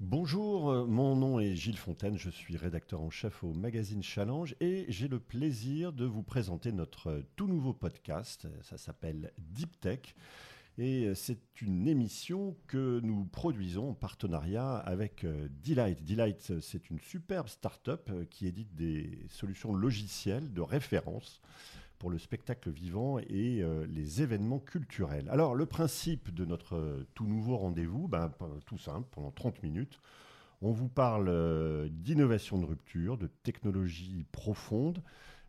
Bonjour, 0.00 0.70
euh, 0.70 0.86
mon 0.86 1.16
nom 1.16 1.40
est 1.40 1.56
Gilles 1.56 1.76
Fontaine, 1.76 2.16
je 2.16 2.30
suis 2.30 2.56
rédacteur 2.56 3.00
en 3.00 3.10
chef 3.10 3.42
au 3.42 3.52
magazine 3.52 4.00
Challenge 4.00 4.54
et 4.60 4.84
j'ai 4.88 5.08
le 5.08 5.18
plaisir 5.18 5.92
de 5.92 6.04
vous 6.04 6.22
présenter 6.22 6.70
notre 6.70 7.08
euh, 7.08 7.22
tout 7.34 7.48
nouveau 7.48 7.72
podcast. 7.72 8.46
Ça 8.62 8.78
s'appelle 8.78 9.32
Deep 9.38 9.80
Tech 9.80 10.14
et 10.78 11.06
euh, 11.06 11.16
c'est 11.16 11.60
une 11.60 11.88
émission 11.88 12.56
que 12.68 13.00
nous 13.02 13.24
produisons 13.24 13.90
en 13.90 13.94
partenariat 13.94 14.76
avec 14.76 15.26
Delight. 15.64 16.04
Delight, 16.04 16.60
c'est 16.60 16.90
une 16.90 17.00
superbe 17.00 17.48
start-up 17.48 18.08
qui 18.30 18.46
édite 18.46 18.76
des 18.76 19.26
solutions 19.28 19.74
logicielles 19.74 20.52
de 20.52 20.60
référence 20.60 21.40
pour 21.98 22.10
le 22.10 22.18
spectacle 22.18 22.70
vivant 22.70 23.18
et 23.18 23.62
euh, 23.62 23.86
les 23.88 24.22
événements 24.22 24.60
culturels. 24.60 25.28
Alors, 25.30 25.54
le 25.54 25.66
principe 25.66 26.32
de 26.32 26.44
notre 26.44 26.76
euh, 26.76 27.06
tout 27.14 27.26
nouveau 27.26 27.56
rendez-vous, 27.56 28.08
ben, 28.08 28.30
tout 28.66 28.78
simple, 28.78 29.08
pendant 29.10 29.30
30 29.30 29.62
minutes, 29.62 30.00
on 30.62 30.72
vous 30.72 30.88
parle 30.88 31.28
euh, 31.28 31.88
d'innovation 31.90 32.58
de 32.58 32.64
rupture, 32.64 33.18
de 33.18 33.26
technologies 33.26 34.24
profondes 34.32 35.02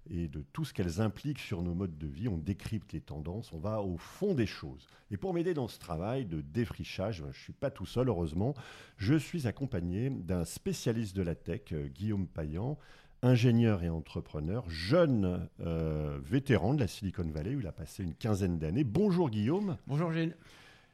et 0.10 0.28
de 0.28 0.42
tout 0.54 0.66
ce 0.66 0.74
qu'elles 0.74 1.02
impliquent 1.02 1.40
sur 1.40 1.62
nos 1.62 1.76
modes 1.76 1.98
de 1.98 2.08
vie. 2.08 2.28
On 2.28 2.38
décrypte 2.38 2.94
les 2.94 3.02
tendances, 3.02 3.54
on 3.54 3.60
va 3.60 3.82
au 3.82 3.98
fond 3.98 4.34
des 4.34 4.48
choses. 4.48 4.88
Et 5.12 5.18
pour 5.18 5.34
m'aider 5.34 5.54
dans 5.54 5.68
ce 5.68 5.78
travail 5.78 6.26
de 6.26 6.42
défrichage, 6.42 7.22
ben, 7.22 7.32
je 7.32 7.38
ne 7.38 7.44
suis 7.44 7.54
pas 7.54 7.70
tout 7.70 7.86
seul, 7.86 8.08
heureusement, 8.08 8.56
je 8.98 9.16
suis 9.16 9.48
accompagné 9.48 10.10
d'un 10.10 10.46
spécialiste 10.46 11.16
de 11.16 11.22
la 11.22 11.36
tech, 11.36 11.74
Guillaume 11.94 12.28
Payan, 12.28 12.78
ingénieur 13.22 13.84
et 13.84 13.90
entrepreneur, 13.90 14.70
jeune 14.70 15.48
euh, 15.62 16.20
vétéran 16.24 16.74
de 16.74 16.80
la 16.80 16.88
Silicon 16.88 17.30
Valley 17.30 17.56
où 17.56 17.60
il 17.60 17.68
a 17.68 17.72
passé 17.72 18.04
une 18.04 18.14
quinzaine 18.14 18.58
d'années. 18.58 18.84
Bonjour 18.84 19.30
Guillaume. 19.30 19.78
Bonjour 19.88 20.12
Gilles. 20.12 20.36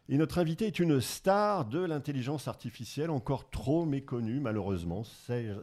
Et 0.09 0.17
notre 0.17 0.38
invité 0.38 0.67
est 0.67 0.79
une 0.79 1.01
star 1.01 1.65
de 1.65 1.79
l'intelligence 1.79 2.48
artificielle, 2.48 3.09
encore 3.09 3.49
trop 3.49 3.85
méconnue 3.85 4.39
malheureusement, 4.39 5.03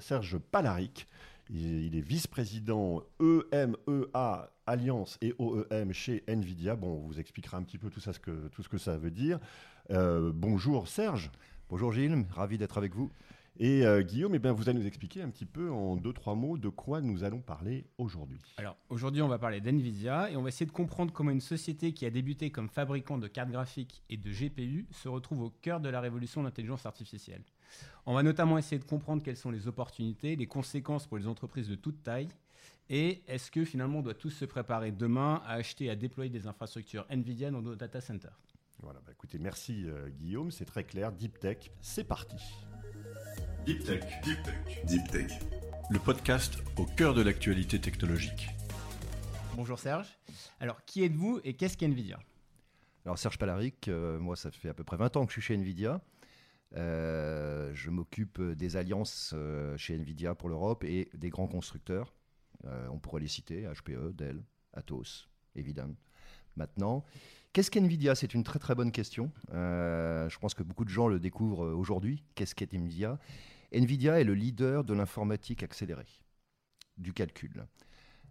Serge 0.00 0.38
Palaric. 0.38 1.06
Il 1.50 1.96
est 1.96 2.00
vice-président 2.00 3.02
EMEA 3.20 4.50
Alliance 4.66 5.18
et 5.20 5.34
OEM 5.38 5.92
chez 5.92 6.22
Nvidia. 6.26 6.76
Bon, 6.76 7.02
on 7.02 7.06
vous 7.08 7.20
expliquera 7.20 7.56
un 7.56 7.62
petit 7.62 7.78
peu 7.78 7.90
tout, 7.90 8.00
ça, 8.00 8.12
ce 8.12 8.20
que, 8.20 8.48
tout 8.48 8.62
ce 8.62 8.68
que 8.68 8.78
ça 8.78 8.96
veut 8.96 9.10
dire. 9.10 9.38
Euh, 9.90 10.32
bonjour 10.34 10.88
Serge. 10.88 11.30
Bonjour 11.68 11.92
Gilles, 11.92 12.24
ravi 12.30 12.58
d'être 12.58 12.78
avec 12.78 12.94
vous. 12.94 13.10
Et 13.58 13.84
euh, 13.84 14.02
Guillaume, 14.02 14.34
eh 14.34 14.38
bien, 14.38 14.52
vous 14.52 14.68
allez 14.68 14.78
nous 14.78 14.86
expliquer 14.86 15.22
un 15.22 15.30
petit 15.30 15.44
peu 15.44 15.70
en 15.70 15.96
deux, 15.96 16.12
trois 16.12 16.34
mots 16.34 16.56
de 16.56 16.68
quoi 16.68 17.00
nous 17.00 17.22
allons 17.22 17.40
parler 17.40 17.84
aujourd'hui. 17.98 18.40
Alors, 18.56 18.76
aujourd'hui, 18.88 19.22
on 19.22 19.28
va 19.28 19.38
parler 19.38 19.60
d'NVIDIA 19.60 20.30
et 20.30 20.36
on 20.36 20.42
va 20.42 20.48
essayer 20.48 20.66
de 20.66 20.72
comprendre 20.72 21.12
comment 21.12 21.30
une 21.30 21.40
société 21.40 21.92
qui 21.92 22.06
a 22.06 22.10
débuté 22.10 22.50
comme 22.50 22.68
fabricant 22.68 23.18
de 23.18 23.28
cartes 23.28 23.50
graphiques 23.50 24.02
et 24.08 24.16
de 24.16 24.30
GPU 24.30 24.86
se 24.90 25.08
retrouve 25.08 25.42
au 25.42 25.50
cœur 25.50 25.80
de 25.80 25.88
la 25.88 26.00
révolution 26.00 26.40
de 26.40 26.46
l'intelligence 26.46 26.86
artificielle. 26.86 27.42
On 28.06 28.14
va 28.14 28.22
notamment 28.22 28.58
essayer 28.58 28.78
de 28.78 28.84
comprendre 28.84 29.22
quelles 29.22 29.36
sont 29.36 29.50
les 29.50 29.68
opportunités, 29.68 30.34
les 30.34 30.46
conséquences 30.46 31.06
pour 31.06 31.18
les 31.18 31.26
entreprises 31.26 31.68
de 31.68 31.74
toute 31.74 32.02
taille 32.02 32.28
et 32.88 33.22
est-ce 33.26 33.50
que 33.50 33.64
finalement 33.64 34.00
on 34.00 34.02
doit 34.02 34.14
tous 34.14 34.30
se 34.30 34.44
préparer 34.44 34.92
demain 34.92 35.42
à 35.46 35.54
acheter 35.54 35.86
et 35.86 35.90
à 35.90 35.96
déployer 35.96 36.30
des 36.30 36.46
infrastructures 36.46 37.06
NVIDIA 37.10 37.50
dans 37.50 37.62
nos 37.62 37.74
data 37.74 38.00
centers? 38.00 38.38
Voilà, 38.80 39.00
bah 39.00 39.12
écoutez, 39.12 39.38
merci 39.38 39.84
euh, 39.86 40.08
Guillaume, 40.10 40.50
c'est 40.50 40.64
très 40.64 40.84
clair. 40.84 41.12
Deep 41.12 41.38
Tech, 41.38 41.70
c'est 41.80 42.04
parti. 42.04 42.36
Deep 43.64 43.84
Tech. 43.84 44.02
Deep 44.24 44.42
Tech. 44.42 44.84
Deep 44.86 45.08
Tech. 45.08 45.30
Le 45.88 46.00
podcast 46.00 46.58
au 46.76 46.84
cœur 46.84 47.14
de 47.14 47.22
l'actualité 47.22 47.80
technologique. 47.80 48.48
Bonjour 49.54 49.78
Serge. 49.78 50.18
Alors, 50.58 50.84
qui 50.84 51.04
êtes-vous 51.04 51.40
et 51.44 51.54
qu'est-ce 51.54 51.76
qu'NVIDIA 51.76 52.18
Alors, 53.04 53.18
Serge 53.18 53.38
Palaric, 53.38 53.86
euh, 53.86 54.18
moi, 54.18 54.34
ça 54.34 54.50
fait 54.50 54.68
à 54.68 54.74
peu 54.74 54.82
près 54.82 54.96
20 54.96 55.16
ans 55.16 55.26
que 55.26 55.30
je 55.30 55.40
suis 55.40 55.42
chez 55.42 55.56
NVIDIA. 55.56 56.00
Euh, 56.74 57.70
je 57.72 57.90
m'occupe 57.90 58.42
des 58.42 58.76
alliances 58.76 59.32
euh, 59.34 59.76
chez 59.76 59.96
NVIDIA 59.96 60.34
pour 60.34 60.48
l'Europe 60.48 60.82
et 60.82 61.08
des 61.14 61.30
grands 61.30 61.46
constructeurs. 61.46 62.14
on 62.64 62.98
pourrait 62.98 63.20
les 63.20 63.28
citer 63.28 63.68
HPE, 63.68 64.12
Dell, 64.12 64.42
Atos, 64.72 65.28
évidemment. 65.54 65.94
Maintenant, 66.56 67.04
Qu'est-ce 67.52 67.70
qu'NVIDIA? 67.70 68.14
C'est 68.14 68.32
une 68.32 68.44
très 68.44 68.58
très 68.58 68.74
bonne 68.74 68.92
question. 68.92 69.30
je 69.50 70.38
pense 70.38 70.54
que 70.54 70.62
beaucoup 70.62 70.86
de 70.86 70.90
gens 70.90 71.06
le 71.06 71.20
découvrent 71.20 71.66
aujourd'hui. 71.66 72.24
Qu'est-ce 72.34 72.54
qu'est 72.54 72.72
NVIDIA 72.72 73.18
Nvidia 73.72 74.20
est 74.20 74.24
le 74.24 74.34
leader 74.34 74.84
de 74.84 74.94
l'informatique 74.94 75.62
accélérée, 75.62 76.20
du 76.98 77.12
calcul. 77.12 77.66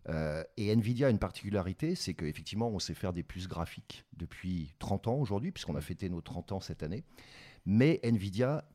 Euh, 0.10 0.44
et 0.58 0.76
Nvidia 0.76 1.08
a 1.08 1.10
une 1.10 1.20
particularité, 1.20 1.96
c'est 1.96 2.14
qu'effectivement, 2.14 2.70
on 2.70 2.80
sait 2.80 2.94
faire 2.94 3.14
des 3.14 3.24
puces 3.24 3.48
graphiques 3.48 4.06
depuis 4.14 4.74
30 4.80 5.08
ans 5.08 5.16
aujourd'hui, 5.16 5.52
puisqu'on 5.52 5.76
a 5.76 5.81
fêté 5.81 6.10
nos 6.10 6.22
30 6.22 6.54
ans 6.54 6.60
cette 6.60 6.84
année. 6.84 7.04
Mais 7.66 8.00
Nvidia 8.04 8.66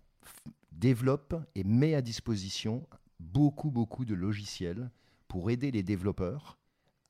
développe 0.72 1.34
et 1.54 1.64
met 1.64 1.94
à 1.94 2.02
disposition 2.02 2.86
beaucoup, 3.18 3.70
beaucoup 3.70 4.04
de 4.04 4.14
logiciels 4.14 4.90
pour 5.28 5.50
aider 5.50 5.70
les 5.70 5.82
développeurs 5.82 6.58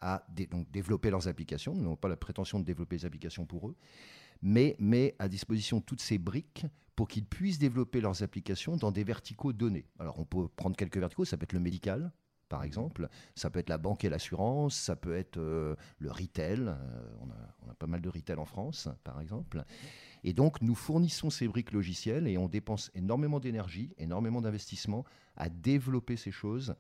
à 0.01 0.27
développer 0.29 1.11
leurs 1.11 1.29
applications. 1.29 1.75
Nous 1.75 1.83
n'avons 1.83 1.97
pas 1.97 2.09
la 2.09 2.17
prétention 2.17 2.61
de 2.61 2.65
développer 2.65 2.97
les 2.97 3.05
applications 3.05 3.47
pour 3.47 3.69
eux, 3.69 3.77
mais 4.43 4.77
met 4.79 5.15
à 5.19 5.29
disposition 5.29 5.81
toutes 5.81 6.01
ces 6.01 6.19
briques 6.19 6.67
pour 6.95 7.09
qu'ils 7.09 7.27
puissent 7.27 7.59
développer 7.59 8.01
leurs 8.01 8.23
applications 8.23 8.77
dans 8.77 8.91
des 8.91 9.05
verticaux 9.05 9.53
donnés. 9.53 9.87
Alors 9.99 10.19
on 10.19 10.25
peut 10.25 10.49
prendre 10.49 10.77
quelques 10.77 10.97
verticaux, 10.97 11.25
ça 11.25 11.37
peut 11.37 11.45
être 11.45 11.53
le 11.53 11.61
médical, 11.61 12.13
par 12.49 12.63
exemple, 12.63 13.09
ça 13.35 13.51
peut 13.51 13.59
être 13.59 13.69
la 13.69 13.79
banque 13.79 14.05
et 14.05 14.09
l'assurance, 14.09 14.77
ça 14.77 14.97
peut 14.97 15.17
être 15.17 15.37
euh, 15.37 15.75
le 15.99 16.11
retail, 16.11 16.61
euh, 16.61 16.75
on, 17.21 17.71
a, 17.71 17.75
pas 17.75 17.87
mal 17.87 18.01
de 18.01 18.09
retail 18.09 18.37
en 18.37 18.45
France, 18.45 18.89
par 19.05 19.21
exemple. 19.21 19.65
Et 20.23 20.33
donc 20.33 20.63
nous 20.63 20.75
fournissons 20.75 21.29
ces 21.29 21.49
briques 21.49 21.73
logicielles 21.73 22.29
et 22.29 22.39
on 22.39 22.49
dépense 22.49 22.91
énormément 22.95 23.41
d'énergie, 23.41 23.93
énormément 23.99 24.41
d'investissement 24.41 25.05
à 25.37 25.49
développer 25.49 26.17
ces 26.17 26.31
choses 26.31 26.77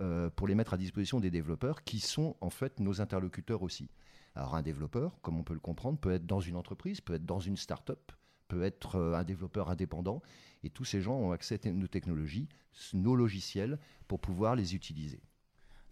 euh, 0.00 0.30
pour 0.30 0.46
les 0.46 0.54
mettre 0.54 0.74
à 0.74 0.76
disposition 0.76 1.20
des 1.20 1.30
développeurs 1.30 1.84
qui 1.84 2.00
sont 2.00 2.36
en 2.40 2.50
fait 2.50 2.80
nos 2.80 3.00
interlocuteurs 3.00 3.62
aussi. 3.62 3.90
Alors 4.34 4.54
un 4.54 4.62
développeur, 4.62 5.20
comme 5.22 5.38
on 5.38 5.42
peut 5.42 5.54
le 5.54 5.60
comprendre, 5.60 5.98
peut 5.98 6.12
être 6.12 6.26
dans 6.26 6.40
une 6.40 6.56
entreprise, 6.56 7.00
peut 7.00 7.14
être 7.14 7.26
dans 7.26 7.40
une 7.40 7.56
start-up, 7.56 8.12
peut 8.46 8.62
être 8.62 8.96
euh, 8.96 9.14
un 9.14 9.24
développeur 9.24 9.70
indépendant. 9.70 10.22
Et 10.62 10.70
tous 10.70 10.84
ces 10.84 11.00
gens 11.00 11.14
ont 11.14 11.32
accès 11.32 11.66
à 11.66 11.70
nos 11.70 11.86
technologies, 11.86 12.48
nos 12.94 13.14
logiciels, 13.14 13.78
pour 14.08 14.20
pouvoir 14.20 14.56
les 14.56 14.74
utiliser. 14.74 15.20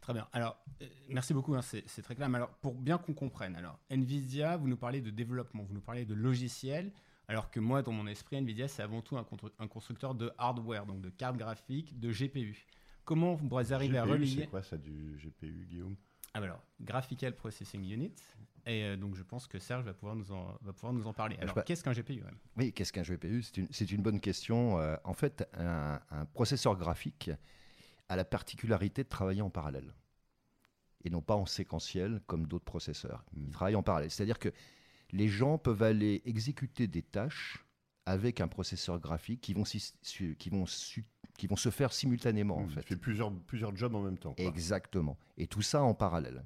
Très 0.00 0.12
bien. 0.12 0.28
Alors, 0.33 0.56
euh, 0.83 0.87
merci 1.09 1.34
beaucoup, 1.34 1.55
hein, 1.55 1.62
c'est 1.62 2.03
très 2.03 2.15
clair. 2.15 2.28
Mais 2.28 2.37
alors, 2.37 2.50
pour 2.59 2.75
bien 2.75 2.99
qu'on 2.99 3.15
comprenne, 3.15 3.56
alors, 3.56 3.81
NVIDIA, 3.91 4.56
vous 4.56 4.69
nous 4.69 4.77
parlez 4.77 5.00
de 5.00 5.11
développement, 5.11 5.65
vous 5.65 5.75
nous 5.75 5.81
parlez 5.81 6.05
de 6.05 6.15
logiciels, 6.15 6.93
alors 7.27 7.50
que 7.50 7.59
moi, 7.59 7.83
dans 7.83 7.91
mon 7.91 8.06
esprit, 8.06 8.37
NVIDIA, 8.37 8.69
c'est 8.69 8.83
avant 8.83 9.03
tout 9.03 9.17
un, 9.17 9.27
un, 9.59 9.67
constructeur 9.67 10.15
de 10.15 10.33
hardware, 10.38 10.87
donc 10.87 11.00
de 11.00 11.11
cartes 11.11 11.37
graphiques, 11.37 11.99
de 11.99 12.12
GPU. 12.12 12.67
Comment 13.06 13.34
vous 13.34 13.49
pourrez 13.49 13.72
arriver 13.72 13.99
à 13.99 14.05
relier... 14.05 14.41
C'est 14.41 14.47
quoi 14.49 14.62
ça 14.62 14.77
du 14.77 15.17
GPU, 15.17 15.65
Guillaume? 15.71 15.97
Ah, 16.34 16.39
alors, 16.39 16.61
Graphical 16.81 17.34
Processing 17.34 17.81
Unit. 17.89 18.12
Et 18.67 18.83
euh, 18.83 18.97
donc, 18.97 19.15
je 19.15 19.22
pense 19.22 19.47
que 19.47 19.61
Serge 19.61 19.84
va 19.84 19.94
pouvoir 19.94 20.17
nous 20.17 20.33
en, 20.33 20.59
va 20.61 20.72
pouvoir 20.72 20.93
nous 20.93 21.06
en 21.06 21.12
parler. 21.12 21.37
Alors, 21.41 21.62
qu'est-ce 21.65 21.84
qu'un 21.84 21.93
GPU 21.93 22.25
Oui, 22.56 22.72
qu'est-ce 22.72 22.93
qu'un 22.93 23.03
GPU 23.03 23.43
C'est 23.43 23.59
une, 23.59 23.99
une, 23.99 24.03
bonne 24.03 24.21
question. 24.21 24.81
Euh, 24.81 24.97
en 25.05 25.15
fait, 25.15 25.49
un, 25.55 26.00
processeur 26.34 26.77
graphique 26.77 27.31
a 28.09 28.17
la 28.17 28.25
particularité 28.25 29.05
de 29.05 29.09
travailler 29.09 29.43
en 29.43 29.50
parallèle 29.50 29.94
et 31.05 31.11
non 31.11 31.23
pas 31.23 31.37
en 31.37 31.47
séquentiel 31.47 32.21
comme 32.27 32.49
d'autres 32.49 32.65
processeurs. 32.65 33.25
Il 33.37 33.49
travaille 33.50 33.77
en 33.77 33.84
parallèle. 33.84 34.11
C'est-à-dire 34.11 34.41
que 34.41 34.53
les 35.12 35.28
gens 35.28 35.59
peuvent 35.59 35.84
aller 35.84 36.23
exécuter 36.25 36.88
des 36.88 37.03
tâches 37.03 37.65
avec 38.05 38.41
un 38.41 38.49
processeur 38.49 38.99
graphique 38.99 39.41
qui 39.41 39.55
vont, 39.55 39.62
qui 39.62 40.50
vont 40.50 40.67
qui 41.36 41.47
vont 41.47 41.56
se 41.56 41.70
faire 41.70 41.92
simultanément. 41.92 42.58
en 42.58 42.69
fait. 42.69 42.82
fait 42.82 42.97
plusieurs, 42.97 43.32
plusieurs 43.32 43.74
jobs 43.76 43.94
en 43.94 44.02
même 44.02 44.19
temps. 44.19 44.34
Exactement. 44.36 45.16
Et 45.36 45.47
tout 45.47 45.62
ça 45.62 45.82
en 45.82 45.94
parallèle. 45.94 46.44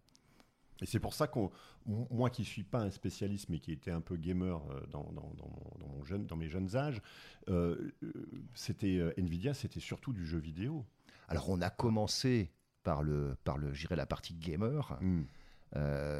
Et 0.82 0.86
c'est 0.86 1.00
pour 1.00 1.14
ça 1.14 1.26
que 1.26 1.38
moi 1.86 2.30
qui 2.30 2.42
ne 2.42 2.46
suis 2.46 2.62
pas 2.62 2.80
un 2.80 2.90
spécialiste, 2.90 3.48
mais 3.48 3.58
qui 3.58 3.72
était 3.72 3.90
un 3.90 4.00
peu 4.00 4.16
gamer 4.16 4.62
euh, 4.70 4.80
dans, 4.90 5.10
dans, 5.12 5.32
mon, 5.78 6.04
jeune, 6.04 6.26
dans 6.26 6.36
mes 6.36 6.48
jeunes 6.48 6.76
âges, 6.76 7.02
euh, 7.48 7.92
euh, 8.02 8.12
c'était 8.54 9.00
Nvidia, 9.16 9.54
c'était 9.54 9.80
surtout 9.80 10.12
du 10.12 10.24
jeu 10.26 10.38
vidéo. 10.38 10.84
Alors 11.28 11.48
on 11.50 11.60
a 11.60 11.70
commencé 11.70 12.50
par 12.82 13.02
le, 13.02 13.36
par 13.44 13.58
le, 13.58 13.72
la 13.90 14.06
partie 14.06 14.34
gamer. 14.34 14.98
Hmm. 15.00 15.22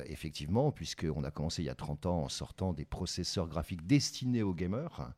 effectivement, 0.07 0.71
puisqu'on 0.71 1.25
a 1.25 1.31
commencé 1.31 1.63
il 1.63 1.67
y 1.67 1.71
a 1.71 1.75
30 1.75 2.07
ans 2.07 2.23
en 2.23 2.29
sortant 2.29 2.73
des 2.73 2.85
processeurs 2.85 3.49
graphiques 3.49 3.87
destinés 3.87 4.43
aux 4.43 4.55
gamers. 4.55 5.13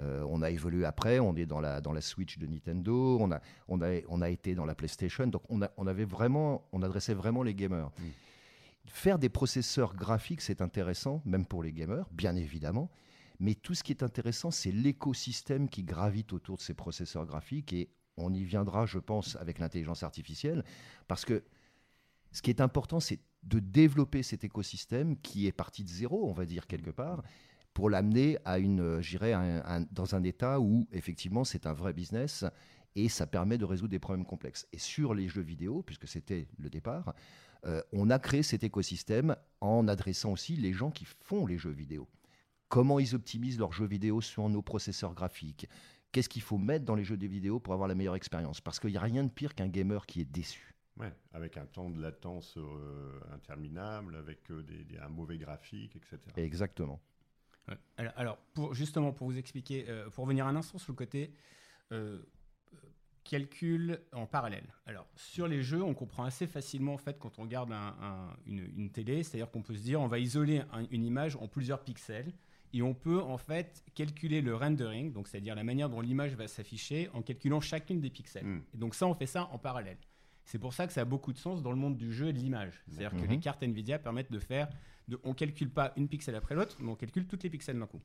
Euh, 0.00 0.24
on 0.28 0.42
a 0.42 0.50
évolué 0.50 0.84
après, 0.84 1.18
on 1.18 1.34
est 1.36 1.46
dans 1.46 1.60
la, 1.60 1.80
dans 1.80 1.92
la 1.92 2.00
Switch 2.00 2.38
de 2.38 2.46
Nintendo, 2.46 3.18
on 3.18 3.30
a, 3.32 3.40
on, 3.68 3.80
a, 3.80 4.00
on 4.08 4.20
a 4.20 4.28
été 4.28 4.54
dans 4.54 4.66
la 4.66 4.74
PlayStation, 4.74 5.26
donc 5.26 5.42
on, 5.48 5.62
a, 5.62 5.70
on, 5.76 5.86
avait 5.86 6.04
vraiment, 6.04 6.68
on 6.72 6.82
adressait 6.82 7.14
vraiment 7.14 7.42
les 7.42 7.54
gamers. 7.54 7.90
Mm. 7.98 8.02
Faire 8.86 9.18
des 9.18 9.28
processeurs 9.28 9.94
graphiques, 9.94 10.42
c'est 10.42 10.60
intéressant, 10.60 11.22
même 11.24 11.46
pour 11.46 11.62
les 11.62 11.72
gamers, 11.72 12.06
bien 12.12 12.36
évidemment, 12.36 12.90
mais 13.40 13.54
tout 13.54 13.74
ce 13.74 13.82
qui 13.82 13.92
est 13.92 14.02
intéressant, 14.02 14.50
c'est 14.50 14.72
l'écosystème 14.72 15.68
qui 15.68 15.82
gravite 15.82 16.32
autour 16.32 16.56
de 16.56 16.62
ces 16.62 16.74
processeurs 16.74 17.26
graphiques, 17.26 17.72
et 17.72 17.88
on 18.16 18.32
y 18.32 18.44
viendra, 18.44 18.86
je 18.86 18.98
pense, 18.98 19.36
avec 19.36 19.58
l'intelligence 19.58 20.02
artificielle, 20.02 20.64
parce 21.08 21.24
que 21.24 21.42
ce 22.32 22.42
qui 22.42 22.50
est 22.50 22.60
important, 22.60 23.00
c'est 23.00 23.20
de 23.44 23.60
développer 23.60 24.22
cet 24.22 24.44
écosystème 24.44 25.16
qui 25.18 25.46
est 25.46 25.52
parti 25.52 25.84
de 25.84 25.88
zéro, 25.88 26.28
on 26.28 26.32
va 26.32 26.44
dire 26.44 26.66
quelque 26.66 26.90
part, 26.90 27.22
pour 27.76 27.90
l'amener 27.90 28.38
à 28.46 28.58
une, 28.58 28.80
euh, 28.80 29.84
dans 29.92 30.14
un 30.14 30.22
état 30.22 30.60
où 30.60 30.88
effectivement 30.92 31.44
c'est 31.44 31.66
un 31.66 31.74
vrai 31.74 31.92
business 31.92 32.42
et 32.94 33.10
ça 33.10 33.26
permet 33.26 33.58
de 33.58 33.66
résoudre 33.66 33.90
des 33.90 33.98
problèmes 33.98 34.24
complexes. 34.24 34.66
Et 34.72 34.78
sur 34.78 35.12
les 35.12 35.28
jeux 35.28 35.42
vidéo, 35.42 35.82
puisque 35.82 36.08
c'était 36.08 36.48
le 36.58 36.70
départ, 36.70 37.12
euh, 37.66 37.82
on 37.92 38.08
a 38.08 38.18
créé 38.18 38.42
cet 38.42 38.64
écosystème 38.64 39.36
en 39.60 39.88
adressant 39.88 40.32
aussi 40.32 40.56
les 40.56 40.72
gens 40.72 40.90
qui 40.90 41.04
font 41.04 41.44
les 41.44 41.58
jeux 41.58 41.70
vidéo. 41.70 42.08
Comment 42.70 42.98
ils 42.98 43.14
optimisent 43.14 43.58
leurs 43.58 43.74
jeux 43.74 43.84
vidéo 43.84 44.22
sur 44.22 44.48
nos 44.48 44.62
processeurs 44.62 45.12
graphiques? 45.12 45.68
Qu'est-ce 46.12 46.30
qu'il 46.30 46.40
faut 46.40 46.56
mettre 46.56 46.86
dans 46.86 46.94
les 46.94 47.04
jeux 47.04 47.18
vidéo 47.18 47.60
pour 47.60 47.74
avoir 47.74 47.88
la 47.88 47.94
meilleure 47.94 48.16
expérience? 48.16 48.62
Parce 48.62 48.80
qu'il 48.80 48.92
n'y 48.92 48.96
a 48.96 49.02
rien 49.02 49.22
de 49.22 49.30
pire 49.30 49.54
qu'un 49.54 49.68
gamer 49.68 50.06
qui 50.06 50.22
est 50.22 50.32
déçu. 50.32 50.74
Ouais, 50.98 51.12
avec 51.34 51.58
un 51.58 51.66
temps 51.66 51.90
de 51.90 52.00
latence 52.00 52.56
euh, 52.56 53.20
interminable, 53.34 54.16
avec 54.16 54.50
euh, 54.50 54.62
des, 54.62 54.96
un 54.96 55.10
mauvais 55.10 55.36
graphique, 55.36 55.94
etc. 55.94 56.16
Exactement. 56.38 57.02
Alors, 57.96 58.38
pour, 58.54 58.74
justement, 58.74 59.12
pour 59.12 59.28
vous 59.28 59.38
expliquer, 59.38 59.86
pour 60.12 60.24
revenir 60.24 60.46
un 60.46 60.56
instant 60.56 60.78
sur 60.78 60.92
le 60.92 60.96
côté 60.96 61.32
calcul 63.26 64.00
en 64.12 64.26
parallèle. 64.26 64.66
Alors, 64.86 65.06
sur 65.16 65.48
les 65.48 65.62
jeux, 65.62 65.82
on 65.82 65.94
comprend 65.94 66.24
assez 66.24 66.46
facilement 66.46 66.94
en 66.94 66.98
fait 66.98 67.18
quand 67.18 67.38
on 67.38 67.42
regarde 67.42 67.74
une, 68.46 68.90
télé, 68.90 69.22
c'est-à-dire 69.22 69.50
qu'on 69.50 69.62
peut 69.62 69.74
se 69.74 69.82
dire 69.82 70.00
on 70.00 70.06
va 70.06 70.18
isoler 70.18 70.62
une 70.90 71.04
image 71.04 71.36
en 71.36 71.48
plusieurs 71.48 71.82
pixels 71.82 72.32
et 72.72 72.82
on 72.82 72.94
peut 72.94 73.20
en 73.20 73.38
fait 73.38 73.84
calculer 73.94 74.40
le 74.40 74.54
rendering, 74.54 75.12
donc 75.12 75.28
c'est-à-dire 75.28 75.54
la 75.54 75.64
manière 75.64 75.88
dont 75.88 76.00
l'image 76.00 76.34
va 76.34 76.48
s'afficher 76.48 77.08
en 77.14 77.22
calculant 77.22 77.60
chacune 77.60 78.00
des 78.00 78.10
pixels. 78.10 78.44
Hmm. 78.44 78.62
Et 78.74 78.76
donc 78.76 78.94
ça, 78.94 79.06
on 79.06 79.14
fait 79.14 79.26
ça 79.26 79.48
en 79.52 79.58
parallèle. 79.58 79.98
C'est 80.44 80.58
pour 80.58 80.72
ça 80.72 80.86
que 80.86 80.92
ça 80.92 81.00
a 81.00 81.04
beaucoup 81.04 81.32
de 81.32 81.38
sens 81.38 81.62
dans 81.62 81.72
le 81.72 81.78
monde 81.78 81.96
du 81.96 82.12
jeu 82.12 82.28
et 82.28 82.32
de 82.32 82.38
l'image. 82.38 82.80
C'est-à-dire 82.88 83.20
que 83.20 83.26
les 83.26 83.40
cartes 83.40 83.64
Nvidia 83.64 83.98
permettent 83.98 84.30
de 84.30 84.38
faire, 84.38 84.68
de, 85.08 85.18
on 85.24 85.34
calcule 85.34 85.70
pas 85.70 85.92
une 85.96 86.08
pixel 86.08 86.34
après 86.34 86.54
l'autre, 86.54 86.76
mais 86.80 86.90
on 86.90 86.96
calcule 86.96 87.26
toutes 87.26 87.42
les 87.42 87.50
pixels 87.50 87.78
d'un 87.78 87.86
coup. 87.86 88.02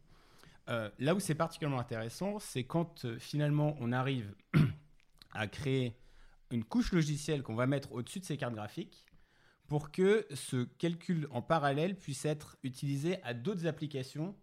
Euh, 0.69 0.89
là 0.99 1.15
où 1.15 1.19
c'est 1.19 1.35
particulièrement 1.35 1.79
intéressant, 1.79 2.39
c'est 2.39 2.63
quand 2.63 3.05
euh, 3.05 3.17
finalement 3.17 3.75
on 3.79 3.91
arrive 3.91 4.35
à 5.33 5.47
créer 5.47 5.97
une 6.51 6.63
couche 6.63 6.91
logicielle 6.91 7.43
qu'on 7.43 7.55
va 7.55 7.65
mettre 7.65 7.91
au-dessus 7.93 8.19
de 8.19 8.25
ces 8.25 8.37
cartes 8.37 8.53
graphiques 8.53 9.05
pour 9.67 9.91
que 9.91 10.27
ce 10.33 10.65
calcul 10.77 11.27
en 11.31 11.41
parallèle 11.41 11.95
puisse 11.95 12.25
être 12.25 12.57
utilisé 12.61 13.23
à 13.23 13.33
d'autres 13.33 13.65
applications 13.65 14.35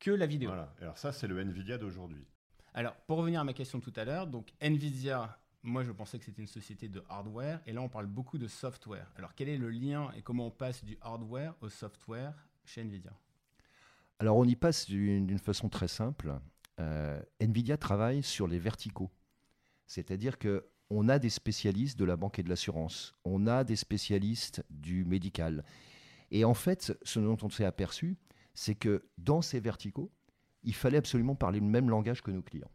que 0.00 0.10
la 0.10 0.26
vidéo. 0.26 0.50
Voilà. 0.50 0.74
Alors 0.80 0.98
ça, 0.98 1.12
c'est 1.12 1.28
le 1.28 1.38
Nvidia 1.38 1.78
d'aujourd'hui. 1.78 2.26
Alors, 2.74 2.96
pour 3.06 3.18
revenir 3.18 3.40
à 3.40 3.44
ma 3.44 3.52
question 3.52 3.80
tout 3.80 3.92
à 3.96 4.04
l'heure, 4.04 4.26
donc 4.26 4.52
Nvidia, 4.60 5.38
moi 5.62 5.82
je 5.82 5.92
pensais 5.92 6.18
que 6.18 6.24
c'était 6.24 6.42
une 6.42 6.48
société 6.48 6.88
de 6.88 7.02
hardware, 7.08 7.60
et 7.66 7.72
là 7.72 7.82
on 7.82 7.88
parle 7.88 8.06
beaucoup 8.06 8.38
de 8.38 8.48
software. 8.48 9.12
Alors, 9.16 9.34
quel 9.34 9.48
est 9.48 9.58
le 9.58 9.70
lien 9.70 10.10
et 10.16 10.22
comment 10.22 10.46
on 10.46 10.50
passe 10.50 10.84
du 10.84 10.96
hardware 11.00 11.54
au 11.60 11.68
software 11.68 12.34
chez 12.64 12.82
Nvidia? 12.82 13.12
Alors, 14.18 14.36
on 14.36 14.44
y 14.44 14.56
passe 14.56 14.86
d'une 14.86 15.38
façon 15.38 15.68
très 15.68 15.88
simple. 15.88 16.38
Euh, 16.78 17.20
Nvidia 17.40 17.76
travaille 17.76 18.22
sur 18.22 18.46
les 18.46 18.58
verticaux. 18.58 19.10
C'est-à-dire 19.86 20.38
que 20.38 20.66
on 20.90 21.08
a 21.08 21.18
des 21.18 21.30
spécialistes 21.30 21.98
de 21.98 22.04
la 22.04 22.16
banque 22.16 22.38
et 22.38 22.42
de 22.42 22.48
l'assurance, 22.48 23.14
on 23.24 23.46
a 23.46 23.62
des 23.62 23.76
spécialistes 23.76 24.64
du 24.70 25.04
médical. 25.04 25.64
Et 26.32 26.44
en 26.44 26.54
fait, 26.54 26.92
ce 27.02 27.20
dont 27.20 27.38
on 27.42 27.48
s'est 27.48 27.64
aperçu, 27.64 28.16
c'est 28.54 28.74
que 28.74 29.04
dans 29.16 29.40
ces 29.40 29.60
verticaux, 29.60 30.10
il 30.64 30.74
fallait 30.74 30.98
absolument 30.98 31.36
parler 31.36 31.60
le 31.60 31.66
même 31.66 31.88
langage 31.88 32.22
que 32.22 32.30
nos 32.30 32.42
clients 32.42 32.70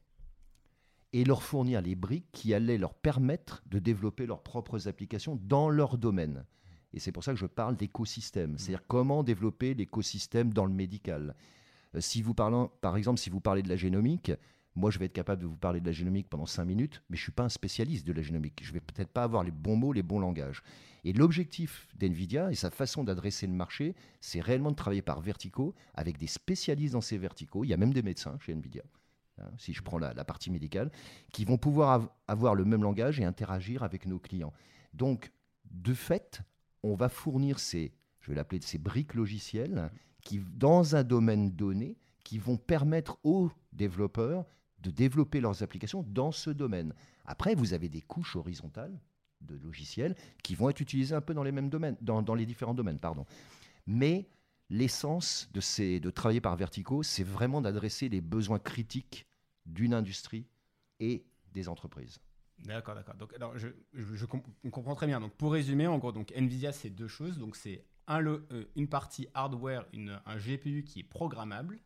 et 1.15 1.23
leur 1.23 1.43
fournir 1.43 1.81
les 1.81 1.95
briques 1.95 2.27
qui 2.33 2.53
allaient 2.53 2.77
leur 2.77 2.93
permettre 2.93 3.63
de 3.67 3.79
développer 3.79 4.25
leurs 4.25 4.43
propres 4.43 4.89
applications 4.89 5.39
dans 5.43 5.69
leur 5.69 5.97
domaine. 5.97 6.43
Et 6.93 6.99
c'est 6.99 7.13
pour 7.13 7.23
ça 7.23 7.31
que 7.31 7.39
je 7.39 7.45
parle 7.45 7.77
d'écosystème, 7.77 8.51
mmh. 8.51 8.57
c'est-à-dire 8.57 8.85
comment 8.85 9.23
développer 9.23 9.73
l'écosystème 9.75 10.51
dans 10.51 10.65
le 10.65 10.73
médical. 10.73 11.33
Euh, 11.95 12.01
si 12.01 12.21
vous 12.21 12.33
parlez, 12.33 12.67
par 12.81 12.97
exemple, 12.97 13.17
si 13.21 13.29
vous 13.29 13.39
parlez 13.39 13.63
de 13.63 13.69
la 13.69 13.77
génomique, 13.77 14.33
moi, 14.75 14.91
je 14.91 14.99
vais 14.99 15.05
être 15.05 15.13
capable 15.13 15.41
de 15.41 15.47
vous 15.47 15.55
parler 15.55 15.79
de 15.79 15.85
la 15.85 15.93
génomique 15.93 16.27
pendant 16.27 16.45
cinq 16.45 16.65
minutes, 16.65 17.01
mais 17.09 17.15
je 17.15 17.21
ne 17.21 17.25
suis 17.27 17.31
pas 17.31 17.43
un 17.43 17.49
spécialiste 17.49 18.05
de 18.05 18.11
la 18.11 18.21
génomique. 18.21 18.59
Je 18.61 18.71
ne 18.71 18.73
vais 18.73 18.81
peut-être 18.81 19.11
pas 19.11 19.23
avoir 19.23 19.45
les 19.45 19.51
bons 19.51 19.77
mots, 19.77 19.93
les 19.93 20.03
bons 20.03 20.19
langages. 20.19 20.63
Et 21.05 21.13
l'objectif 21.13 21.87
d'NVIDIA 21.97 22.51
et 22.51 22.55
sa 22.55 22.71
façon 22.71 23.05
d'adresser 23.05 23.47
le 23.47 23.53
marché, 23.53 23.95
c'est 24.19 24.41
réellement 24.41 24.71
de 24.71 24.75
travailler 24.75 25.01
par 25.01 25.21
verticaux 25.21 25.73
avec 25.93 26.17
des 26.17 26.27
spécialistes 26.27 26.91
dans 26.91 26.99
ces 26.99 27.17
verticaux. 27.17 27.63
Il 27.63 27.69
y 27.69 27.73
a 27.73 27.77
même 27.77 27.93
des 27.93 28.03
médecins 28.03 28.37
chez 28.41 28.53
NVIDIA, 28.53 28.83
si 29.57 29.73
je 29.73 29.81
prends 29.81 29.97
la, 29.97 30.13
partie 30.25 30.51
médicale, 30.51 30.91
qui 31.31 31.45
vont 31.45 31.57
pouvoir 31.57 32.09
avoir 32.27 32.55
le 32.55 32.65
même 32.65 32.83
langage 32.83 33.19
et 33.19 33.25
interagir 33.25 33.83
avec 33.83 34.05
nos 34.05 34.19
clients. 34.19 34.53
Donc, 34.93 35.31
de 35.71 35.93
fait, 35.93 36.41
on 36.83 36.95
va 36.95 37.09
fournir 37.09 37.59
ces, 37.59 37.93
je 38.21 38.31
vais 38.31 38.35
l'appeler 38.35 38.61
ces 38.61 38.77
briques 38.77 39.13
logicielles, 39.13 39.91
qui, 40.21 40.39
dans 40.39 40.95
un 40.95 41.03
domaine 41.03 41.51
donné, 41.51 41.97
qui 42.23 42.39
vont 42.39 42.57
permettre 42.57 43.17
aux 43.23 43.51
développeurs 43.71 44.45
de 44.79 44.91
développer 44.91 45.39
leurs 45.39 45.63
applications 45.63 46.03
dans 46.07 46.31
ce 46.31 46.49
domaine. 46.49 46.93
Après, 47.25 47.55
vous 47.55 47.73
avez 47.73 47.89
des 47.89 48.01
couches 48.01 48.35
horizontales 48.35 48.99
de 49.41 49.55
logiciels 49.55 50.15
qui 50.43 50.55
vont 50.55 50.69
être 50.69 50.79
utilisées 50.79 51.15
un 51.15 51.21
peu 51.21 51.33
dans 51.33 51.43
les 51.43 51.51
mêmes 51.51 51.69
domaines, 51.69 51.97
dans, 52.01 52.35
les 52.35 52.45
différents 52.45 52.73
domaines, 52.73 52.99
pardon. 52.99 53.25
Mais 53.87 54.27
l'essence 54.69 55.49
de, 55.53 55.61
ces, 55.61 55.99
de 55.99 56.09
travailler 56.09 56.41
par 56.41 56.55
verticaux, 56.55 57.03
c'est 57.03 57.23
vraiment 57.23 57.61
d'adresser 57.61 58.09
les 58.09 58.21
besoins 58.21 58.59
critiques 58.59 59.25
d'une 59.65 59.93
industrie 59.93 60.47
et 60.99 61.25
des 61.53 61.69
entreprises. 61.69 62.19
D'accord, 62.59 62.95
d'accord. 62.95 63.15
Donc, 63.15 63.33
alors, 63.33 63.57
je, 63.57 63.67
je, 63.93 64.25
comprends 64.25 64.95
très 64.95 65.07
bien. 65.07 65.19
Donc, 65.19 65.33
pour 65.33 65.51
résumer, 65.51 65.87
en 65.87 65.97
gros, 65.97 66.11
donc 66.11 66.31
Nvidia, 66.31 66.71
c'est 66.71 66.89
deux 66.89 67.07
choses. 67.07 67.37
Donc, 67.37 67.55
c'est 67.55 67.83
un, 68.07 68.25
euh, 68.25 68.65
une 68.75 68.87
partie 68.87 69.27
hardware, 69.33 69.85
une, 69.93 70.19
un 70.25 70.37
GPU 70.37 70.83
qui 70.83 71.01
est 71.01 71.03
programmable, 71.03 71.79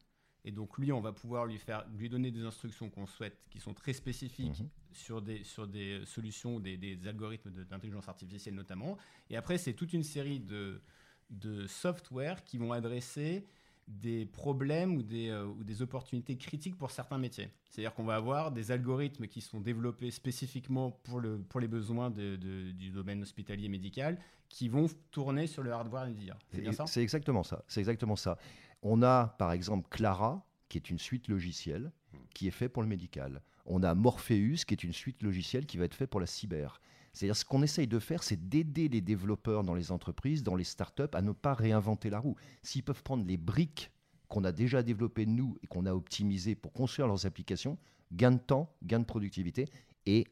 et 0.45 0.51
donc 0.51 0.77
lui, 0.77 0.91
on 0.91 1.01
va 1.01 1.11
pouvoir 1.11 1.45
lui 1.45 1.57
faire, 1.57 1.85
lui 1.97 2.09
donner 2.09 2.31
des 2.31 2.43
instructions 2.43 2.89
qu'on 2.89 3.05
souhaite, 3.05 3.37
qui 3.49 3.59
sont 3.59 3.73
très 3.73 3.93
spécifiques 3.93 4.59
mhm. 4.59 4.69
sur 4.93 5.21
des 5.21 5.43
sur 5.43 5.67
des 5.67 6.01
solutions, 6.05 6.59
des, 6.59 6.77
des 6.77 7.07
algorithmes 7.07 7.51
d'intelligence 7.51 8.07
artificielle 8.07 8.55
notamment. 8.55 8.97
Et 9.29 9.35
après, 9.35 9.57
c'est 9.57 9.73
toute 9.73 9.91
une 9.91 10.03
série 10.03 10.39
de 10.39 10.81
de 11.29 11.67
software 11.67 12.43
qui 12.43 12.57
vont 12.57 12.71
adresser 12.71 13.45
des 13.87 14.25
problèmes 14.25 14.97
ou 14.97 15.01
des, 15.01 15.29
euh, 15.29 15.45
ou 15.45 15.63
des 15.63 15.81
opportunités 15.81 16.37
critiques 16.37 16.77
pour 16.77 16.91
certains 16.91 17.17
métiers. 17.17 17.49
C'est-à-dire 17.69 17.93
qu'on 17.93 18.03
va 18.03 18.15
avoir 18.15 18.51
des 18.51 18.71
algorithmes 18.71 19.25
qui 19.27 19.41
sont 19.41 19.59
développés 19.59 20.11
spécifiquement 20.11 20.91
pour, 20.91 21.19
le, 21.19 21.39
pour 21.39 21.59
les 21.59 21.67
besoins 21.67 22.11
de, 22.11 22.35
du 22.35 22.91
domaine 22.91 23.23
hospitalier 23.23 23.67
médical 23.67 24.19
qui 24.47 24.69
vont 24.69 24.87
tourner 25.11 25.47
sur 25.47 25.63
le 25.63 25.71
hardware 25.71 26.07
NVIDIA. 26.07 26.37
C'est 26.51 26.61
bien 26.61 26.71
ça? 26.71 26.85
C'est 26.85 27.01
exactement 27.01 27.43
ça. 27.43 27.63
C'est 27.67 27.79
exactement 27.79 28.15
ça. 28.15 28.37
On 28.83 29.01
a 29.01 29.35
par 29.39 29.51
exemple 29.51 29.87
Clara, 29.89 30.45
qui 30.67 30.77
est 30.77 30.89
une 30.89 30.99
suite 30.99 31.27
logicielle 31.27 31.91
qui 32.33 32.47
est 32.47 32.51
fait 32.51 32.69
pour 32.69 32.83
le 32.83 32.87
médical. 32.87 33.41
On 33.65 33.83
a 33.83 33.93
Morpheus, 33.95 34.65
qui 34.65 34.73
est 34.73 34.83
une 34.83 34.93
suite 34.93 35.21
logicielle 35.23 35.65
qui 35.65 35.77
va 35.77 35.85
être 35.85 35.95
fait 35.95 36.07
pour 36.07 36.19
la 36.19 36.25
cyber. 36.27 36.79
C'est-à-dire 37.13 37.35
ce 37.35 37.45
qu'on 37.45 37.63
essaye 37.63 37.87
de 37.87 37.99
faire, 37.99 38.23
c'est 38.23 38.49
d'aider 38.49 38.87
les 38.87 39.01
développeurs 39.01 39.63
dans 39.63 39.73
les 39.73 39.91
entreprises, 39.91 40.43
dans 40.43 40.55
les 40.55 40.63
startups, 40.63 41.03
à 41.13 41.21
ne 41.21 41.31
pas 41.31 41.53
réinventer 41.53 42.09
la 42.09 42.19
roue. 42.19 42.35
S'ils 42.61 42.83
peuvent 42.83 43.03
prendre 43.03 43.25
les 43.25 43.37
briques 43.37 43.91
qu'on 44.27 44.43
a 44.43 44.51
déjà 44.51 44.83
développées 44.83 45.25
nous 45.25 45.57
et 45.63 45.67
qu'on 45.67 45.85
a 45.85 45.93
optimisées 45.93 46.55
pour 46.55 46.71
construire 46.71 47.07
leurs 47.07 47.25
applications, 47.25 47.77
gain 48.13 48.31
de 48.31 48.37
temps, 48.37 48.71
gain 48.83 48.99
de 48.99 49.05
productivité 49.05 49.65
et 50.05 50.27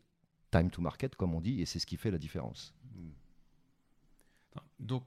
time 0.51 0.69
to 0.69 0.81
market, 0.81 1.15
comme 1.15 1.33
on 1.33 1.41
dit, 1.41 1.61
et 1.61 1.65
c'est 1.65 1.79
ce 1.79 1.85
qui 1.85 1.97
fait 1.97 2.11
la 2.11 2.17
différence. 2.17 2.73
Donc, 4.79 5.03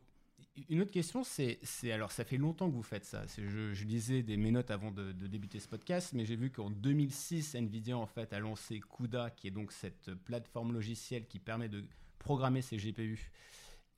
une 0.68 0.80
autre 0.80 0.90
question, 0.90 1.24
c'est, 1.24 1.58
alors 1.90 2.12
ça 2.12 2.24
fait 2.24 2.36
longtemps 2.36 2.68
que 2.68 2.74
vous 2.74 2.82
faites 2.82 3.04
ça. 3.04 3.24
Je, 3.36 3.84
lisais 3.84 4.22
des, 4.22 4.36
mes 4.36 4.50
notes 4.50 4.70
avant 4.70 4.90
de, 4.90 5.12
débuter 5.12 5.60
ce 5.60 5.68
podcast, 5.68 6.12
mais 6.12 6.24
j'ai 6.24 6.36
vu 6.36 6.50
qu'en 6.50 6.70
2006, 6.70 7.54
Nvidia 7.54 7.96
en 7.96 8.06
fait 8.06 8.32
a 8.32 8.40
lancé 8.40 8.80
CUDA, 8.80 9.30
qui 9.30 9.48
est 9.48 9.50
donc 9.50 9.72
cette 9.72 10.14
plateforme 10.14 10.72
logicielle 10.72 11.26
qui 11.26 11.38
permet 11.38 11.68
de 11.68 11.84
programmer 12.18 12.62
ses 12.62 12.76
GPU. 12.76 13.30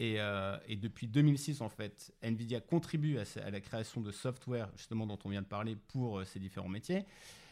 Euh, 0.00 0.58
et, 0.66 0.76
depuis 0.76 1.06
2006, 1.06 1.60
en 1.60 1.68
fait, 1.68 2.12
Nvidia 2.22 2.60
contribue 2.60 3.18
à, 3.18 3.24
à, 3.44 3.50
la 3.50 3.60
création 3.60 4.00
de 4.00 4.10
software, 4.10 4.68
justement 4.76 5.06
dont 5.06 5.18
on 5.24 5.28
vient 5.28 5.42
de 5.42 5.46
parler, 5.46 5.76
pour 5.76 6.18
euh, 6.18 6.24
ces 6.24 6.40
différents 6.40 6.68
métiers. 6.68 7.04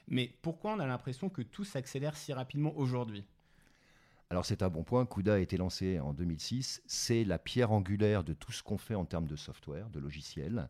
Mais 0.09 0.33
pourquoi 0.43 0.75
on 0.75 0.81
a 0.81 0.87
l'impression 0.87 1.29
que 1.29 1.43
tout 1.43 1.64
s'accélère 1.64 2.17
si 2.17 2.33
rapidement 2.33 2.76
aujourd'hui? 2.76 3.25
Alors 4.30 4.44
c'est 4.44 4.62
un 4.62 4.68
bon 4.68 4.84
point, 4.84 5.06
CUDA 5.06 5.34
a 5.34 5.38
été 5.38 5.56
lancé 5.56 5.99
en 5.99 6.12
2006, 6.12 6.82
c'est 6.87 7.25
la 7.25 7.40
pierre 7.40 7.72
angulaire 7.72 8.22
de 8.22 8.32
tout 8.32 8.52
ce 8.52 8.62
qu'on 8.62 8.78
fait 8.78 8.94
en 8.94 9.04
termes 9.04 9.26
de 9.26 9.34
software, 9.34 9.90
de 9.90 9.99
logiciel, 9.99 10.68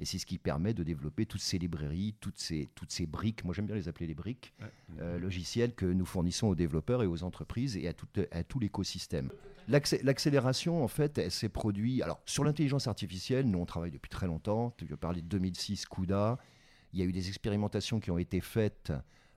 et 0.00 0.06
c'est 0.06 0.16
ce 0.16 0.24
qui 0.24 0.38
permet 0.38 0.72
de 0.72 0.82
développer 0.82 1.26
toutes 1.26 1.42
ces 1.42 1.58
librairies, 1.58 2.14
toutes 2.20 2.38
ces, 2.38 2.70
toutes 2.74 2.90
ces 2.90 3.04
briques, 3.04 3.44
moi 3.44 3.52
j'aime 3.54 3.66
bien 3.66 3.74
les 3.74 3.86
appeler 3.86 4.06
les 4.06 4.14
briques, 4.14 4.54
euh, 4.98 5.18
logiciels 5.18 5.74
que 5.74 5.84
nous 5.84 6.06
fournissons 6.06 6.46
aux 6.48 6.54
développeurs 6.54 7.02
et 7.02 7.06
aux 7.06 7.22
entreprises 7.22 7.76
et 7.76 7.86
à 7.86 7.92
tout, 7.92 8.08
à 8.30 8.44
tout 8.44 8.58
l'écosystème. 8.58 9.30
L'accélération, 9.68 10.82
en 10.82 10.88
fait, 10.88 11.18
elle 11.18 11.30
s'est 11.30 11.48
produite. 11.50 12.02
Alors, 12.02 12.20
sur 12.26 12.42
l'intelligence 12.42 12.88
artificielle, 12.88 13.46
nous, 13.46 13.60
on 13.60 13.64
travaille 13.64 13.92
depuis 13.92 14.08
très 14.08 14.26
longtemps. 14.26 14.74
Tu 14.76 14.86
veux 14.86 14.96
parler 14.96 15.22
de 15.22 15.28
2006, 15.28 15.86
CUDA. 15.86 16.36
Il 16.92 16.98
y 16.98 17.02
a 17.02 17.04
eu 17.04 17.12
des 17.12 17.28
expérimentations 17.28 18.00
qui 18.00 18.10
ont 18.10 18.18
été 18.18 18.40
faites 18.40 18.92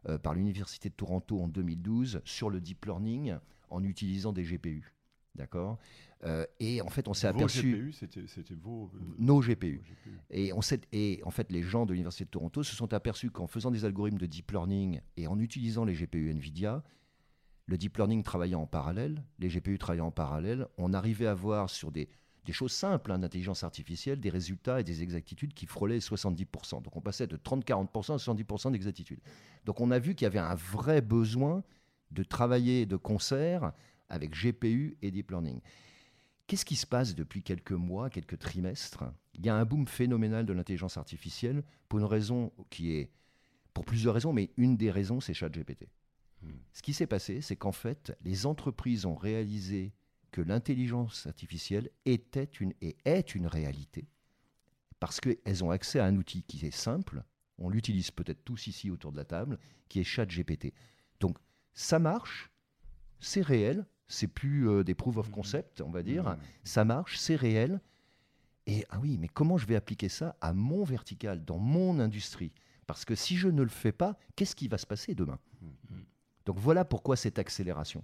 euh, 0.09 0.17
par 0.17 0.33
l'Université 0.33 0.89
de 0.89 0.95
Toronto 0.95 1.39
en 1.39 1.47
2012 1.47 2.21
sur 2.25 2.49
le 2.49 2.59
deep 2.59 2.85
learning 2.85 3.35
en 3.69 3.83
utilisant 3.83 4.33
des 4.33 4.43
GPU. 4.43 4.93
D'accord 5.35 5.77
euh, 6.23 6.45
Et 6.59 6.81
en 6.81 6.87
fait, 6.89 7.07
on 7.07 7.13
s'est 7.13 7.27
aperçu. 7.27 7.73
GPU, 7.73 7.91
c'était 7.91 8.55
vos. 8.55 8.89
euh, 8.95 8.99
Nos 9.17 9.41
GPU. 9.41 9.77
vos 9.77 9.83
GPU. 9.83 10.19
Et, 10.29 10.53
on 10.53 10.61
et 10.91 11.21
en 11.25 11.31
fait, 11.31 11.51
les 11.51 11.61
gens 11.61 11.85
de 11.85 11.91
l'Université 11.91 12.25
de 12.25 12.29
Toronto 12.29 12.63
se 12.63 12.75
sont 12.75 12.93
aperçus 12.93 13.31
qu'en 13.31 13.47
faisant 13.47 13.71
des 13.71 13.83
algorithmes 13.85 14.17
de 14.17 14.25
deep 14.25 14.51
learning 14.51 15.01
et 15.17 15.27
en 15.27 15.39
utilisant 15.39 15.83
les 15.83 15.93
GPU 15.93 16.33
NVIDIA, 16.33 16.83
le 17.67 17.77
deep 17.77 17.97
learning 17.97 18.23
travaillant 18.23 18.61
en 18.61 18.67
parallèle, 18.67 19.23
les 19.39 19.49
GPU 19.49 19.77
travaillant 19.77 20.07
en 20.07 20.11
parallèle, 20.11 20.67
on 20.77 20.93
arrivait 20.93 21.25
à 21.27 21.31
avoir 21.31 21.69
sur 21.69 21.91
des, 21.91 22.07
des 22.45 22.53
choses 22.53 22.71
simples 22.71 23.11
hein, 23.11 23.19
d'intelligence 23.19 23.63
artificielle 23.63 24.19
des 24.19 24.29
résultats 24.29 24.79
et 24.79 24.83
des 24.83 25.01
exactitudes 25.01 25.53
qui 25.53 25.65
frôlaient 25.65 25.97
70%. 25.97 26.83
Donc 26.83 26.95
on 26.95 27.01
passait 27.01 27.27
de 27.27 27.37
30-40% 27.37 28.13
à 28.13 28.17
70% 28.17 28.71
d'exactitude. 28.71 29.19
Donc 29.65 29.81
on 29.81 29.91
a 29.91 29.99
vu 29.99 30.15
qu'il 30.15 30.25
y 30.25 30.27
avait 30.27 30.39
un 30.39 30.55
vrai 30.55 31.01
besoin 31.01 31.63
de 32.11 32.23
travailler 32.23 32.85
de 32.85 32.95
concert 32.95 33.73
avec 34.09 34.35
GPU 34.35 34.97
et 35.01 35.11
deep 35.11 35.31
learning. 35.31 35.59
Qu'est-ce 36.47 36.65
qui 36.65 36.75
se 36.75 36.85
passe 36.85 37.15
depuis 37.15 37.41
quelques 37.41 37.71
mois, 37.71 38.09
quelques 38.09 38.37
trimestres? 38.37 39.03
Il 39.33 39.45
y 39.45 39.49
a 39.49 39.55
un 39.55 39.65
boom 39.65 39.87
phénoménal 39.87 40.45
de 40.45 40.53
l'intelligence 40.53 40.97
artificielle 40.97 41.63
pour 41.89 41.99
une 41.99 42.05
raison 42.05 42.51
qui 42.69 42.93
est, 42.93 43.09
pour 43.73 43.83
plusieurs 43.83 44.13
raisons, 44.13 44.31
mais 44.31 44.51
une 44.57 44.77
des 44.77 44.91
raisons, 44.91 45.19
c'est 45.19 45.33
ChatGPT. 45.33 45.87
Hmm. 46.41 46.51
Ce 46.71 46.83
qui 46.83 46.93
s'est 46.93 47.07
passé, 47.07 47.41
c'est 47.41 47.55
qu'en 47.55 47.71
fait, 47.71 48.15
les 48.23 48.45
entreprises 48.45 49.05
ont 49.05 49.15
réalisé 49.15 49.93
que 50.31 50.41
l'intelligence 50.41 51.25
artificielle 51.25 51.89
était 52.05 52.49
une, 52.59 52.73
et 52.81 52.95
est 53.05 53.33
une 53.33 53.47
réalité 53.47 54.07
parce 54.99 55.19
qu'elles 55.19 55.63
ont 55.63 55.71
accès 55.71 55.99
à 55.99 56.05
un 56.05 56.15
outil 56.15 56.43
qui 56.43 56.65
est 56.65 56.75
simple, 56.75 57.23
on 57.57 57.69
l'utilise 57.69 58.11
peut-être 58.11 58.43
tous 58.43 58.67
ici 58.67 58.89
autour 58.89 59.11
de 59.11 59.17
la 59.17 59.25
table, 59.25 59.59
qui 59.87 59.99
est 59.99 60.03
ChatGPT. 60.03 60.73
Donc 61.19 61.37
ça 61.75 61.99
marche, 61.99 62.49
c'est 63.19 63.41
réel, 63.41 63.85
c'est 64.07 64.27
plus 64.27 64.67
euh, 64.69 64.83
des 64.83 64.95
proof 64.95 65.17
of 65.17 65.29
concept, 65.29 65.81
on 65.81 65.91
va 65.91 66.01
dire, 66.03 66.29
Mhm. 66.31 66.37
ça 66.63 66.85
marche, 66.85 67.17
c'est 67.17 67.35
réel. 67.35 67.79
Et 68.67 68.83
ah 68.89 68.99
oui, 68.99 69.17
mais 69.19 69.27
comment 69.27 69.57
je 69.57 69.67
vais 69.67 69.75
appliquer 69.75 70.09
ça 70.09 70.35
à 70.41 70.53
mon 70.53 70.83
vertical, 70.83 71.45
dans 71.45 71.59
mon 71.59 71.99
industrie? 71.99 72.51
Parce 72.87 73.05
que 73.05 73.13
si 73.15 73.35
je 73.37 73.47
ne 73.47 73.61
le 73.61 73.69
fais 73.69 73.91
pas, 73.91 74.17
qu'est-ce 74.35 74.55
qui 74.55 74.67
va 74.67 74.77
se 74.79 74.87
passer 74.87 75.13
demain? 75.15 75.39
Mhm. 75.61 76.05
Donc 76.45 76.57
voilà 76.59 76.83
pourquoi 76.85 77.15
cette 77.15 77.37
accélération. 77.39 78.03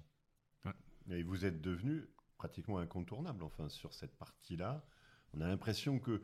Et 1.09 1.23
vous 1.23 1.45
êtes 1.45 1.61
devenu 1.61 2.05
pratiquement 2.37 2.77
incontournable, 2.77 3.43
enfin, 3.43 3.67
sur 3.69 3.93
cette 3.93 4.15
partie-là. 4.17 4.85
On 5.33 5.41
a 5.41 5.47
l'impression 5.47 5.99
que, 5.99 6.21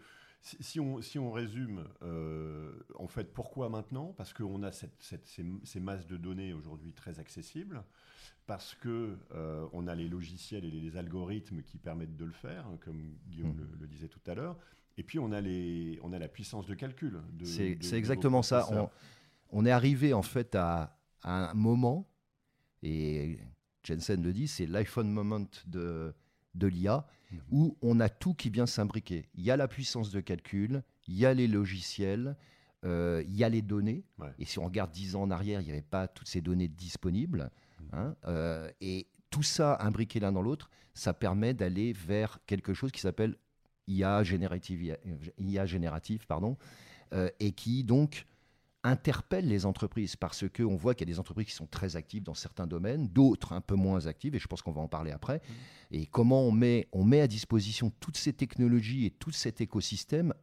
si, 0.47 0.57
si 0.63 0.79
on, 0.79 1.01
si 1.01 1.19
on 1.19 1.31
résume, 1.31 1.83
euh, 2.03 2.71
en 2.95 3.07
fait, 3.07 3.33
pourquoi 3.33 3.69
maintenant? 3.69 4.13
Parce 4.17 4.33
qu'on 4.33 4.63
a 4.63 4.71
cette, 4.71 4.95
cette- 5.01 5.27
ces, 5.27 5.45
ces 5.63 5.79
masses 5.79 6.07
de 6.07 6.17
données 6.17 6.53
aujourd'hui 6.53 6.93
très 6.93 7.19
accessibles, 7.19 7.83
parce 8.45 8.73
que 8.75 9.17
euh, 9.33 9.67
on 9.73 9.87
a 9.87 9.95
les 9.95 10.07
logiciels 10.07 10.63
et 10.63 10.71
les, 10.71 10.79
les 10.79 10.95
algorithmes 10.97 11.61
qui 11.63 11.77
permettent 11.77 12.15
de 12.15 12.25
le 12.25 12.31
faire, 12.31 12.65
hein, 12.67 12.77
comme 12.79 13.15
Guillaume 13.27 13.51
Mhm. 13.51 13.57
le, 13.57 13.77
le 13.81 13.87
disait 13.87 14.07
tout 14.07 14.21
à 14.25 14.35
l'heure. 14.35 14.57
Et 14.97 15.03
puis 15.03 15.19
on 15.19 15.31
a, 15.31 15.41
les, 15.41 15.99
on 16.01 16.13
a 16.13 16.19
la 16.19 16.27
puissance 16.29 16.65
de 16.65 16.73
calcul. 16.73 17.21
C'est 17.43 17.77
exactement 17.93 18.41
ça. 18.41 18.65
on 19.49 19.65
est 19.65 19.71
arrivé 19.71 20.13
en 20.13 20.23
fait 20.23 20.55
à, 20.55 20.97
à 21.23 21.51
un 21.51 21.53
moment, 21.53 22.07
et 22.83 23.39
Jensen 23.83 24.21
le 24.23 24.33
dit, 24.33 24.47
c'est 24.47 24.65
l'iPhone 24.65 25.09
moment 25.11 25.45
de, 25.67 26.13
de 26.55 26.67
l'IA, 26.67 27.05
Mhm. 27.31 27.39
où 27.51 27.77
on 27.81 27.99
a 27.99 28.09
tout 28.09 28.33
qui 28.33 28.49
vient 28.49 28.65
s'imbriquer. 28.65 29.27
Il 29.35 29.43
y 29.43 29.51
a 29.51 29.57
la 29.57 29.67
puissance 29.67 30.11
de 30.11 30.19
calcul, 30.21 30.83
il 31.07 31.17
y 31.17 31.25
a 31.25 31.33
les 31.33 31.47
logiciels, 31.47 32.35
euh, 32.85 33.23
il 33.27 33.35
y 33.35 33.43
a 33.43 33.49
les 33.49 33.61
données. 33.61 34.03
Ouais. 34.17 34.31
Et 34.39 34.45
si 34.45 34.59
on 34.59 34.65
regarde 34.65 34.91
10 34.91 35.15
ans 35.15 35.23
en 35.23 35.31
arrière, 35.31 35.61
il 35.61 35.65
n'y 35.65 35.71
avait 35.71 35.81
pas 35.81 36.07
toutes 36.07 36.27
ces 36.27 36.41
données 36.41 36.67
disponibles. 36.67 37.49
hein, 37.93 38.15
euh, 38.25 38.69
et 38.81 39.07
tout 39.29 39.43
ça 39.43 39.77
imbriqué 39.81 40.19
l'un 40.19 40.31
dans 40.31 40.41
l'autre, 40.41 40.69
ça 40.93 41.13
permet 41.13 41.53
d'aller 41.53 41.93
vers 41.93 42.39
quelque 42.45 42.73
chose 42.73 42.91
qui 42.91 43.01
s'appelle 43.01 43.35
IA 43.87 44.23
générative, 44.23 44.97
IA 45.37 45.65
générative 45.65 46.25
pardon, 46.27 46.57
euh, 47.13 47.29
et 47.39 47.51
qui 47.51 47.83
donc 47.83 48.25
interpelle 48.83 49.47
les 49.47 49.65
entreprises 49.65 50.15
parce 50.15 50.45
qu'on 50.49 50.75
voit 50.75 50.93
qu'il 50.95 51.07
y 51.07 51.11
a 51.11 51.13
des 51.13 51.19
entreprises 51.19 51.47
qui 51.47 51.53
sont 51.53 51.67
très 51.67 51.95
actives 51.95 52.23
dans 52.23 52.33
certains 52.33 52.67
domaines, 52.67 53.07
d'autres 53.09 53.53
un 53.53 53.61
peu 53.61 53.75
moins 53.75 54.05
actives, 54.07 54.35
et 54.35 54.39
je 54.39 54.47
pense 54.47 54.61
qu'on 54.61 54.71
va 54.71 54.81
en 54.81 54.87
parler 54.87 55.11
après. 55.11 55.41
Et 55.91 56.05
comment 56.05 56.41
on 56.43 56.51
met, 56.51 56.87
on 56.93 57.03
met 57.03 57.21
à 57.21 57.27
disposition 57.27 57.91
toutes 57.99 58.17
ces 58.17 58.33
technologies 58.33 59.05
et 59.05 59.11
tout 59.11 59.31
cet 59.31 59.61
écosystème 59.61 60.33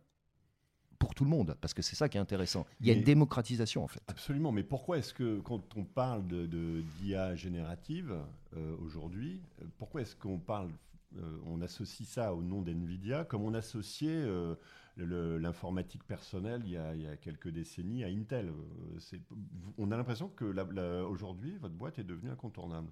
pour 0.98 1.14
tout 1.14 1.24
le 1.24 1.30
monde, 1.30 1.56
parce 1.60 1.74
que 1.74 1.82
c'est 1.82 1.96
ça 1.96 2.08
qui 2.08 2.16
est 2.16 2.20
intéressant. 2.20 2.64
Il 2.80 2.86
y 2.86 2.90
a 2.90 2.94
Mais- 2.94 2.98
une 3.00 3.04
démocratisation 3.04 3.84
en 3.84 3.88
fait. 3.88 4.00
Absolument, 4.08 4.52
mais 4.52 4.62
pourquoi 4.62 4.98
est-ce 4.98 5.12
que 5.12 5.40
quand 5.40 5.76
on 5.76 5.84
parle 5.84 6.26
de, 6.26 6.46
de- 6.46 6.82
d'IA 7.00 7.34
générative 7.36 8.14
euh, 8.56 8.76
aujourd'hui, 8.84 9.40
pourquoi 9.78 10.00
est-ce 10.02 10.16
qu'on 10.16 10.38
parle, 10.38 10.70
euh, 11.16 11.38
on 11.46 11.60
associe 11.62 12.08
ça 12.08 12.34
au 12.34 12.42
nom 12.42 12.62
d'NVIDIA 12.62 13.24
comme 13.24 13.42
on 13.42 13.54
associait 13.54 14.10
euh, 14.24 14.56
l'informatique 14.96 16.04
personnelle 16.04 16.62
il 16.64 16.72
y, 16.72 16.76
a, 16.76 17.16
quelques 17.16 17.48
décennies 17.48 18.04
à 18.04 18.08
Intel 18.08 18.48
Euh, 18.48 19.18
On 19.78 19.90
a 19.90 19.96
l'impression 19.96 20.28
que 20.28 20.44
aujourd'hui, 21.04 21.56
votre 21.58 21.74
boîte 21.74 21.98
est 21.98 22.04
devenue 22.04 22.30
incontournable. 22.30 22.90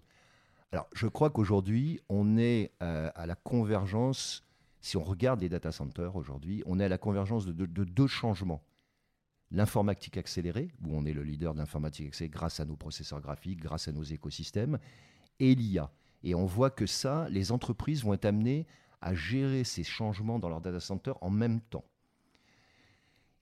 Alors, 0.72 0.88
je 0.94 1.06
crois 1.06 1.30
qu'aujourd'hui, 1.30 2.00
on 2.08 2.36
est 2.38 2.72
à 2.80 3.26
la 3.26 3.34
convergence, 3.36 4.42
si 4.80 4.96
on 4.96 5.04
regarde 5.04 5.40
les 5.40 5.48
data 5.48 5.70
centers 5.70 6.16
aujourd'hui, 6.16 6.62
on 6.66 6.80
est 6.80 6.84
à 6.84 6.88
la 6.88 6.98
convergence 6.98 7.44
de, 7.46 7.52
de- 7.52 7.66
de 7.66 7.84
deux 7.84 8.06
changements. 8.08 8.62
L'informatique 9.50 10.16
accélérée, 10.16 10.72
où 10.82 10.96
on 10.96 11.04
est 11.04 11.12
le 11.12 11.22
leader 11.22 11.52
de 11.52 11.58
l'informatique 11.58 12.06
accélérée 12.08 12.30
grâce 12.30 12.58
à 12.58 12.64
nos 12.64 12.74
processeurs 12.76 13.20
graphiques, 13.20 13.60
grâce 13.60 13.86
à 13.86 13.92
nos 13.92 14.02
écosystèmes, 14.02 14.78
et 15.38 15.54
l'IA. 15.54 15.90
Et 16.22 16.34
on 16.34 16.46
voit 16.46 16.70
que 16.70 16.86
ça, 16.86 17.26
les 17.30 17.52
entreprises 17.52 18.04
vont 18.04 18.14
être 18.14 18.24
amenées 18.24 18.66
à 19.00 19.14
gérer 19.14 19.64
ces 19.64 19.84
changements 19.84 20.38
dans 20.38 20.48
leur 20.48 20.60
data 20.60 20.80
center 20.80 21.12
en 21.20 21.30
même 21.30 21.60
temps. 21.60 21.84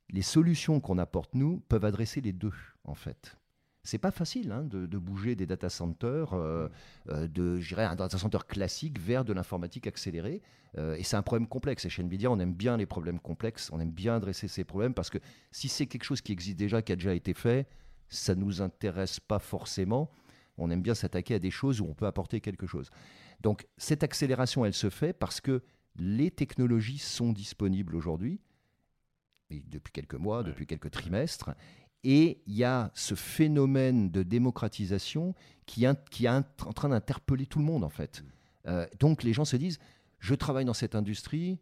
Les 0.09 0.23
solutions 0.23 0.81
qu'on 0.81 0.99
apporte, 0.99 1.35
nous, 1.35 1.61
peuvent 1.69 1.85
adresser 1.85 2.21
les 2.21 2.33
deux, 2.33 2.55
en 2.85 2.95
fait. 2.95 3.37
C'est 3.83 3.99
pas 3.99 4.11
facile 4.11 4.53
hein, 4.53 4.63
de, 4.65 4.99
bouger 4.99 5.37
des 5.37 5.47
data 5.47 5.71
centers, 5.71 6.35
euh, 6.35 6.69
euh, 7.09 7.27
de, 7.29 7.59
dirais, 7.59 7.85
un 7.85 7.97
data 7.97 8.19
center 8.19 8.39
classique 8.47 8.99
vers 8.99 9.25
de 9.25 9.33
l'informatique 9.33 9.87
accélérée. 9.87 10.43
Euh, 10.77 10.97
et 10.97 11.03
c'est 11.03 11.17
un 11.17 11.23
problème 11.23 11.49
complexe. 11.49 11.85
Et 11.87 11.89
chez 11.89 12.03
NVIDIA, 12.03 12.31
on 12.31 12.39
aime 12.41 12.53
bien 12.53 12.77
les 12.77 12.87
problèmes 12.87 13.19
complexes, 13.19 13.71
on 13.73 13.81
aime 13.81 13.91
bien 13.91 14.17
adresser 14.17 14.49
ces 14.49 14.65
problèmes 14.65 14.93
parce 14.93 15.09
que 15.09 15.19
si 15.51 15.69
c'est 15.69 15.87
quelque 15.87 16.05
chose 16.05 16.21
qui 16.21 16.33
existe 16.33 16.59
déjà, 16.59 16.83
qui 16.83 16.93
a 16.93 16.97
déjà 16.97 17.15
été 17.15 17.33
fait, 17.33 17.67
ça 18.09 18.35
ne 18.35 18.41
nous 18.41 18.61
intéresse 18.61 19.19
pas 19.19 19.39
forcément. 19.39 20.11
On 20.61 20.71
aime 20.71 20.83
bien 20.83 20.95
s'attaquer 20.95 21.35
à 21.35 21.39
des 21.39 21.51
choses 21.51 21.81
où 21.81 21.87
on 21.87 21.95
peut 21.95 22.07
apporter 22.07 22.41
quelque 22.41 22.67
chose. 22.67 22.91
Donc 23.41 23.67
cette 23.79 24.03
accélération, 24.03 24.65
elle 24.65 24.75
se 24.75 24.91
fait 24.91 25.13
parce 25.13 25.41
que 25.41 25.63
les 25.97 26.31
technologies 26.31 26.99
sont 26.99 27.33
disponibles 27.33 27.97
aujourd'hui, 27.97 28.41
et 29.51 29.63
depuis 29.67 29.93
quelques 29.93 30.15
mois, 30.15 30.43
depuis 30.43 30.67
quelques 30.67 30.91
trimestres, 30.91 31.51
et 32.05 32.43
il 32.47 32.55
y 32.55 32.65
a 32.65 32.91
ce 32.95 33.15
phénomène 33.15 34.11
de 34.11 34.23
démocratisation 34.23 35.35
qui, 35.67 35.85
est 35.85 36.09
qui 36.11 36.27
est 36.27 36.29
en 36.29 36.73
train 36.73 36.89
d'interpeller 36.89 37.47
tout 37.47 37.59
le 37.59 37.65
monde, 37.65 37.85
en 37.85 37.91
fait. 37.91 38.25
Euh, 38.67 38.87
donc 38.99 39.23
les 39.23 39.33
gens 39.33 39.45
se 39.45 39.57
disent, 39.57 39.79
je 40.19 40.35
travaille 40.35 40.65
dans 40.65 40.75
cette 40.75 40.95
industrie, 40.95 41.59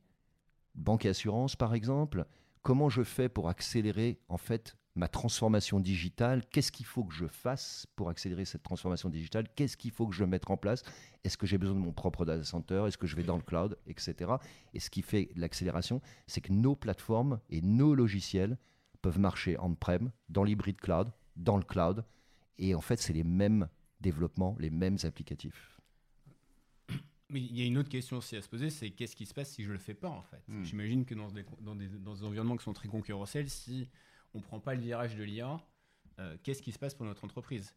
banque 0.74 1.06
et 1.06 1.08
assurance 1.08 1.56
par 1.56 1.74
exemple, 1.74 2.26
comment 2.62 2.88
je 2.88 3.02
fais 3.02 3.28
pour 3.28 3.48
accélérer 3.48 4.20
en 4.28 4.36
fait 4.36 4.76
ma 4.98 5.08
transformation 5.08 5.80
digitale 5.80 6.44
Qu'est-ce 6.50 6.72
qu'il 6.72 6.84
faut 6.84 7.04
que 7.04 7.14
je 7.14 7.26
fasse 7.26 7.86
pour 7.94 8.10
accélérer 8.10 8.44
cette 8.44 8.62
transformation 8.62 9.08
digitale? 9.08 9.46
Qu'est-ce 9.54 9.76
qu'il 9.76 9.92
faut 9.92 10.08
que 10.08 10.14
je 10.14 10.24
mette 10.24 10.50
en 10.50 10.56
place? 10.56 10.82
Est-ce 11.24 11.38
que 11.38 11.46
j'ai 11.46 11.56
besoin 11.56 11.76
de 11.76 11.80
mon 11.80 11.92
propre 11.92 12.24
data 12.24 12.44
center? 12.44 12.84
Est-ce 12.86 12.98
que 12.98 13.06
je 13.06 13.16
vais 13.16 13.22
dans 13.22 13.36
le 13.36 13.42
cloud? 13.42 13.78
Etc. 13.86 14.14
Et 14.74 14.80
ce 14.80 14.90
qui 14.90 15.02
fait 15.02 15.30
l'accélération, 15.36 16.02
c'est 16.26 16.40
que 16.40 16.52
nos 16.52 16.74
plateformes 16.74 17.40
et 17.48 17.60
nos 17.60 17.94
logiciels 17.94 18.58
peuvent 19.00 19.20
marcher 19.20 19.56
on-prem, 19.60 20.10
dans 20.28 20.42
l'hybride 20.42 20.80
cloud, 20.80 21.12
dans 21.36 21.56
le 21.56 21.64
cloud. 21.64 22.04
Et 22.58 22.74
en 22.74 22.80
fait, 22.80 22.96
c'est 22.96 23.12
les 23.12 23.24
mêmes 23.24 23.68
développements, 24.00 24.56
les 24.58 24.70
mêmes 24.70 24.98
applicatifs. 25.04 25.80
Mais 27.30 27.40
il 27.40 27.56
y 27.56 27.62
a 27.62 27.66
une 27.66 27.78
autre 27.78 27.90
question 27.90 28.16
aussi 28.16 28.36
à 28.36 28.42
se 28.42 28.48
poser, 28.48 28.70
c'est 28.70 28.90
qu'est-ce 28.90 29.14
qui 29.14 29.26
se 29.26 29.34
passe 29.34 29.50
si 29.50 29.62
je 29.62 29.70
le 29.70 29.78
fais 29.78 29.94
pas 29.94 30.08
en 30.08 30.22
fait? 30.22 30.42
Hmm. 30.48 30.64
J'imagine 30.64 31.04
que 31.04 31.14
dans 31.14 31.30
des, 31.30 31.44
dans, 31.60 31.76
des, 31.76 31.86
dans 31.86 32.14
des 32.14 32.24
environnements 32.24 32.56
qui 32.56 32.64
sont 32.64 32.72
très 32.72 32.88
concurrentiels, 32.88 33.50
si 33.50 33.90
on 34.34 34.40
prend 34.40 34.60
pas 34.60 34.74
le 34.74 34.80
virage 34.80 35.16
de 35.16 35.24
l'IA, 35.24 35.60
euh, 36.20 36.36
qu'est-ce 36.42 36.62
qui 36.62 36.72
se 36.72 36.78
passe 36.78 36.94
pour 36.94 37.06
notre 37.06 37.24
entreprise? 37.24 37.74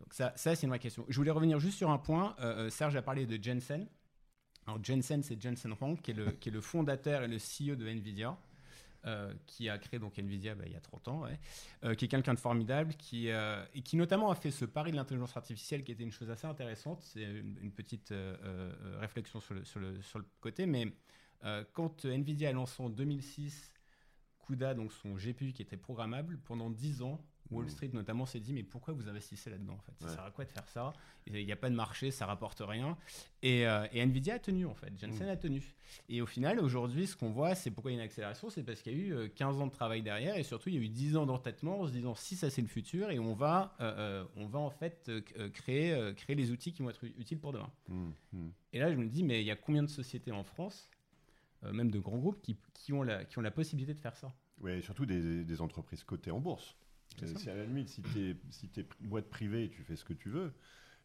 Donc 0.00 0.12
ça, 0.14 0.32
ça 0.36 0.54
c'est 0.54 0.66
vraie 0.66 0.78
question. 0.78 1.04
Je 1.08 1.16
voulais 1.16 1.30
revenir 1.30 1.58
juste 1.58 1.78
sur 1.78 1.90
un 1.90 1.98
point. 1.98 2.36
Euh, 2.40 2.66
euh, 2.66 2.70
Serge 2.70 2.96
a 2.96 3.02
parlé 3.02 3.26
de 3.26 3.42
Jensen. 3.42 3.86
Alors 4.66 4.82
Jensen, 4.82 5.22
c'est 5.22 5.40
Jensen 5.40 5.74
Huang, 5.80 6.00
qui 6.00 6.10
est, 6.10 6.14
le, 6.14 6.30
qui 6.32 6.50
est 6.50 6.52
le 6.52 6.60
fondateur 6.60 7.22
et 7.22 7.28
le 7.28 7.38
CEO 7.38 7.74
de 7.74 7.88
NVIDIA. 7.88 8.36
qui 9.46 9.70
a 9.70 9.78
créé 9.78 9.98
donc 9.98 10.18
Nvidia 10.18 10.54
bah, 10.54 10.64
il 10.66 10.72
y 10.72 10.76
a 10.76 10.80
30 10.80 11.08
ans, 11.08 11.24
qui 11.96 12.04
est 12.04 12.08
quelqu'un 12.08 12.34
de 12.34 12.38
formidable, 12.38 12.92
qui, 12.94 13.28
et 13.28 13.82
qui 13.82 13.96
notamment 13.96 14.30
a 14.30 14.34
fait 14.34 14.50
ce 14.50 14.66
pari 14.66 14.90
de 14.90 14.96
l'intelligence 14.96 15.34
artificielle 15.36 15.82
qui 15.84 15.92
était 15.92 16.02
une 16.02 16.12
chose 16.12 16.30
assez 16.30 16.46
intéressante. 16.46 17.00
C'est 17.00 17.22
une, 17.22 17.72
petite 17.72 18.12
réflexion 18.98 19.40
sur 19.40 19.54
le, 19.54 19.64
sur, 19.64 19.80
le, 19.80 20.02
sur 20.02 20.18
le 20.18 20.26
côté, 20.40 20.66
mais 20.66 20.92
quand 21.72 22.04
Nvidia 22.04 22.50
a 22.50 22.52
lancé 22.52 22.82
en 22.82 22.90
2006 22.90 23.72
CUDA, 24.48 24.74
donc 24.74 24.92
son 24.92 25.14
GPU 25.14 25.52
qui 25.52 25.62
était 25.62 25.76
programmable, 25.76 26.38
pendant 26.44 26.70
10 26.70 27.02
ans, 27.02 27.20
Wall 27.50 27.64
Mm. 27.64 27.68
Street 27.70 27.90
notamment 27.94 28.26
s'est 28.26 28.40
dit 28.40 28.52
mais 28.52 28.62
pourquoi 28.62 28.92
vous 28.92 29.08
investissez 29.08 29.48
là-dedans 29.48 29.72
en 29.72 29.78
fait? 29.80 29.92
Ça 30.00 30.06
Ouais. 30.06 30.12
sert 30.14 30.24
à 30.24 30.30
quoi 30.30 30.44
de 30.44 30.50
faire 30.50 30.66
ça? 30.68 30.92
Il 31.26 31.32
n'y 31.46 31.50
a 31.52 31.56
pas 31.56 31.70
de 31.70 31.74
marché, 31.74 32.10
ça 32.10 32.26
rapporte 32.26 32.60
rien. 32.62 32.98
Et, 33.42 33.66
euh, 33.66 33.86
et 33.92 34.00
Nvidia 34.02 34.34
a 34.34 34.38
tenu 34.38 34.66
en 34.66 34.74
fait, 34.74 34.92
Jensen 34.98 35.26
Mm. 35.26 35.30
a 35.30 35.36
tenu. 35.38 35.74
Et 36.10 36.20
au 36.20 36.26
final 36.26 36.60
aujourd'hui 36.60 37.06
ce 37.06 37.16
qu'on 37.16 37.30
voit 37.30 37.54
c'est 37.54 37.70
pourquoi 37.70 37.90
il 37.90 37.94
y 37.94 37.98
a 37.98 38.02
une 38.02 38.04
accélération, 38.06 38.50
c'est 38.50 38.62
parce 38.64 38.82
qu'il 38.82 38.92
y 38.92 38.96
a 38.96 38.98
eu 38.98 39.12
euh, 39.14 39.28
15 39.28 39.60
ans 39.62 39.66
de 39.66 39.72
travail 39.72 40.02
derrière 40.02 40.36
et 40.36 40.42
surtout 40.42 40.68
il 40.68 40.74
y 40.74 40.78
a 40.78 40.82
eu 40.82 40.88
10 40.90 41.16
ans 41.16 41.24
d'entêtement 41.24 41.80
en 41.80 41.86
se 41.86 41.92
disant 41.92 42.14
si 42.14 42.36
ça 42.36 42.50
c'est 42.50 42.60
le 42.60 42.68
futur 42.68 43.10
et 43.10 43.18
on 43.18 43.32
va, 43.32 43.74
euh, 43.80 43.94
euh, 43.96 44.24
on 44.36 44.46
va 44.46 44.58
en 44.58 44.70
fait 44.70 45.06
euh, 45.08 45.22
euh, 45.38 45.48
créer, 45.48 45.92
euh, 45.94 46.12
créer 46.12 46.36
les 46.36 46.50
outils 46.50 46.74
qui 46.74 46.82
vont 46.82 46.90
être 46.90 47.04
utiles 47.18 47.38
pour 47.38 47.52
demain. 47.54 47.70
Hum. 47.90 48.12
Et 48.74 48.78
là 48.78 48.92
je 48.92 48.96
me 48.98 49.06
dis 49.06 49.22
mais 49.22 49.40
il 49.40 49.46
y 49.46 49.50
a 49.50 49.56
combien 49.56 49.82
de 49.82 49.88
sociétés 49.88 50.32
en 50.32 50.44
France 50.44 50.90
euh, 50.92 50.97
même 51.62 51.90
de 51.90 51.98
grands 51.98 52.18
groupes 52.18 52.40
qui, 52.42 52.56
qui 52.74 52.92
ont 52.92 53.02
la, 53.02 53.24
qui 53.24 53.38
ont 53.38 53.42
la 53.42 53.50
possibilité 53.50 53.94
de 53.94 54.00
faire 54.00 54.16
ça. 54.16 54.32
Et 54.66 54.80
surtout 54.82 55.06
des, 55.06 55.44
des 55.44 55.60
entreprises 55.60 56.04
cotées 56.04 56.30
en 56.30 56.40
bourse. 56.40 56.76
C'est 57.16 57.48
Euh, 57.48 57.52
à 57.52 57.56
la 57.56 57.64
limite, 57.64 57.88
si 57.88 58.02
tu 58.02 58.18
es, 58.30 58.36
si 58.50 58.68
t'es 58.68 58.82
pri- 58.82 59.06
boîte 59.06 59.28
privée, 59.28 59.70
tu 59.70 59.82
fais 59.82 59.96
ce 59.96 60.04
que 60.04 60.12
tu 60.12 60.28
veux. 60.30 60.52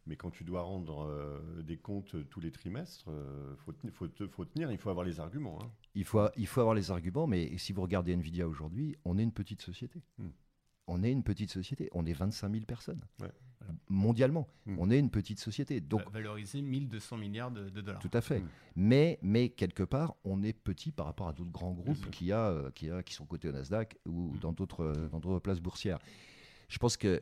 Mais 0.05 0.17
quand 0.17 0.31
tu 0.31 0.43
dois 0.43 0.63
rendre 0.63 1.05
euh, 1.07 1.61
des 1.63 1.77
comptes 1.77 2.27
tous 2.29 2.39
les 2.41 2.51
trimestres, 2.51 3.05
il 3.07 3.55
faut, 3.57 3.71
tenir- 3.71 3.93
faut, 3.93 4.07
te- 4.09 4.27
faut 4.27 4.43
tenir, 4.43 4.69
il 4.71 4.77
faut 4.77 4.89
avoir 4.89 5.05
les 5.05 5.19
arguments. 5.21 5.61
hein. 5.63 5.71
Il 5.95 6.03
faut, 6.03 6.27
il 6.35 6.45
faut 6.45 6.59
avoir 6.59 6.75
les 6.75 6.91
arguments, 6.91 7.25
mais 7.25 7.57
si 7.57 7.71
vous 7.71 7.81
regardez 7.81 8.11
Nvidia 8.13 8.47
aujourd'hui, 8.47 8.97
on 9.05 9.17
est 9.17 9.23
une 9.23 9.31
petite 9.31 9.61
société. 9.61 10.03
Hmm. 10.17 10.29
On 10.87 11.01
est 11.03 11.11
une 11.11 11.23
petite 11.23 11.51
société. 11.51 11.89
On 11.93 12.05
est 12.05 12.11
25 12.13 12.51
000 12.51 12.65
personnes. 12.65 13.01
Ouais. 13.21 13.31
Mondialement, 13.89 14.47
Hmm. 14.65 14.75
on 14.79 14.89
est 14.91 14.99
une 14.99 15.09
petite 15.09 15.39
société. 15.39 15.79
Donc, 15.81 16.03
Va- 16.05 16.09
valoriser 16.11 16.61
1200 16.61 17.17
milliards 17.17 17.51
de, 17.51 17.69
de 17.69 17.81
dollars. 17.81 17.99
tout 18.01 18.09
à 18.13 18.21
fait. 18.21 18.39
Hmm. 18.39 18.47
Mais, 18.75 19.19
mais 19.21 19.49
quelque 19.49 19.83
part, 19.83 20.15
on 20.23 20.41
est 20.43 20.53
petit 20.53 20.91
par 20.91 21.05
rapport 21.05 21.27
à 21.27 21.33
d'autres 21.33 21.51
grands 21.51 21.73
groupes 21.73 21.97
sûr. 21.97 22.11
qui, 22.11 22.31
a, 22.31 22.49
euh, 22.49 22.71
qui, 22.71 22.89
a, 22.89 23.03
qui 23.03 23.13
sont 23.13 23.25
cotés 23.25 23.49
au 23.49 23.51
Nasdaq 23.51 23.97
ou 24.05 24.31
Hmm. 24.33 24.39
dans 24.39 24.53
d'autres 24.53 24.81
euh, 24.83 25.09
dans 25.09 25.19
d'autres 25.19 25.39
places 25.39 25.59
boursières. 25.61 25.99
Je 26.69 26.77
pense 26.77 26.97
que, 26.97 27.21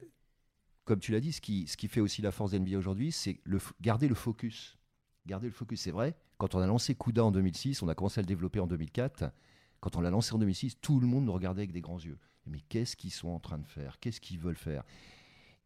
comme 0.85 0.99
tu 0.99 1.11
l'as 1.11 1.19
dit, 1.19 1.31
ce 1.31 1.41
qui, 1.41 1.67
ce 1.67 1.77
qui 1.77 1.87
fait 1.87 2.01
aussi 2.01 2.21
la 2.21 2.31
force 2.31 2.51
d'NVIDIA 2.51 2.77
aujourd'hui, 2.77 3.11
c'est 3.11 3.39
le, 3.43 3.59
garder 3.81 4.07
le 4.07 4.15
focus. 4.15 4.77
Garder 5.25 5.47
le 5.47 5.53
focus, 5.53 5.81
c'est 5.81 5.91
vrai. 5.91 6.15
Quand 6.37 6.55
on 6.55 6.59
a 6.59 6.67
lancé 6.67 6.95
CUDA 6.95 7.23
en 7.23 7.31
2006, 7.31 7.81
on 7.83 7.87
a 7.87 7.93
commencé 7.95 8.19
à 8.19 8.23
le 8.23 8.27
développer 8.27 8.59
en 8.59 8.65
2004. 8.67 9.31
Quand 9.79 9.95
on 9.95 10.01
l'a 10.01 10.09
lancé 10.09 10.33
en 10.33 10.39
2006, 10.39 10.79
tout 10.81 10.99
le 10.99 11.05
monde 11.07 11.25
nous 11.25 11.33
regardait 11.33 11.61
avec 11.61 11.71
des 11.71 11.81
grands 11.81 11.99
yeux. 11.99 12.17
Mais 12.47 12.59
qu'est-ce 12.69 12.95
qu'ils 12.95 13.11
sont 13.11 13.29
en 13.29 13.39
train 13.39 13.59
de 13.59 13.67
faire? 13.67 13.99
Qu'est-ce 13.99 14.19
qu'ils 14.21 14.39
veulent 14.39 14.55
faire? 14.57 14.83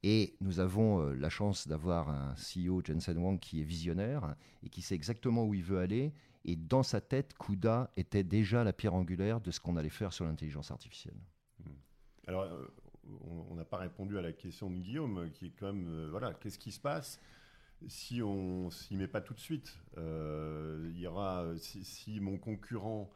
Et 0.07 0.35
nous 0.39 0.59
avons 0.59 1.01
euh, 1.01 1.15
la 1.15 1.31
chance 1.31 1.67
d'avoir 1.67 2.09
un 2.09 2.35
CEO, 2.35 2.79
Jensen 2.85 3.17
Wang, 3.17 3.39
qui 3.39 3.61
est 3.61 3.63
visionnaire 3.63 4.35
et 4.61 4.69
qui 4.69 4.83
sait 4.83 4.93
exactement 4.93 5.45
où 5.45 5.55
il 5.55 5.63
veut 5.63 5.79
aller. 5.79 6.13
Et 6.43 6.55
dans 6.55 6.83
sa 6.83 7.01
tête, 7.01 7.33
CUDA 7.39 7.91
était 7.97 8.23
déjà 8.23 8.63
la 8.63 8.71
pierre 8.71 8.93
angulaire 8.93 9.41
de 9.41 9.49
ce 9.49 9.59
qu'on 9.59 9.77
allait 9.77 9.89
faire 9.89 10.13
sur 10.13 10.25
l'intelligence 10.25 10.69
artificielle. 10.69 11.17
Alors, 12.27 12.43
euh, 12.43 12.67
on 13.49 13.55
n'a 13.55 13.65
pas 13.65 13.77
répondu 13.77 14.15
à 14.19 14.21
la 14.21 14.31
question 14.31 14.69
de 14.69 14.77
Guillaume, 14.77 15.31
qui 15.33 15.47
est 15.47 15.53
quand 15.59 15.73
même, 15.73 15.87
euh, 15.87 16.07
voilà, 16.11 16.35
qu'est-ce 16.35 16.59
qui 16.59 16.71
se 16.71 16.79
passe 16.79 17.19
si 17.87 18.21
on 18.21 18.69
s'y 18.69 18.95
met 18.97 19.07
pas 19.07 19.21
tout 19.21 19.33
de 19.33 19.39
suite? 19.39 19.75
Il 19.97 20.99
y 20.99 21.07
aura, 21.07 21.45
si 21.57 22.19
mon 22.19 22.37
concurrent 22.37 23.11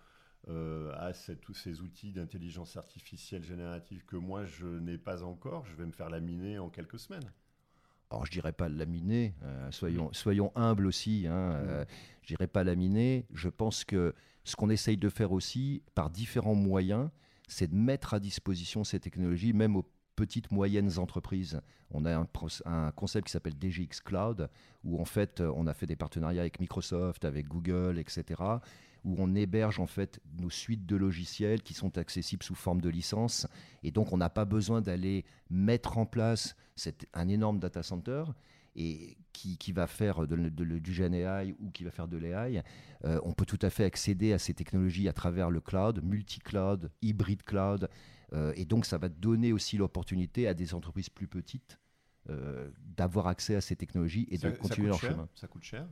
euh, 0.48 1.14
cette- 1.14 1.42
tous 1.42 1.54
ces 1.54 1.82
outils 1.82 2.12
d'intelligence 2.12 2.78
artificielle 2.78 3.44
générative 3.44 4.06
que 4.06 4.16
moi 4.16 4.46
je 4.46 4.66
n'ai 4.68 4.98
pas 4.98 5.24
encore, 5.24 5.66
je 5.66 5.76
vais 5.76 5.86
me 5.86 5.92
faire 5.92 6.10
laminer 6.10 6.58
en 6.60 6.70
quelques 6.70 7.00
semaines. 7.00 7.30
Alors, 8.12 8.26
je 8.26 8.32
dirais 8.32 8.54
pas 8.54 8.70
laminer, 8.70 9.36
euh, 9.44 9.70
soyons, 9.72 10.12
soyons 10.14 10.52
humbles 10.56 10.88
aussi. 10.88 11.28
Hein, 11.28 11.52
euh, 11.54 11.86
je 12.24 12.30
dirais 12.30 12.48
pas 12.48 12.64
laminer. 12.64 13.28
Je 13.34 13.50
pense 13.50 13.84
que 13.86 14.16
ce 14.44 14.56
qu'on 14.56 14.72
essaye 14.72 14.98
de 14.98 15.10
faire 15.10 15.32
aussi, 15.32 15.84
par 15.94 16.10
différents 16.10 16.56
moyens, 16.56 17.12
c'est 17.48 17.68
de 17.70 17.76
mettre 17.76 18.16
à 18.16 18.20
disposition 18.20 18.84
ces 18.84 19.00
technologies, 19.00 19.54
même 19.54 19.76
aux 19.76 19.86
petites, 20.16 20.52
moyennes 20.52 20.98
entreprises. 20.98 21.62
On 21.92 22.04
a 22.06 22.16
un, 22.18 22.28
un 22.66 22.92
concept 22.94 23.28
qui 23.28 23.32
s'appelle 23.32 23.54
DGX 23.60 24.02
Cloud, 24.04 24.50
où 24.84 25.00
en 25.00 25.06
fait, 25.06 25.42
on 25.42 25.68
a 25.68 25.76
fait 25.76 25.86
des 25.86 25.96
partenariats 25.96 26.42
avec 26.42 26.60
Microsoft, 26.60 27.26
avec 27.26 27.48
Google, 27.48 28.00
etc., 28.00 28.42
où 29.04 29.16
on 29.18 29.34
héberge 29.36 29.80
en 29.80 29.86
fait 29.88 30.20
nos 30.40 30.50
suites 30.50 30.86
de 30.86 30.96
logiciels 30.96 31.62
qui 31.62 31.74
sont 31.74 31.98
accessibles 31.98 32.44
sous 32.44 32.56
forme 32.56 32.82
de 32.82 32.90
licence. 32.90 33.48
Et 33.84 33.92
donc, 33.92 34.12
on 34.14 34.18
n'a 34.18 34.30
pas 34.30 34.46
besoin 34.46 34.82
d'aller 34.82 35.26
mettre 35.50 35.98
en 35.98 36.06
place 36.06 36.56
un 37.14 37.28
énorme 37.28 37.60
data 37.60 37.84
center 37.84 38.24
et 38.76 39.18
qui, 39.34 39.58
qui 39.58 39.72
va 39.72 39.88
faire 39.88 40.28
de, 40.28 40.36
de- 40.36 40.80
du 40.80 40.94
Gen 40.94 41.14
AI 41.14 41.56
ou 41.60 41.70
qui 41.72 41.84
va 41.84 41.92
faire 41.92 42.08
de 42.08 42.18
l'AI. 42.18 42.64
Euh, 43.06 43.20
on 43.24 43.34
peut 43.34 43.46
tout 43.46 43.60
à 43.62 43.70
fait 43.70 43.84
accéder 43.84 44.32
à 44.34 44.38
ces 44.40 44.54
technologies 44.54 45.08
à 45.10 45.14
travers 45.14 45.50
le 45.50 45.60
cloud, 45.60 46.02
multi-cloud, 46.04 46.92
hybride 47.02 47.44
cloud. 47.44 47.90
Euh, 48.34 48.54
et 48.56 48.66
donc, 48.66 48.86
ça 48.86 48.98
va 48.98 49.10
donner 49.10 49.52
aussi 49.54 49.78
l'opportunité 49.78 50.48
à 50.48 50.54
des 50.54 50.74
entreprises 50.74 51.10
plus 51.10 51.28
petites 51.28 51.80
euh, 52.30 52.70
d'avoir 52.96 53.28
accès 53.28 53.56
à 53.56 53.62
ces 53.62 53.76
technologies 53.76 54.28
et 54.30 54.38
ça, 54.38 54.52
de 54.52 54.56
continuer 54.58 54.88
leur 54.90 55.00
cher, 55.00 55.12
chemin. 55.12 55.28
Ça 55.36 55.48
coûte 55.48 55.64
cher? 55.64 55.88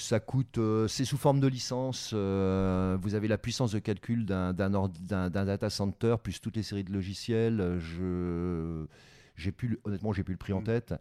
Ça 0.00 0.20
coûte, 0.20 0.58
euh, 0.58 0.86
c'est 0.86 1.04
sous 1.04 1.16
forme 1.16 1.40
de 1.40 1.48
licence. 1.48 2.12
euh, 2.14 2.96
vous 3.02 3.14
avez 3.16 3.26
la 3.26 3.36
puissance 3.36 3.72
de 3.72 3.80
calcul 3.80 4.24
d'un 4.26 4.52
data 4.54 5.70
center 5.70 6.14
plus 6.22 6.40
toutes 6.40 6.54
les 6.56 6.62
séries 6.62 6.84
de 6.84 6.92
logiciels. 6.92 7.60
euh, 7.60 7.78
Je, 7.80 8.86
j'ai 9.34 9.50
plus, 9.50 9.68
le- 9.68 9.80
honnêtement, 9.84 10.12
j'ai 10.12 10.22
plus 10.22 10.34
le 10.34 10.38
prix 10.38 10.52
en 10.52 10.60
Mm. 10.60 10.64
tête. 10.64 10.94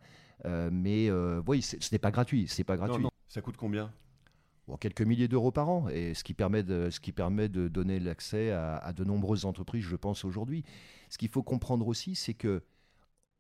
euh, 0.46 0.70
mais 0.72 1.10
oui, 1.48 1.62
ce 1.62 1.78
n'est 1.92 2.00
pas 2.00 2.10
gratuit. 2.12 2.48
C'est 2.48 2.64
pas 2.64 2.76
Non, 2.76 2.86
gratuit. 2.86 3.04
non. 3.04 3.10
Ça 3.28 3.42
coûte 3.42 3.58
combien? 3.58 3.92
Bon, 4.68 4.78
quelques 4.78 5.02
milliers 5.02 5.28
d'euros 5.28 5.52
par 5.52 5.70
an, 5.70 5.88
et 5.90 6.14
ce 6.14 6.24
qui 6.24 6.34
permet 6.34 6.62
de, 6.64 6.90
ce 6.90 7.00
qui 7.00 7.12
permet 7.12 7.48
de 7.50 7.68
donner 7.68 8.00
l'accès 8.00 8.52
à, 8.52 8.78
à 8.78 8.94
de 8.94 9.04
nombreuses 9.04 9.46
entreprises, 9.46 9.84
je 9.84 9.96
pense 9.96 10.26
aujourd'hui. 10.26 10.64
Ce 11.10 11.18
qu'il 11.18 11.30
faut 11.30 11.44
comprendre 11.44 11.88
aussi, 11.88 12.16
c'est 12.16 12.34
que 12.34 12.64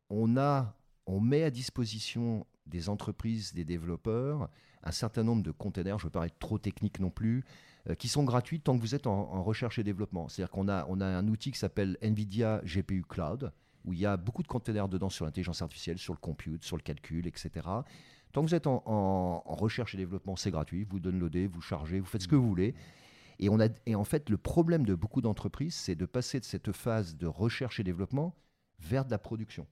on 0.10 0.38
a, 0.38 0.78
on 1.06 1.20
met 1.20 1.43
à 1.43 1.50
disposition 1.50 2.46
des 2.65 2.88
entreprises, 2.89 3.54
des 3.54 3.65
développeurs, 3.65 4.50
un 4.88 4.91
certain 4.91 5.23
nombre 5.23 5.43
de 5.43 5.52
containers. 5.52 6.00
Je 6.00 6.06
ne 6.06 6.08
veux 6.08 6.12
pas 6.12 6.26
être 6.26 6.39
trop 6.39 6.58
technique 6.58 7.00
non 7.00 7.10
plus, 7.10 7.43
euh, 7.89 7.95
qui 7.95 8.08
sont 8.08 8.23
gratuits 8.23 8.60
tant 8.60 8.76
que 8.76 8.82
vous 8.82 8.95
êtes 8.95 9.08
en, 9.08 9.43
recherche 9.43 9.80
et 9.80 9.84
développement. 9.84 10.28
C'est-à-dire 10.28 10.52
qu'on 10.52 10.67
a, 10.67 10.86
on 10.89 11.02
a 11.02 11.06
un 11.06 11.28
outil 11.28 11.52
qui 11.52 11.60
s'appelle 11.60 11.97
NVIDIA 12.02 12.62
GPU 12.63 13.04
Cloud, 13.08 13.52
où 13.86 13.93
il 13.93 14.00
y 14.00 14.06
a 14.06 14.17
beaucoup 14.17 14.43
de 14.43 14.47
containers 14.47 14.89
dedans 14.89 15.10
sur 15.10 15.26
l'intelligence 15.26 15.62
artificielle, 15.62 15.97
sur 15.97 16.13
le 16.13 16.19
compute, 16.19 16.63
sur 16.63 16.76
le 16.78 16.82
calcul, 16.82 17.28
etc. 17.28 17.50
Tant 18.34 18.43
que 18.43 18.50
vous 18.50 18.56
êtes 18.56 18.67
en, 18.67 18.84
en- 18.86 19.43
en 19.45 19.56
recherche 19.56 19.93
et 19.95 19.97
développement, 19.97 20.36
c'est 20.36 20.52
gratuit. 20.52 20.86
Vous 20.89 21.00
downloadez, 21.00 21.47
vous 21.47 21.62
chargez, 21.62 22.00
vous 22.00 22.06
faites 22.06 22.21
ce 22.23 22.28
que 22.28 22.36
vous 22.36 22.47
voulez. 22.47 22.76
Et, 23.39 23.50
on 23.50 23.60
a, 23.60 23.67
et 23.86 23.95
en 23.95 24.04
fait, 24.04 24.30
le 24.30 24.38
problème 24.38 24.86
de 24.86 24.95
beaucoup 24.95 25.21
d'entreprises, 25.21 25.76
c'est 25.76 25.95
de 25.95 26.06
passer 26.06 26.39
de 26.39 26.45
cette 26.45 26.71
phase 26.71 27.15
de 27.15 27.28
recherche 27.28 27.80
et 27.80 27.84
développement 27.84 28.36
vers 28.80 29.06
de 29.06 29.12
la 29.12 29.17
production. 29.19 29.67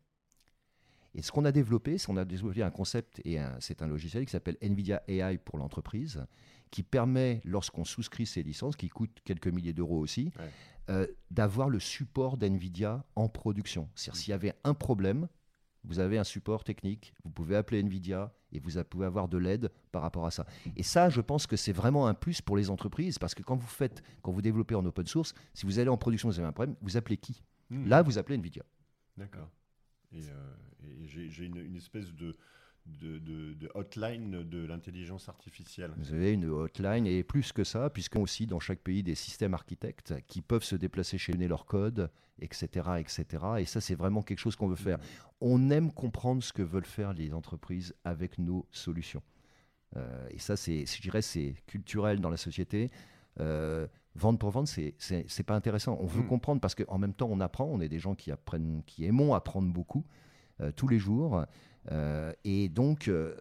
Et 1.15 1.21
ce 1.21 1.31
qu'on 1.31 1.45
a 1.45 1.51
développé, 1.51 1.97
c'est 1.97 2.07
qu'on 2.07 2.17
a 2.17 2.25
développé 2.25 2.61
un 2.61 2.69
concept, 2.71 3.21
et 3.25 3.37
c'est 3.59 3.81
un 3.81 3.87
logiciel 3.87 4.25
qui 4.25 4.31
s'appelle 4.31 4.57
NVIDIA 4.61 5.01
AI 5.07 5.37
pour 5.37 5.57
l'entreprise, 5.57 6.25
qui 6.71 6.83
permet, 6.83 7.39
lorsqu'on 7.45 7.85
souscrit 7.85 8.25
ces 8.25 8.43
licences, 8.43 8.75
qui 8.75 8.89
coûtent 8.89 9.19
quelques 9.23 9.47
milliers 9.47 9.71
d'euros 9.73 9.99
aussi, 9.99 10.33
Ouais. 10.37 10.49
euh, 10.89 11.07
d'avoir 11.31 11.69
le 11.69 11.79
support 11.79 12.37
d'NVIDIA 12.37 13.05
en 13.15 13.29
production. 13.29 13.87
C'est-à-dire 13.95 14.21
s'il 14.21 14.29
y 14.31 14.33
avait 14.33 14.53
un 14.65 14.73
problème, 14.73 15.27
vous 15.85 15.99
avez 15.99 16.17
un 16.17 16.23
support 16.25 16.63
technique, 16.65 17.13
vous 17.23 17.31
pouvez 17.31 17.55
appeler 17.55 17.81
NVIDIA 17.81 18.33
et 18.51 18.59
vous 18.59 18.71
pouvez 18.83 19.05
avoir 19.05 19.27
de 19.29 19.37
l'aide 19.37 19.71
par 19.91 20.01
rapport 20.01 20.25
à 20.25 20.31
ça. 20.31 20.45
Et 20.75 20.83
ça, 20.83 21.09
je 21.09 21.21
pense 21.21 21.47
que 21.47 21.55
c'est 21.55 21.71
vraiment 21.71 22.07
un 22.07 22.13
plus 22.13 22.41
pour 22.41 22.57
les 22.57 22.69
entreprises 22.69 23.19
parce 23.19 23.35
que 23.35 23.43
quand 23.43 23.55
vous 23.55 23.67
faites, 23.67 24.03
quand 24.21 24.31
vous 24.31 24.41
développez 24.41 24.75
en 24.75 24.85
open 24.85 25.05
source, 25.05 25.33
si 25.53 25.65
vous 25.65 25.79
allez 25.79 25.89
en 25.89 25.97
production, 25.97 26.27
vous 26.29 26.39
avez 26.39 26.47
un 26.47 26.51
problème, 26.53 26.75
vous 26.81 26.97
appelez 26.97 27.17
qui? 27.17 27.41
Hmm. 27.69 27.87
Là, 27.87 28.01
vous 28.01 28.17
appelez 28.17 28.37
NVIDIA. 28.37 28.63
D'accord. 29.17 29.49
Et, 30.11 30.21
euh, 30.29 30.55
et 31.01 31.07
j'ai 31.29 31.45
une, 31.45 31.57
une 31.57 31.75
espèce 31.75 32.13
de, 32.13 32.35
de, 32.85 33.17
de- 33.19 33.53
de 33.53 33.69
hotline 33.73 34.43
de 34.43 34.65
l'intelligence 34.65 35.27
artificielle. 35.29 35.91
Vous 35.97 36.13
avez 36.13 36.31
une 36.33 36.45
hotline 36.45 37.07
et 37.07 37.23
plus 37.23 37.51
que 37.51 37.63
ça, 37.63 37.89
puisqu'on 37.89 38.19
a 38.19 38.23
aussi 38.23 38.45
dans 38.45 38.59
chaque 38.59 38.79
pays 38.79 39.03
des 39.03 39.15
systèmes 39.15 39.53
architectes 39.53 40.13
qui 40.27 40.41
peuvent 40.41 40.63
se 40.63 40.75
déplacer 40.75 41.17
chez 41.17 41.33
eux, 41.33 41.47
leur 41.47 41.65
code, 41.65 42.09
etc., 42.39 42.67
etc. 42.99 43.25
Et 43.59 43.65
ça, 43.65 43.81
c'est 43.81 43.95
vraiment 43.95 44.21
quelque 44.21 44.39
chose 44.39 44.55
qu'on 44.55 44.67
veut 44.67 44.75
faire. 44.75 44.99
On 45.41 45.69
aime 45.71 45.91
comprendre 45.91 46.43
ce 46.43 46.53
que 46.53 46.61
veulent 46.61 46.85
faire 46.85 47.13
les 47.13 47.33
entreprises 47.33 47.95
avec 48.03 48.37
nos 48.39 48.65
solutions. 48.71 49.23
Euh, 49.97 50.27
et 50.29 50.39
ça, 50.39 50.55
c'est, 50.57 50.85
je 50.85 51.01
dirais, 51.01 51.21
c'est 51.21 51.55
culturel 51.67 52.19
dans 52.19 52.29
la 52.29 52.37
société. 52.37 52.91
Euh, 53.39 53.87
vendre 54.15 54.37
pour 54.39 54.49
vendre, 54.51 54.67
c'est, 54.67 54.93
c'est, 54.99 55.43
pas 55.43 55.55
intéressant. 55.55 55.97
On 56.01 56.05
veut 56.05 56.23
Mm. 56.23 56.27
comprendre 56.27 56.61
parce 56.61 56.75
qu'en 56.75 56.97
même 56.97 57.13
temps, 57.13 57.29
on 57.31 57.39
apprend. 57.39 57.65
On 57.65 57.79
est 57.81 57.89
des 57.89 57.99
gens 57.99 58.15
qui 58.15 58.31
apprennent, 58.31 58.83
qui 58.85 59.05
aimons 59.05 59.33
apprendre 59.33 59.71
beaucoup 59.71 60.05
tous 60.75 60.87
les 60.87 60.99
jours. 60.99 61.45
Euh, 61.91 62.33
et 62.43 62.69
donc, 62.69 63.07
euh, 63.07 63.35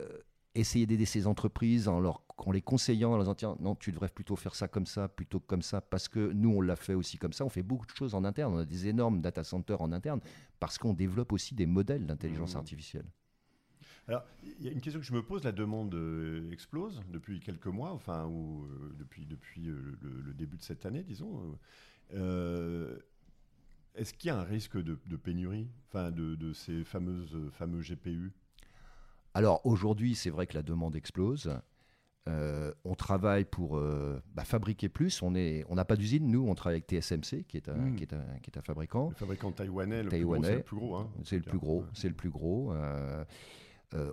essayer 0.55 0.87
d'aider 0.87 1.07
ces 1.07 1.27
entreprises 1.27 1.88
en, 1.88 1.98
leur, 1.98 2.22
en 2.38 2.53
les 2.53 2.61
conseillant, 2.62 3.12
en 3.12 3.16
leur 3.16 3.24
disant 3.24 3.35
tiens, 3.35 3.57
non, 3.61 3.74
tu 3.74 3.90
devrais 3.90 4.09
plutôt 4.09 4.37
faire 4.37 4.55
ça 4.55 4.68
comme 4.68 4.87
ça 4.87 5.09
plutôt 5.09 5.40
que 5.40 5.46
comme 5.46 5.62
ça, 5.62 5.81
parce 5.81 6.09
que 6.09 6.31
nous, 6.33 6.50
on 6.50 6.61
l'a 6.61 6.77
fait 6.77 6.94
aussi 6.94 7.18
comme 7.18 7.33
ça. 7.33 7.44
On 7.44 7.48
fait 7.48 7.62
beaucoup 7.62 7.87
de 7.87 7.90
choses 7.92 8.14
en 8.14 8.24
interne. 8.24 8.55
On 8.55 8.59
a 8.59 8.64
des 8.64 8.87
énormes 8.87 9.20
data 9.20 9.42
centers 9.44 9.81
en 9.81 9.92
interne 9.92 10.20
parce 10.61 10.79
qu'on 10.79 10.92
développe 10.94 11.33
aussi 11.33 11.55
des 11.55 11.66
modèles 11.66 12.07
d'intelligence 12.07 12.53
Mhm. 12.55 12.59
artificielle. 12.59 13.07
Alors, 14.07 14.22
il 14.42 14.64
y 14.64 14.68
a 14.68 14.72
une 14.72 14.83
question 14.83 15.00
que 15.00 15.07
je 15.07 15.14
me 15.14 15.22
pose, 15.22 15.42
la 15.44 15.53
demande 15.53 15.94
euh, 15.94 16.50
explose 16.53 17.03
depuis 17.11 17.40
quelques 17.40 17.66
mois, 17.68 17.90
enfin, 17.92 18.27
ou 18.27 18.64
euh, 18.66 18.94
depuis, 18.98 19.24
depuis 19.24 19.68
euh, 19.68 19.96
le, 20.03 20.20
le 20.20 20.35
début 20.35 20.59
de 20.59 20.62
cette 20.62 20.85
année, 20.85 21.03
disons. 21.03 21.59
Euh, 22.12 22.98
Est-ce 23.94 24.12
qu'il 24.12 24.28
y 24.28 24.30
a 24.30 24.38
un 24.38 24.44
risque 24.44 24.76
de, 24.76 24.96
pénurie 25.16 25.68
enfin, 25.88 26.11
de, 26.11 26.35
de, 26.35 26.52
ces 26.52 26.83
fameuses, 26.83 27.37
fameux 27.52 27.80
GPU 27.80 28.33
Alors 29.35 29.64
aujourd'hui, 29.64 30.14
c'est 30.14 30.30
vrai 30.30 30.46
que 30.46 30.54
la 30.54 30.62
demande 30.62 30.96
explose. 30.96 31.57
Euh, 32.26 32.72
on 32.85 32.94
travaille 32.94 33.44
pour 33.44 33.76
euh, 33.76 34.20
bah, 34.35 34.44
fabriquer 34.44 34.88
plus. 34.88 35.22
On 35.22 35.30
n'a 35.30 35.85
pas 35.85 35.96
d'usine, 35.96 36.26
nous, 36.30 36.48
on 36.48 36.54
travaille 36.54 36.76
avec 36.76 36.87
TSMC, 36.90 37.44
qui 37.46 37.57
est 37.57 37.68
un, 37.68 37.76
hmm. 37.76 37.96
qui 37.96 38.02
est 38.04 38.14
un, 38.14 38.24
qui 38.42 38.50
est 38.50 38.59
un 38.59 38.62
fabricant. 38.62 39.11
Le 39.11 39.14
fabricant 39.14 39.52
taïwanais, 39.52 40.02
le 40.02 40.09
taïwanais, 40.09 40.61
plus 40.61 40.76
gros, 40.76 41.07
c'est 41.22 41.37
le 41.37 41.42
plus 41.42 41.59
gros. 41.59 41.85
C'est 41.92 42.09
le 42.09 42.14
plus 42.14 42.30
gros. 42.30 42.72
Euh, 42.72 43.24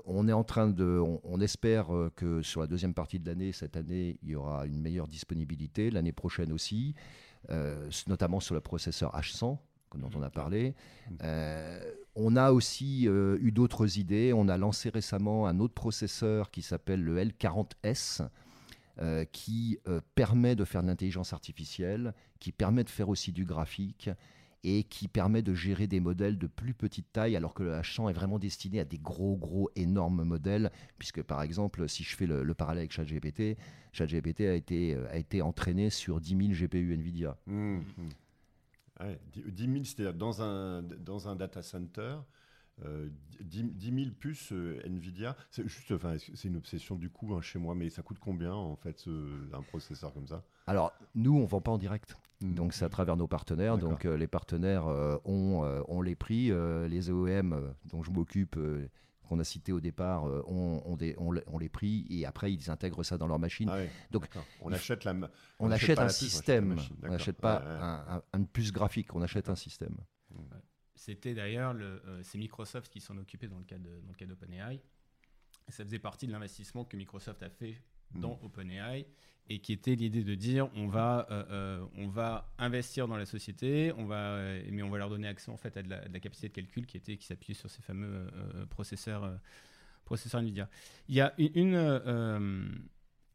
on 0.06 0.28
est 0.28 0.34
en 0.34 0.44
train 0.44 0.67
de, 0.67 1.02
on, 1.24 1.41
espère 1.41 1.88
que 2.15 2.44
sur 2.44 2.62
la 2.62 2.67
deuxième 2.67 2.94
partie 2.94 3.17
de 3.17 3.28
l'année, 3.28 3.52
cette 3.52 3.76
année, 3.76 4.20
il 4.22 4.30
y 4.30 4.36
aura 4.36 4.67
une 4.67 4.80
meilleure 4.80 5.08
disponibilité. 5.08 5.89
L'année 5.89 6.12
prochaine 6.12 6.52
aussi, 6.52 6.94
notamment 8.06 8.39
sur 8.39 8.54
le 8.54 8.62
processeur 8.62 9.12
H100 9.15 9.58
dont 9.97 10.10
on 10.15 10.21
a 10.21 10.30
parlé. 10.30 10.73
Euh, 11.23 11.80
on 12.15 12.36
a 12.36 12.51
aussi 12.51 13.08
euh, 13.08 13.38
eu 13.41 13.51
d'autres 13.51 13.97
idées. 13.97 14.34
On 14.34 14.47
a 14.47 14.58
lancé 14.58 14.89
récemment 14.89 15.47
un 15.47 15.60
autre 15.60 15.73
processeur 15.73 16.51
qui 16.51 16.62
s'appelle 16.62 17.04
le 17.04 17.23
L40S. 17.23 18.27
Euh, 18.99 19.23
qui 19.32 19.80
permet 20.15 20.56
de 20.56 20.65
faire 20.65 20.84
de 20.84 20.88
l'intelligence 20.88 21.32
artificielle, 21.32 22.13
qui 22.39 22.51
permet 22.51 22.84
de 22.84 22.89
faire 22.89 23.08
aussi 23.08 23.32
du 23.32 23.45
graphique 23.45 24.10
et 24.63 24.84
qui 24.84 25.08
permet 25.08 25.41
de 25.41 25.56
gérer 25.56 25.88
des 25.88 26.01
modèles 26.01 26.38
de 26.38 26.45
plus 26.45 26.73
petite 26.73 27.12
taille, 27.12 27.36
alors 27.36 27.54
que 27.54 27.63
le 27.63 27.71
H100 27.71 28.10
est 28.10 28.13
vraiment 28.13 28.38
destiné 28.38 28.80
à 28.82 28.86
des 28.86 28.99
gros, 28.99 29.38
gros, 29.38 29.71
énormes 29.75 30.23
modèles, 30.23 30.71
puisque 30.99 31.23
par 31.23 31.41
exemple, 31.41 31.88
si 31.89 32.04
je 32.04 32.15
fais 32.15 32.27
le, 32.27 32.54
parallèle 32.54 32.82
avec 32.82 32.91
ChatGPT, 32.91 33.58
ChatGPT 33.93 34.41
a 34.41 34.54
été, 34.54 34.95
a 35.10 35.17
été 35.17 35.41
entraîné 35.41 35.89
sur 35.89 36.19
10 36.19 36.54
000 36.54 36.67
GPU 36.67 36.95
NVIDIA. 36.95 37.38
Mmh, 37.47 37.80
mmh. 39.04 39.50
10 39.52 39.64
000, 39.74 39.84
c'est-à-dire 39.84 40.14
dans 40.14 40.42
un, 40.42 40.82
dans 40.84 41.28
un 41.28 41.36
data 41.36 41.62
center, 41.62 42.18
10, 43.42 43.94
000 43.96 44.12
puces 44.20 44.52
euh, 44.52 44.82
Nvidia. 44.86 45.36
C'est 45.50 45.68
juste, 45.68 45.92
enfin, 45.92 46.16
c'est 46.18 46.48
une 46.48 46.58
obsession 46.58 46.96
du 46.96 47.10
coût 47.10 47.36
hein, 47.36 47.42
chez 47.42 47.60
moi, 47.60 47.76
mais 47.76 47.90
ça 47.90 48.02
coûte 48.02 48.18
combien 48.20 48.54
en 48.54 48.76
fait 48.76 49.06
un 49.54 49.62
processeur 49.62 50.14
comme 50.14 50.28
ça? 50.28 50.44
Alors 50.68 50.94
nous, 51.16 51.38
on 51.38 51.46
vend 51.46 51.62
pas 51.62 51.72
en 51.72 51.78
direct. 51.78 52.18
Hmm. 52.42 52.54
Donc 52.54 52.74
c'est 52.74 52.86
à 52.86 52.90
travers 52.90 53.18
nos 53.18 53.28
partenaires. 53.28 53.78
Donc 53.78 54.06
euh, 54.06 54.18
les 54.18 54.28
partenaires 54.28 54.88
euh, 54.88 55.18
ont, 55.26 55.64
ont, 55.88 56.02
les 56.02 56.16
prix. 56.16 56.52
les 56.90 57.10
OEM 57.10 57.74
dont 57.86 58.04
je 58.04 58.12
m'occupe 58.12 58.58
qu'on 59.32 59.39
a 59.39 59.46
cité 59.46 59.72
au 59.72 59.80
départ 59.80 60.26
ont, 60.26 60.84
ont, 60.86 61.58
les 61.58 61.70
prix 61.70 62.06
et 62.10 62.26
après 62.26 62.52
ils 62.52 62.70
intègrent 62.70 63.04
ça 63.04 63.17
dans 63.17 63.28
leur 63.28 63.39
machine. 63.39 63.70
Ah 63.72 63.80
Donc 64.12 64.28
on 64.60 64.74
achète 64.74 65.06
la 65.06 65.13
on, 65.58 65.72
achète, 65.72 66.00
un 66.00 66.10
système, 66.10 66.76
on 67.02 67.08
n'achète 67.08 67.38
pas 67.38 67.63
un, 67.63 68.22
une 68.38 68.46
puce 68.46 68.74
graphique, 68.74 69.15
on 69.15 69.22
achète 69.22 69.48
un 69.48 69.56
système. 69.56 69.96
C'était 70.96 71.34
d'ailleurs 71.34 71.74
euh, 71.80 72.20
c'est 72.24 72.38
Microsoft 72.38 72.91
qui 72.91 73.00
s'en 73.00 73.17
occupait 73.17 73.48
dans 73.48 73.58
le 73.58 73.63
cas 73.63 73.78
de 73.78 74.02
dans 74.02 74.10
le 74.10 74.15
cas 74.15 74.26
d'OpenAI. 74.26 74.82
Ça 75.70 75.86
faisait 75.86 76.00
partie 76.00 76.28
de 76.28 76.34
l'investissement 76.34 76.84
que 76.84 76.98
Microsoft 76.98 77.41
a 77.41 77.50
fait 77.50 77.78
dans 78.15 78.39
hmm. 78.41 78.45
OpenAI 78.45 79.06
et 79.50 79.60
qui 79.60 79.74
était 79.74 79.95
l'idée 79.95 80.24
de 80.24 80.36
dire 80.36 80.69
on 80.76 80.88
va, 80.88 81.28
euh, 81.30 81.43
euh, 81.50 81.86
on 81.97 82.08
va 82.08 82.52
investir 82.58 83.08
dans 83.08 83.17
la 83.17 83.26
société, 83.26 83.91
on 83.97 84.06
va, 84.06 84.39
mais 84.69 84.84
on 84.84 84.89
va 84.89 84.97
leur 84.97 85.10
donner 85.10 85.28
accès 85.28 85.52
en 85.52 85.58
fait 85.58 85.76
à 85.78 85.84
de 85.84 85.89
la, 85.89 86.19
capacité 86.19 86.50
de 86.50 86.54
calcul 86.54 86.86
qui 86.86 86.97
était 86.97 87.17
qui 87.17 87.26
s'appuyait 87.26 87.56
sur 87.58 87.69
ces 87.69 87.82
fameux 87.82 88.28
processeurs 88.69 89.30
processeurs 90.06 90.41
Nvidia. 90.41 90.69
Il 91.10 91.15
y 91.15 91.21
a 91.21 91.34
une 91.38 91.76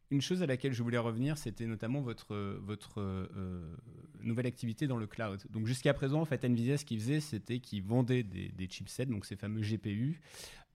une 0.09 0.21
chose 0.21 0.41
à 0.41 0.45
laquelle 0.45 0.73
je 0.73 0.81
voulais 0.83 0.97
revenir, 0.97 1.37
c'était 1.37 1.65
notamment 1.65 2.01
votre, 2.01 2.33
votre 2.61 3.01
euh, 3.01 3.75
nouvelle 4.21 4.45
activité 4.45 4.87
dans 4.87 4.97
le 4.97 5.07
cloud. 5.07 5.43
Donc 5.49 5.67
jusqu'à 5.67 5.93
présent, 5.93 6.21
en 6.21 6.25
fait, 6.25 6.43
Nvidia, 6.45 6.77
ce 6.77 6.85
qu'ils 6.85 6.99
faisait, 6.99 7.19
c'était 7.19 7.59
qu'ils 7.59 7.83
vendaient 7.83 8.23
des, 8.23 8.49
des, 8.49 8.67
chipsets, 8.69 9.07
donc 9.07 9.25
ces 9.25 9.35
fameux 9.35 9.61
GPU, 9.61 10.21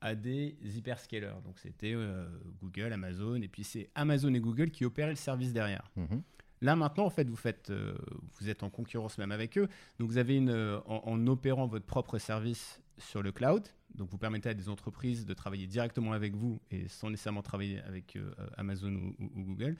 à 0.00 0.14
des 0.14 0.56
hyperscalers. 0.62 1.40
Donc 1.44 1.58
c'était 1.58 1.94
euh, 1.94 2.28
Google, 2.60 2.92
Amazon, 2.92 3.40
et 3.40 3.48
puis 3.48 3.64
c'est 3.64 3.88
Amazon 3.94 4.34
et 4.34 4.40
Google 4.40 4.70
qui 4.70 4.84
opéraient 4.84 5.10
le 5.10 5.16
service 5.16 5.52
derrière. 5.52 5.90
Mhm. 5.96 6.22
Là 6.60 6.76
maintenant, 6.76 7.06
en 7.06 7.10
fait, 7.10 7.28
vous 7.28 7.36
faites, 7.36 7.70
euh, 7.70 7.96
vous 8.38 8.50
êtes 8.50 8.62
en 8.62 8.70
concurrence 8.70 9.18
même 9.18 9.32
avec 9.32 9.56
eux. 9.56 9.68
Donc 9.98 10.10
vous 10.10 10.18
avez 10.18 10.36
une, 10.36 10.80
en, 10.86 11.02
en 11.06 11.26
opérant 11.26 11.66
votre 11.66 11.86
propre 11.86 12.18
service 12.18 12.81
sur 13.02 13.22
le 13.22 13.32
cloud, 13.32 13.66
donc 13.94 14.08
vous 14.10 14.18
permettez 14.18 14.48
à 14.48 14.54
des 14.54 14.68
entreprises 14.68 15.26
de 15.26 15.34
travailler 15.34 15.66
directement 15.66 16.12
avec 16.12 16.34
vous 16.34 16.60
et 16.70 16.88
sans 16.88 17.10
nécessairement 17.10 17.42
travailler 17.42 17.80
avec 17.80 18.16
euh, 18.16 18.32
Amazon 18.56 19.14
ou, 19.18 19.42
Google. 19.42 19.76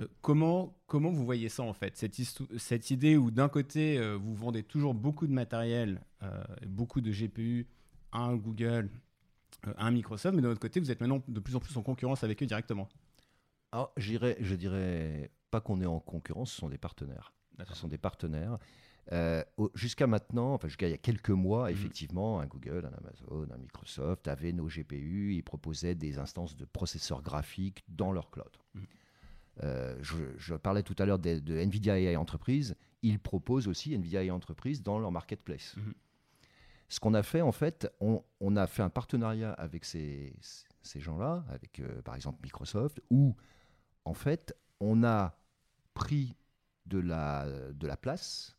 Euh, 0.00 0.08
comment, 0.22 0.76
comment 0.86 1.10
vous 1.10 1.24
voyez 1.24 1.48
ça 1.48 1.62
en 1.62 1.72
fait? 1.72 1.96
Cette, 1.96 2.16
cette 2.58 2.90
idée 2.90 3.16
où 3.16 3.30
d'un 3.30 3.48
côté 3.48 3.98
euh, 3.98 4.16
vous 4.16 4.34
vendez 4.34 4.62
toujours 4.62 4.94
beaucoup 4.94 5.26
de 5.26 5.32
matériel, 5.32 6.00
beaucoup 6.66 7.02
de 7.02 7.12
GPU 7.12 7.66
à 8.10 8.20
un 8.20 8.36
Google, 8.36 8.88
à 9.76 9.86
un 9.86 9.90
Microsoft, 9.90 10.34
mais 10.34 10.42
de 10.42 10.48
l'autre 10.48 10.60
côté 10.60 10.80
vous 10.80 10.90
êtes 10.90 11.00
maintenant 11.00 11.22
de 11.28 11.40
plus 11.40 11.54
en 11.54 11.60
plus 11.60 11.76
en 11.76 11.82
concurrence 11.82 12.24
avec 12.24 12.42
eux 12.42 12.46
directement 12.46 12.88
Alors 13.72 13.92
je 13.98 14.54
dirais 14.54 15.30
pas 15.50 15.60
qu'on 15.60 15.80
est 15.80 15.86
en 15.86 16.00
concurrence, 16.00 16.50
ce 16.50 16.58
sont 16.58 16.70
des 16.70 16.78
partenaires. 16.78 17.34
Ce 17.68 17.74
sont 17.74 17.88
des 17.88 17.98
partenaires. 17.98 18.58
Euh, 19.12 19.42
jusqu'à 19.74 20.06
maintenant, 20.06 20.54
enfin 20.54 20.68
jusqu'à 20.68 20.88
il 20.88 20.92
y 20.92 20.94
a 20.94 20.98
quelques 20.98 21.30
mois, 21.30 21.64
mhm. 21.64 21.72
effectivement, 21.72 22.40
un 22.40 22.46
Google, 22.46 22.86
un 22.90 22.96
Amazon, 22.96 23.46
un 23.52 23.58
Microsoft 23.58 24.28
avaient 24.28 24.52
nos 24.52 24.66
GPU, 24.66 25.34
ils 25.34 25.42
proposaient 25.42 25.94
des 25.94 26.18
instances 26.18 26.56
de 26.56 26.64
processeurs 26.64 27.22
graphiques 27.22 27.84
dans 27.88 28.12
leur 28.12 28.30
cloud. 28.30 28.50
Mhm. 28.74 28.86
Euh, 29.62 29.96
je, 30.00 30.54
parlais 30.54 30.82
tout 30.82 30.96
à 30.98 31.06
l'heure 31.06 31.18
de, 31.18 31.38
NVIDIA 31.64 31.98
AI 31.98 32.16
Enterprise, 32.16 32.74
ils 33.02 33.20
proposent 33.20 33.68
aussi 33.68 33.96
NVIDIA 33.96 34.24
AI 34.24 34.30
Enterprise 34.30 34.82
dans 34.82 34.98
leur 34.98 35.12
marketplace. 35.12 35.76
Mhm. 35.76 35.94
Ce 36.88 37.00
qu'on 37.00 37.14
a 37.14 37.22
fait, 37.22 37.40
en 37.40 37.52
fait, 37.52 37.90
on, 38.00 38.56
a 38.56 38.66
fait 38.66 38.82
un 38.82 38.90
partenariat 38.90 39.52
avec 39.52 39.84
ces, 39.84 40.34
ces 40.82 41.00
gens-là, 41.00 41.44
avec 41.48 41.80
euh, 41.80 42.02
par 42.02 42.14
exemple 42.14 42.40
Microsoft, 42.42 43.00
où 43.10 43.34
en 44.04 44.14
fait, 44.14 44.54
on 44.80 45.02
a 45.02 45.36
pris 45.94 46.36
de 46.86 46.98
la, 46.98 47.46
de 47.72 47.86
la 47.86 47.96
place 47.96 48.56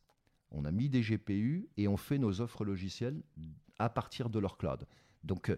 on 0.51 0.65
a 0.65 0.71
mis 0.71 0.89
des 0.89 1.01
GPU 1.01 1.67
et 1.77 1.87
on 1.87 1.97
fait 1.97 2.17
nos 2.17 2.41
offres 2.41 2.65
logicielles 2.65 3.21
à 3.79 3.89
partir 3.89 4.29
de 4.29 4.39
leur 4.39 4.57
cloud. 4.57 4.85
Donc, 5.23 5.49
euh, 5.49 5.57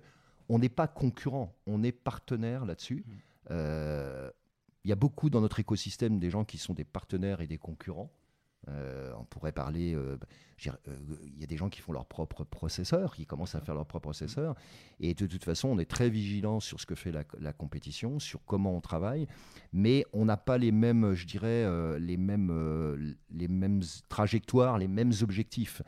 on 0.50 0.60
n'est 0.60 0.70
pas 0.70 0.88
concurrent, 0.88 1.56
on 1.66 1.84
est 1.84 1.92
partenaire 1.92 2.66
là-dessus. 2.66 3.04
Mmh. 3.06 3.12
Euh, 3.52 4.32
il 4.84 4.90
y 4.90 4.94
a 4.94 4.96
beaucoup 4.96 5.30
dans 5.30 5.42
notre 5.42 5.60
écosystème 5.60 6.20
des 6.20 6.30
gens 6.30 6.46
qui 6.46 6.58
sont 6.58 6.74
des 6.74 6.86
partenaires 6.86 7.42
et 7.42 7.48
des 7.48 7.58
concurrents. 7.58 8.12
Euh, 8.70 9.12
on 9.18 9.24
pourrait 9.24 9.52
parler, 9.52 9.94
euh, 9.96 10.18
bah, 10.18 10.28
euh, 10.88 10.96
il 11.24 11.40
y 11.40 11.44
a 11.44 11.48
des 11.48 11.58
gens 11.58 11.70
qui 11.70 11.80
font 11.82 11.94
leur 11.94 12.06
propre 12.06 12.44
processeur, 12.44 13.16
qui 13.16 13.26
commencent 13.26 13.56
à 13.56 13.62
faire 13.62 13.76
leur 13.76 13.86
propre 13.86 14.04
processeur. 14.04 14.56
Et 15.00 15.14
de 15.14 15.26
toute 15.26 15.44
façon, 15.44 15.70
on 15.70 15.80
est 15.80 15.90
très 15.90 16.10
vigilant 16.10 16.60
sur 16.60 16.80
ce 16.80 16.86
que 16.86 16.96
fait 16.96 17.12
la, 17.12 17.54
compétition, 17.54 18.20
sur 18.20 18.44
comment 18.46 18.76
on 18.76 18.82
travaille, 18.82 19.28
mais 19.72 20.06
on 20.14 20.26
n'a 20.26 20.38
pas 20.38 20.58
les 20.58 20.72
mêmes, 20.72 21.14
je 21.14 21.26
dirais, 21.26 21.66
les, 22.00 22.18
mêmes, 22.18 23.16
les 23.32 23.48
mêmes 23.48 23.82
trajectoires, 24.10 24.78
les 24.78 24.88
mêmes 24.88 25.14
objectifs. 25.22 25.82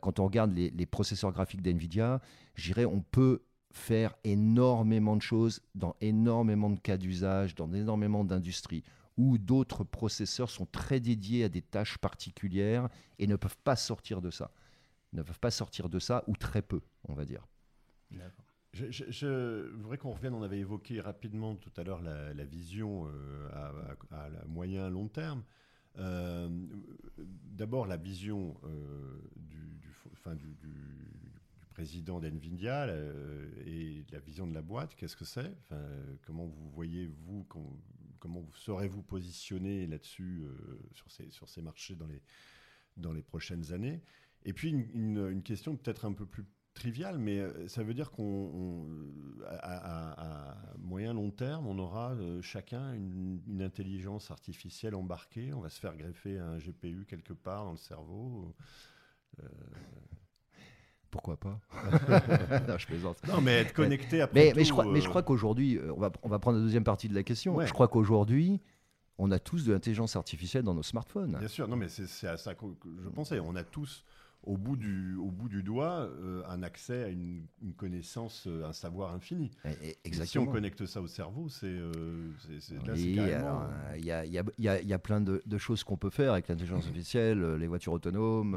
quand 0.00 0.18
on 0.18 0.24
regarde 0.24 0.52
les, 0.52 0.70
les 0.70 0.86
processeurs 0.86 1.32
graphiques 1.32 1.62
d'NVIDIA, 1.62 2.20
je 2.54 2.66
dirais, 2.66 2.84
on 2.84 3.00
peut 3.00 3.42
faire 3.70 4.14
énormément 4.24 5.16
de 5.16 5.22
choses 5.22 5.60
dans 5.74 5.94
énormément 6.00 6.70
de 6.70 6.80
cas 6.80 6.96
d'usage, 6.96 7.54
dans 7.54 7.72
énormément 7.72 8.24
d'industries 8.24 8.82
où 9.18 9.36
d'autres 9.36 9.84
processeurs 9.84 10.48
sont 10.48 10.64
très 10.64 11.00
dédiés 11.00 11.44
à 11.44 11.48
des 11.50 11.60
tâches 11.60 11.98
particulières 11.98 12.88
et 13.18 13.26
ne 13.26 13.36
peuvent 13.36 13.58
pas 13.64 13.76
sortir 13.76 14.22
de 14.22 14.30
ça. 14.30 14.52
ne 15.12 15.22
peuvent 15.22 15.40
pas 15.40 15.50
sortir 15.50 15.88
de 15.88 15.98
ça, 15.98 16.24
ou 16.28 16.36
très 16.36 16.62
peu, 16.62 16.80
on 17.08 17.14
va 17.14 17.24
dire. 17.24 17.46
Je, 18.72 19.70
voudrais 19.74 19.98
qu'on 19.98 20.12
revienne, 20.12 20.34
on 20.34 20.42
avait 20.42 20.60
évoqué 20.60 21.00
rapidement 21.00 21.56
tout 21.56 21.72
à 21.76 21.82
l'heure 21.82 22.00
la, 22.00 22.44
vision 22.44 23.08
euh, 23.08 23.48
à, 23.52 23.72
à, 24.24 24.28
moyen 24.46 24.88
long 24.88 25.08
terme. 25.08 25.42
Euh, 25.98 26.48
d'abord, 27.18 27.86
la 27.86 27.96
vision 27.96 28.56
euh, 28.64 29.20
du, 29.36 29.78
du, 29.80 29.88
président 31.72 32.20
d'NVIDIA 32.20 32.88
et 33.64 34.04
la 34.10 34.18
vision 34.18 34.48
de 34.48 34.54
la 34.54 34.62
boîte, 34.62 34.96
qu'est-ce 34.96 35.16
que 35.16 35.24
c'est? 35.24 35.56
Comment 36.26 36.46
vous 36.46 36.68
voyez, 36.70 37.06
vous, 37.06 37.44
comment 38.18 38.44
serez-vous 38.54 39.02
positionné 39.02 39.86
là-dessus 39.86 40.42
euh, 40.42 40.78
sur, 40.94 41.10
ces, 41.10 41.30
sur 41.30 41.48
ces 41.48 41.62
marchés 41.62 41.96
dans 42.96 43.12
les, 43.12 43.22
prochaines 43.22 43.72
années 43.72 44.02
Et 44.44 44.52
puis 44.52 44.70
une, 44.70 45.42
question 45.42 45.76
peut-être 45.76 46.04
un 46.04 46.12
peu 46.12 46.26
plus 46.26 46.44
triviale, 46.74 47.18
mais 47.18 47.38
euh, 47.38 47.66
ça 47.68 47.82
veut 47.82 47.94
dire 47.94 48.10
qu'on 48.10 48.86
à, 49.48 50.56
moyen 50.78 51.14
long 51.14 51.30
terme, 51.30 51.66
on 51.66 51.78
aura 51.78 52.12
euh, 52.12 52.40
chacun 52.42 52.92
une, 52.92 53.62
intelligence 53.62 54.30
artificielle 54.30 54.94
embarquée. 54.94 55.52
On 55.52 55.60
va 55.60 55.68
se 55.68 55.80
faire 55.80 55.96
greffer 55.96 56.38
un 56.38 56.58
GPU 56.58 57.04
quelque 57.06 57.32
part 57.32 57.64
dans 57.64 57.72
le 57.72 57.78
cerveau. 57.78 58.54
Pourquoi 61.10 61.36
pas 61.38 61.58
non, 62.68 62.76
je 62.78 62.86
plaisante. 62.86 63.16
Non, 63.26 63.40
mais 63.40 63.52
être 63.60 63.72
connecté 63.72 64.20
après. 64.20 64.52
Mais, 64.54 64.64
je 64.64 64.70
crois, 64.70 64.84
mais 64.92 65.00
je 65.00 65.08
crois 65.08 65.22
qu'aujourd'hui, 65.22 65.78
on 65.96 66.00
va, 66.00 66.10
on 66.22 66.28
va 66.28 66.38
prendre 66.38 66.58
la 66.58 66.64
deuxième 66.64 66.84
partie 66.84 67.08
de 67.08 67.14
la 67.14 67.22
question. 67.22 67.58
Je 67.64 67.72
crois 67.72 67.88
qu'aujourd'hui, 67.88 68.60
on 69.16 69.30
a 69.30 69.38
tous 69.38 69.64
de 69.64 69.72
l'intelligence 69.72 70.16
artificielle 70.16 70.62
dans 70.64 70.74
nos 70.74 70.82
smartphones. 70.82 71.36
Bien 71.38 71.48
sûr, 71.48 71.66
non, 71.66 71.76
mais 71.76 71.88
c'est 71.88 72.28
à 72.28 72.36
ça 72.36 72.54
que 72.54 72.66
je 73.02 73.08
pensais. 73.08 73.40
On 73.40 73.56
a 73.56 73.64
tous 73.64 74.04
au 74.44 74.56
bout 74.56 74.76
du, 74.76 75.16
au 75.16 75.30
bout 75.32 75.48
du 75.48 75.62
doigt 75.64 76.08
euh, 76.22 76.42
un 76.48 76.62
accès 76.62 77.02
à 77.04 77.08
une, 77.08 77.44
une 77.60 77.72
connaissance, 77.74 78.44
euh, 78.46 78.64
un 78.66 78.72
savoir 78.72 79.12
infini. 79.12 79.50
Et- 79.64 79.68
et- 79.70 79.72
Et 79.88 79.92
Si 79.94 79.98
Exactement. 80.04 80.44
on 80.48 80.52
connecte 80.52 80.86
ça 80.86 81.00
au 81.00 81.08
cerveau, 81.08 81.48
c'est 81.48 81.66
euh, 81.66 82.30
là, 82.48 82.60
c'est 82.60 82.92
Oui, 82.92 83.14
carrément, 83.16 83.46
alors, 83.48 83.62
euh, 83.62 83.92
euh, 83.94 83.96
il 83.98 84.04
y, 84.04 84.12
a, 84.12 84.24
il 84.24 84.32
y 84.32 84.38
a- 84.38 84.44
il 84.58 84.64
y 84.64 84.68
a- 84.68 84.80
il 84.80 84.88
y 84.88 84.92
a 84.92 84.98
plein 85.00 85.20
de, 85.20 85.42
de 85.44 85.58
choses 85.58 85.82
qu'on 85.82 85.96
peut 85.96 86.10
faire 86.10 86.32
avec 86.34 86.46
l'intelligence 86.48 86.84
artificielle, 86.86 87.42
euh, 87.42 87.58
les 87.58 87.66
voitures 87.66 87.92
autonomes. 87.94 88.54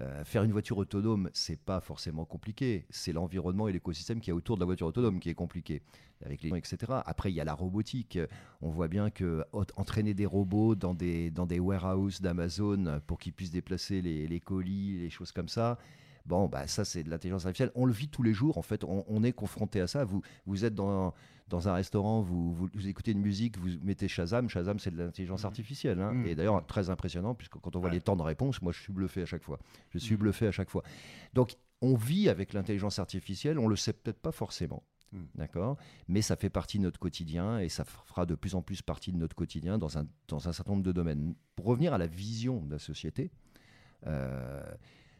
Euh, 0.00 0.24
faire 0.24 0.42
une 0.42 0.50
voiture 0.50 0.78
autonome, 0.78 1.30
c'est 1.32 1.58
pas 1.58 1.80
forcément 1.80 2.24
compliqué. 2.24 2.86
C'est 2.90 3.12
l'environnement 3.12 3.68
et 3.68 3.72
l'écosystème 3.72 4.20
qui 4.20 4.30
est 4.30 4.32
autour 4.32 4.56
de 4.56 4.60
la 4.60 4.66
voiture 4.66 4.88
autonome 4.88 5.20
qui 5.20 5.30
est 5.30 5.34
compliqué, 5.34 5.82
avec 6.24 6.42
les 6.42 6.50
etc. 6.56 6.76
Après, 7.06 7.30
il 7.30 7.34
y 7.34 7.40
a 7.40 7.44
la 7.44 7.54
robotique. 7.54 8.18
On 8.60 8.70
voit 8.70 8.88
bien 8.88 9.10
que 9.10 9.44
entraîner 9.52 10.12
des 10.14 10.26
robots 10.26 10.74
dans 10.74 10.94
des, 10.94 11.30
dans 11.30 11.46
des 11.46 11.60
warehouses 11.60 12.20
d'Amazon 12.20 13.00
pour 13.06 13.18
qu'ils 13.18 13.32
puissent 13.32 13.52
déplacer 13.52 14.02
les, 14.02 14.26
les 14.26 14.40
colis, 14.40 14.98
les 14.98 15.10
choses 15.10 15.30
comme 15.30 15.48
ça. 15.48 15.78
Bon, 16.26 16.48
bah 16.48 16.66
ça 16.66 16.84
c'est 16.86 17.02
de 17.04 17.10
l'intelligence 17.10 17.44
artificielle. 17.44 17.70
On 17.74 17.84
le 17.84 17.92
vit 17.92 18.08
tous 18.08 18.22
les 18.22 18.32
jours. 18.32 18.58
En 18.58 18.62
fait, 18.62 18.82
on, 18.82 19.04
on 19.06 19.22
est 19.22 19.32
confronté 19.32 19.80
à 19.80 19.86
ça. 19.86 20.04
Vous, 20.04 20.22
vous 20.46 20.64
êtes 20.64 20.74
dans, 20.74 21.14
dans 21.48 21.68
un 21.68 21.74
restaurant, 21.74 22.20
vous, 22.22 22.52
vous, 22.54 22.68
vous 22.72 22.88
écoutez 22.88 23.12
une 23.12 23.20
musique, 23.20 23.58
vous 23.58 23.68
mettez 23.82 24.08
Shazam. 24.08 24.48
Shazam, 24.48 24.78
c'est 24.78 24.90
de 24.90 24.96
l'intelligence 24.96 25.42
Mhm. 25.42 25.46
artificielle. 25.46 26.00
hein. 26.00 26.12
Mhm. 26.12 26.26
Et 26.26 26.34
d'ailleurs, 26.34 26.64
très 26.66 26.88
impressionnant, 26.90 27.34
puisque 27.34 27.54
quand 27.58 27.76
on 27.76 27.80
voit 27.80 27.90
Ouais. 27.90 27.94
les 27.96 28.00
temps 28.00 28.16
de 28.16 28.22
réponse, 28.22 28.62
moi 28.62 28.72
je 28.72 28.80
suis 28.80 28.92
bluffé 28.92 29.22
à 29.22 29.26
chaque 29.26 29.42
fois. 29.42 29.58
Je 29.90 29.98
suis 29.98 30.14
Mhm. 30.14 30.20
bluffé 30.20 30.46
à 30.46 30.52
chaque 30.52 30.70
fois. 30.70 30.82
Donc, 31.34 31.54
on 31.82 31.96
vit 31.96 32.28
avec 32.30 32.54
l'intelligence 32.54 32.98
artificielle. 32.98 33.58
On 33.58 33.68
le 33.68 33.76
sait 33.76 33.92
peut-être 33.92 34.20
pas 34.20 34.32
forcément. 34.32 34.82
D'accord? 35.36 35.76
Mais 36.08 36.22
ça 36.22 36.34
fait 36.34 36.50
partie 36.50 36.78
de 36.78 36.82
notre 36.82 36.98
quotidien 36.98 37.60
et 37.60 37.68
ça 37.68 37.84
fera 37.84 38.26
de 38.26 38.34
plus 38.34 38.56
en 38.56 38.62
plus 38.62 38.82
partie 38.82 39.12
de 39.12 39.16
notre 39.16 39.36
quotidien 39.36 39.78
dans 39.78 39.96
un, 39.96 40.08
dans 40.26 40.48
un 40.48 40.52
certain 40.52 40.72
nombre 40.72 40.82
de 40.82 40.90
domaines. 40.90 41.36
Pour 41.54 41.66
revenir 41.66 41.94
à 41.94 41.98
la 41.98 42.08
vision 42.08 42.60
de 42.64 42.72
la 42.72 42.80
société, 42.80 43.30
euh, 44.06 44.62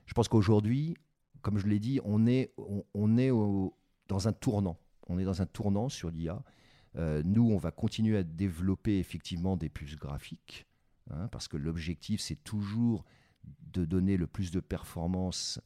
je 0.06 0.12
pense 0.14 0.26
qu'aujourd'hui, 0.26 0.96
comme 1.42 1.58
je 1.58 1.66
l'ai 1.68 1.78
dit, 1.78 2.00
on 2.04 2.26
est, 2.26 2.52
on, 2.58 2.82
on 2.94 3.16
est 3.18 3.30
au- 3.30 3.76
dans 4.08 4.26
un 4.26 4.32
tournant. 4.32 4.76
On 5.08 5.18
est 5.18 5.24
dans 5.24 5.42
un 5.42 5.46
tournant 5.46 5.88
sur 5.88 6.10
l'IA. 6.10 6.42
Euh, 6.96 7.22
nous, 7.24 7.50
on 7.50 7.56
va 7.58 7.70
continuer 7.70 8.16
à 8.16 8.22
développer 8.22 8.98
effectivement 8.98 9.56
des 9.56 9.68
puces 9.68 9.96
graphiques, 9.96 10.66
hein, 11.10 11.28
parce 11.28 11.48
que 11.48 11.56
l'objectif, 11.56 12.20
c'est 12.20 12.36
toujours 12.44 13.04
de 13.72 13.84
donner 13.84 14.16
le 14.16 14.26
plus 14.26 14.50
de 14.50 14.60
performance 14.60 15.60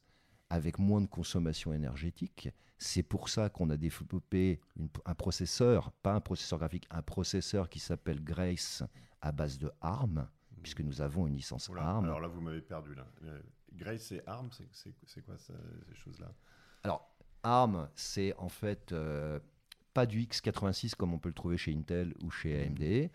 avec 0.49 0.79
moins 0.79 1.01
de 1.01 1.05
consommation 1.07 1.71
énergétique. 1.73 2.49
C'est 2.79 3.03
pour 3.03 3.29
ça 3.29 3.49
qu'on 3.49 3.69
a 3.69 3.77
développé 3.77 4.59
une- 4.77 4.89
un 5.05 5.13
processeur, 5.13 5.91
pas 5.91 6.13
un 6.15 6.21
processeur 6.21 6.59
graphique, 6.59 6.87
un 6.89 7.01
processeur 7.03 7.69
qui 7.69 7.79
s'appelle 7.79 8.23
Grace 8.23 8.83
à 9.21 9.31
base 9.31 9.59
de 9.59 9.69
ARM, 9.81 10.27
puisque 10.63 10.81
nous 10.81 11.01
avons 11.01 11.27
une 11.27 11.35
licence 11.35 11.69
Oula, 11.69 11.83
ARM. 11.83 12.05
Alors 12.05 12.19
là, 12.21 12.27
vous 12.27 12.41
m'avez 12.41 12.61
perdu. 12.61 12.95
Là. 12.95 13.05
Euh, 13.25 13.39
Grace 13.73 14.11
et 14.13 14.21
ARM, 14.25 14.49
c'est- 14.51 15.21
quoi 15.21 15.37
ça, 15.37 15.53
ces 15.87 15.95
choses-là? 15.95 16.33
Alors, 16.83 17.08
ARM, 17.43 17.89
c'est 17.95 18.35
en 18.37 18.49
fait 18.49 18.91
euh, 18.91 19.39
pas 19.93 20.05
du 20.05 20.21
x86 20.21 20.95
comme 20.95 21.13
on 21.13 21.17
peut 21.19 21.29
le 21.29 21.35
trouver 21.35 21.57
chez 21.57 21.73
Intel 21.73 22.13
ou 22.21 22.29
chez 22.31 22.61
AMD. 22.65 23.09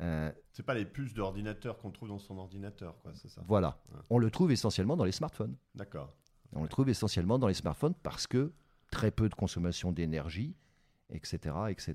Euh, 0.00 0.32
C'est 0.52 0.62
pas 0.64 0.74
les 0.74 0.84
puces 0.84 1.14
d'ordinateur 1.14 1.78
qu'on 1.78 1.90
trouve 1.90 2.08
dans 2.08 2.18
son 2.18 2.38
ordinateur, 2.38 2.96
quoi, 3.02 3.12
c'est 3.14 3.28
ça? 3.28 3.42
Voilà. 3.46 3.78
Ouais. 3.92 4.00
On 4.10 4.18
le 4.18 4.30
trouve 4.30 4.50
essentiellement 4.52 4.96
dans 4.96 5.04
les 5.04 5.12
smartphones. 5.12 5.56
D'accord. 5.74 6.12
On 6.52 6.62
le 6.62 6.68
trouve 6.68 6.88
essentiellement 6.88 7.38
dans 7.38 7.48
les 7.48 7.54
smartphones 7.54 7.94
parce 8.02 8.26
que 8.26 8.52
très 8.90 9.10
peu 9.10 9.28
de 9.28 9.34
consommation 9.34 9.92
d'énergie, 9.92 10.54
etc., 11.10 11.54
etc. 11.68 11.94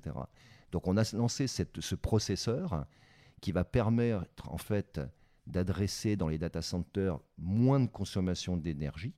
Donc 0.72 0.86
on 0.86 0.96
a 0.96 1.02
lancé 1.16 1.46
cette- 1.46 1.80
ce 1.80 1.94
processeur 1.94 2.86
qui 3.40 3.52
va 3.52 3.64
permettre 3.64 4.50
en 4.52 4.58
fait 4.58 5.00
d'adresser 5.46 6.14
dans 6.16 6.28
les 6.28 6.38
data 6.38 6.60
centers 6.62 7.18
moins 7.38 7.80
de 7.80 7.88
consommation 7.88 8.56
d'énergie 8.56 9.14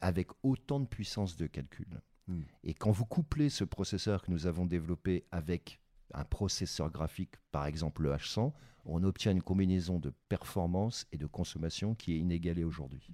avec 0.00 0.28
autant 0.42 0.80
de 0.80 0.86
puissance 0.86 1.36
de 1.36 1.46
calcul. 1.46 2.00
Hmm. 2.28 2.42
Et 2.64 2.74
quand 2.74 2.90
vous 2.90 3.04
couplez 3.04 3.48
ce 3.48 3.64
processeur 3.64 4.22
que 4.22 4.30
nous 4.30 4.46
avons 4.46 4.66
développé 4.66 5.24
avec 5.30 5.80
un 6.14 6.24
processeur 6.24 6.90
graphique, 6.90 7.34
par 7.52 7.66
exemple 7.66 8.02
le 8.02 8.12
H100, 8.12 8.52
on 8.84 9.02
obtient 9.04 9.32
une 9.32 9.42
combinaison 9.42 9.98
de 9.98 10.12
performance 10.28 11.06
et 11.12 11.18
de 11.18 11.26
consommation 11.26 11.94
qui 11.94 12.12
est 12.12 12.18
inégalée 12.18 12.64
aujourd'hui. 12.64 13.10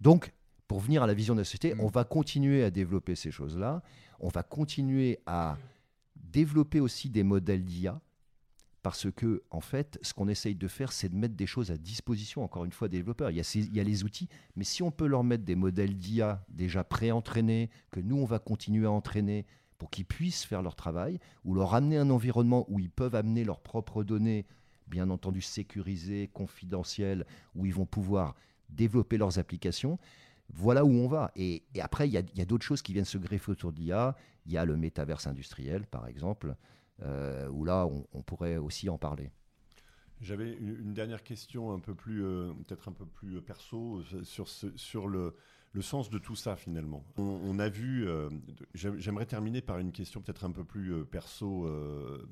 Donc, 0.00 0.32
pour 0.66 0.80
venir 0.80 1.02
à 1.02 1.06
la 1.06 1.14
vision 1.14 1.34
de 1.34 1.40
la 1.40 1.44
société, 1.44 1.74
Mm. 1.74 1.80
on 1.80 1.86
va 1.86 2.04
continuer 2.04 2.64
à 2.64 2.70
développer 2.70 3.14
ces 3.14 3.30
choses-là. 3.30 3.82
On 4.20 4.28
va 4.28 4.42
continuer 4.42 5.20
à 5.26 5.58
développer 6.16 6.80
aussi 6.80 7.10
des 7.10 7.22
modèles 7.22 7.64
d'IA. 7.64 8.00
Parce 8.82 9.10
que, 9.12 9.42
en 9.50 9.60
fait, 9.60 9.98
ce 10.02 10.12
qu'on 10.12 10.28
essaye 10.28 10.56
de 10.56 10.66
faire, 10.66 10.90
c'est 10.90 11.08
de 11.08 11.14
mettre 11.14 11.36
des 11.36 11.46
choses 11.46 11.70
à 11.70 11.76
disposition, 11.76 12.42
encore 12.42 12.64
une 12.64 12.72
fois, 12.72 12.88
des 12.88 12.98
développeurs. 12.98 13.30
Il 13.30 13.36
y, 13.36 13.80
a 13.80 13.84
les 13.84 14.04
outils, 14.04 14.28
mais 14.56 14.64
si 14.64 14.82
on 14.82 14.90
peut 14.90 15.06
leur 15.06 15.22
mettre 15.22 15.44
des 15.44 15.54
modèles 15.54 15.96
d'IA 15.96 16.44
déjà 16.48 16.82
pré-entraînés, 16.82 17.70
que 17.92 18.00
nous, 18.00 18.16
on 18.16 18.24
va 18.24 18.40
continuer 18.40 18.86
à 18.86 18.90
entraîner 18.90 19.46
pour 19.78 19.90
qu'ils 19.90 20.04
puissent 20.04 20.44
faire 20.44 20.62
leur 20.62 20.74
travail, 20.74 21.20
ou 21.44 21.54
leur 21.54 21.74
amener 21.74 21.96
un 21.96 22.10
environnement 22.10 22.66
où 22.68 22.80
ils 22.80 22.90
peuvent 22.90 23.14
amener 23.14 23.44
leurs 23.44 23.60
propres 23.60 24.02
données, 24.02 24.46
bien 24.88 25.10
entendu 25.10 25.42
sécurisées, 25.42 26.28
confidentielles, 26.32 27.24
où 27.54 27.66
ils 27.66 27.74
vont 27.74 27.86
pouvoir 27.86 28.34
développer 28.68 29.16
leurs 29.16 29.38
applications, 29.38 29.98
voilà 30.52 30.84
où 30.84 30.90
on 30.90 31.06
va. 31.08 31.30
Et, 31.36 31.62
après, 31.80 32.08
il 32.08 32.12
y 32.12 32.18
a, 32.18 32.44
d'autres 32.44 32.64
choses 32.64 32.82
qui 32.82 32.92
viennent 32.92 33.04
se 33.04 33.18
greffer 33.18 33.52
autour 33.52 33.72
de 33.72 33.78
l'IA. 33.78 34.16
Il 34.46 34.52
y 34.52 34.58
a 34.58 34.64
le 34.64 34.76
métaverse 34.76 35.26
industriel, 35.26 35.86
par 35.86 36.08
exemple, 36.08 36.56
où 37.00 37.64
là, 37.64 37.86
on, 38.12 38.22
pourrait 38.22 38.56
aussi 38.56 38.88
en 38.88 38.98
parler. 38.98 39.30
J'avais 40.22 40.52
une, 40.52 40.94
dernière 40.94 41.24
question 41.24 41.72
un 41.72 41.80
peu 41.80 41.96
plus, 41.96 42.24
euh, 42.24 42.52
peut-être 42.66 42.88
un 42.88 42.92
peu 42.92 43.06
plus 43.06 43.38
euh, 43.38 43.40
perso, 43.40 44.02
euh, 44.14 44.22
sur, 44.22 44.48
sur 44.48 45.08
le, 45.08 45.34
le 45.72 45.82
sens 45.82 46.10
de 46.10 46.18
tout 46.18 46.36
ça 46.36 46.54
finalement. 46.54 47.04
On, 47.16 47.58
a 47.58 47.68
vu, 47.68 48.06
euh, 48.06 48.30
j'aim- 48.72 48.96
j'aimerais 48.98 49.26
terminer 49.26 49.62
par 49.62 49.78
une 49.78 49.90
question 49.90 50.20
peut-être 50.20 50.44
un 50.44 50.52
peu 50.52 50.62
plus 50.62 50.94
euh, 50.94 51.04
perso 51.04 51.66
euh, 51.66 52.24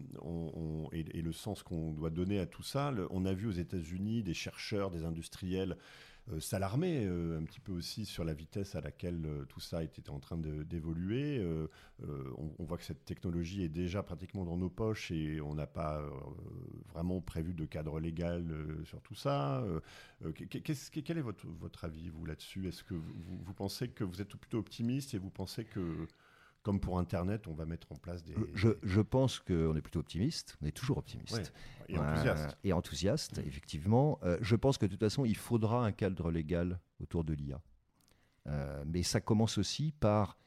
et, 0.93 1.19
et 1.19 1.23
le 1.23 1.33
sens 1.33 1.65
qu'on 1.65 1.93
doit 1.93 2.11
donner 2.11 2.39
à 2.39 2.47
tout 2.47 2.63
ça. 2.63 2.95
On 3.11 3.25
a 3.25 3.33
vu 3.33 3.49
aux 3.49 3.53
États-Unis 3.53 4.23
des 4.23 4.35
chercheurs, 4.35 4.93
des 4.93 5.05
industriels 5.05 5.73
euh, 5.73 5.77
s'alarmer 6.39 7.05
euh, 7.07 7.39
un 7.39 7.45
petit 7.45 7.61
peu 7.61 7.73
aussi 7.73 8.05
sur 8.05 8.25
la 8.25 8.35
vitesse 8.35 8.75
à 8.75 8.81
laquelle 8.81 9.25
euh, 9.27 9.45
tout 9.47 9.61
ça 9.61 9.83
était 9.83 10.11
en 10.11 10.21
train 10.21 10.39
d'évoluer. 10.39 11.39
Euh, 11.39 11.67
euh, 12.05 12.33
on, 12.59 12.65
voit 12.65 12.79
que 12.79 12.85
cette 12.85 13.05
technologie 13.05 13.63
est 13.63 13.69
déjà 13.69 14.03
pratiquement 14.03 14.45
dans 14.45 14.57
nos 14.57 14.71
poches 14.71 15.11
et 15.11 15.41
on 15.41 15.55
n'a 15.55 15.67
pas 15.67 15.99
euh, 15.99 16.11
vraiment 16.93 17.21
prévu 17.21 17.55
de 17.55 17.65
cadre 17.65 17.99
légal 18.01 18.51
euh, 18.51 18.85
sur 18.85 19.01
tout 19.03 19.15
ça. 19.15 19.61
Euh, 19.63 19.81
euh, 20.25 20.33
quel 20.33 21.19
est 21.19 21.23
votre, 21.23 21.47
votre 21.47 21.85
avis, 21.85 22.09
vous, 22.09 22.25
là-dessus? 22.25 22.69
Est-ce 22.69 22.85
que 22.85 22.95
vous 22.95 23.55
pensez 23.55 23.89
que 23.89 24.05
vous 24.05 24.21
êtes 24.21 24.35
plutôt 24.37 24.59
optimiste 24.59 25.15
et 25.15 25.19
vous 25.19 25.31
pensez 25.31 25.65
que, 25.65 26.07
comme 26.63 26.81
pour 26.81 26.99
Internet, 26.99 27.47
on 27.49 27.55
va 27.55 27.65
mettre 27.65 27.91
en 27.93 27.97
place 27.97 28.23
des... 28.23 28.35
Je, 28.55 28.71
je 28.83 29.01
pense 29.01 29.39
qu'on 29.39 29.75
est 29.77 29.81
plutôt 29.81 30.01
optimiste, 30.01 30.57
on 30.63 30.67
est 30.67 30.73
toujours 30.73 30.99
optimiste. 30.99 31.53
Ouais, 31.89 31.95
et 31.95 31.99
enthousiaste. 31.99 32.51
Euh, 32.51 32.69
et 32.69 32.73
enthousiaste, 32.73 33.39
effectivement. 33.47 34.19
Euh, 34.23 34.39
je 34.41 34.57
pense 34.57 34.77
que 34.79 34.87
de 34.87 34.91
toute 34.91 35.01
façon, 35.01 35.25
il 35.25 35.37
faudra 35.37 35.85
un 35.85 35.93
cadre 35.93 36.31
légal 36.31 36.79
autour 37.01 37.25
de 37.25 37.33
l'IA. 37.33 37.61
Euh, 38.47 38.85
mais 38.87 39.03
ça 39.03 39.21
commence 39.21 39.59
aussi 39.59 39.93
par 39.93 40.39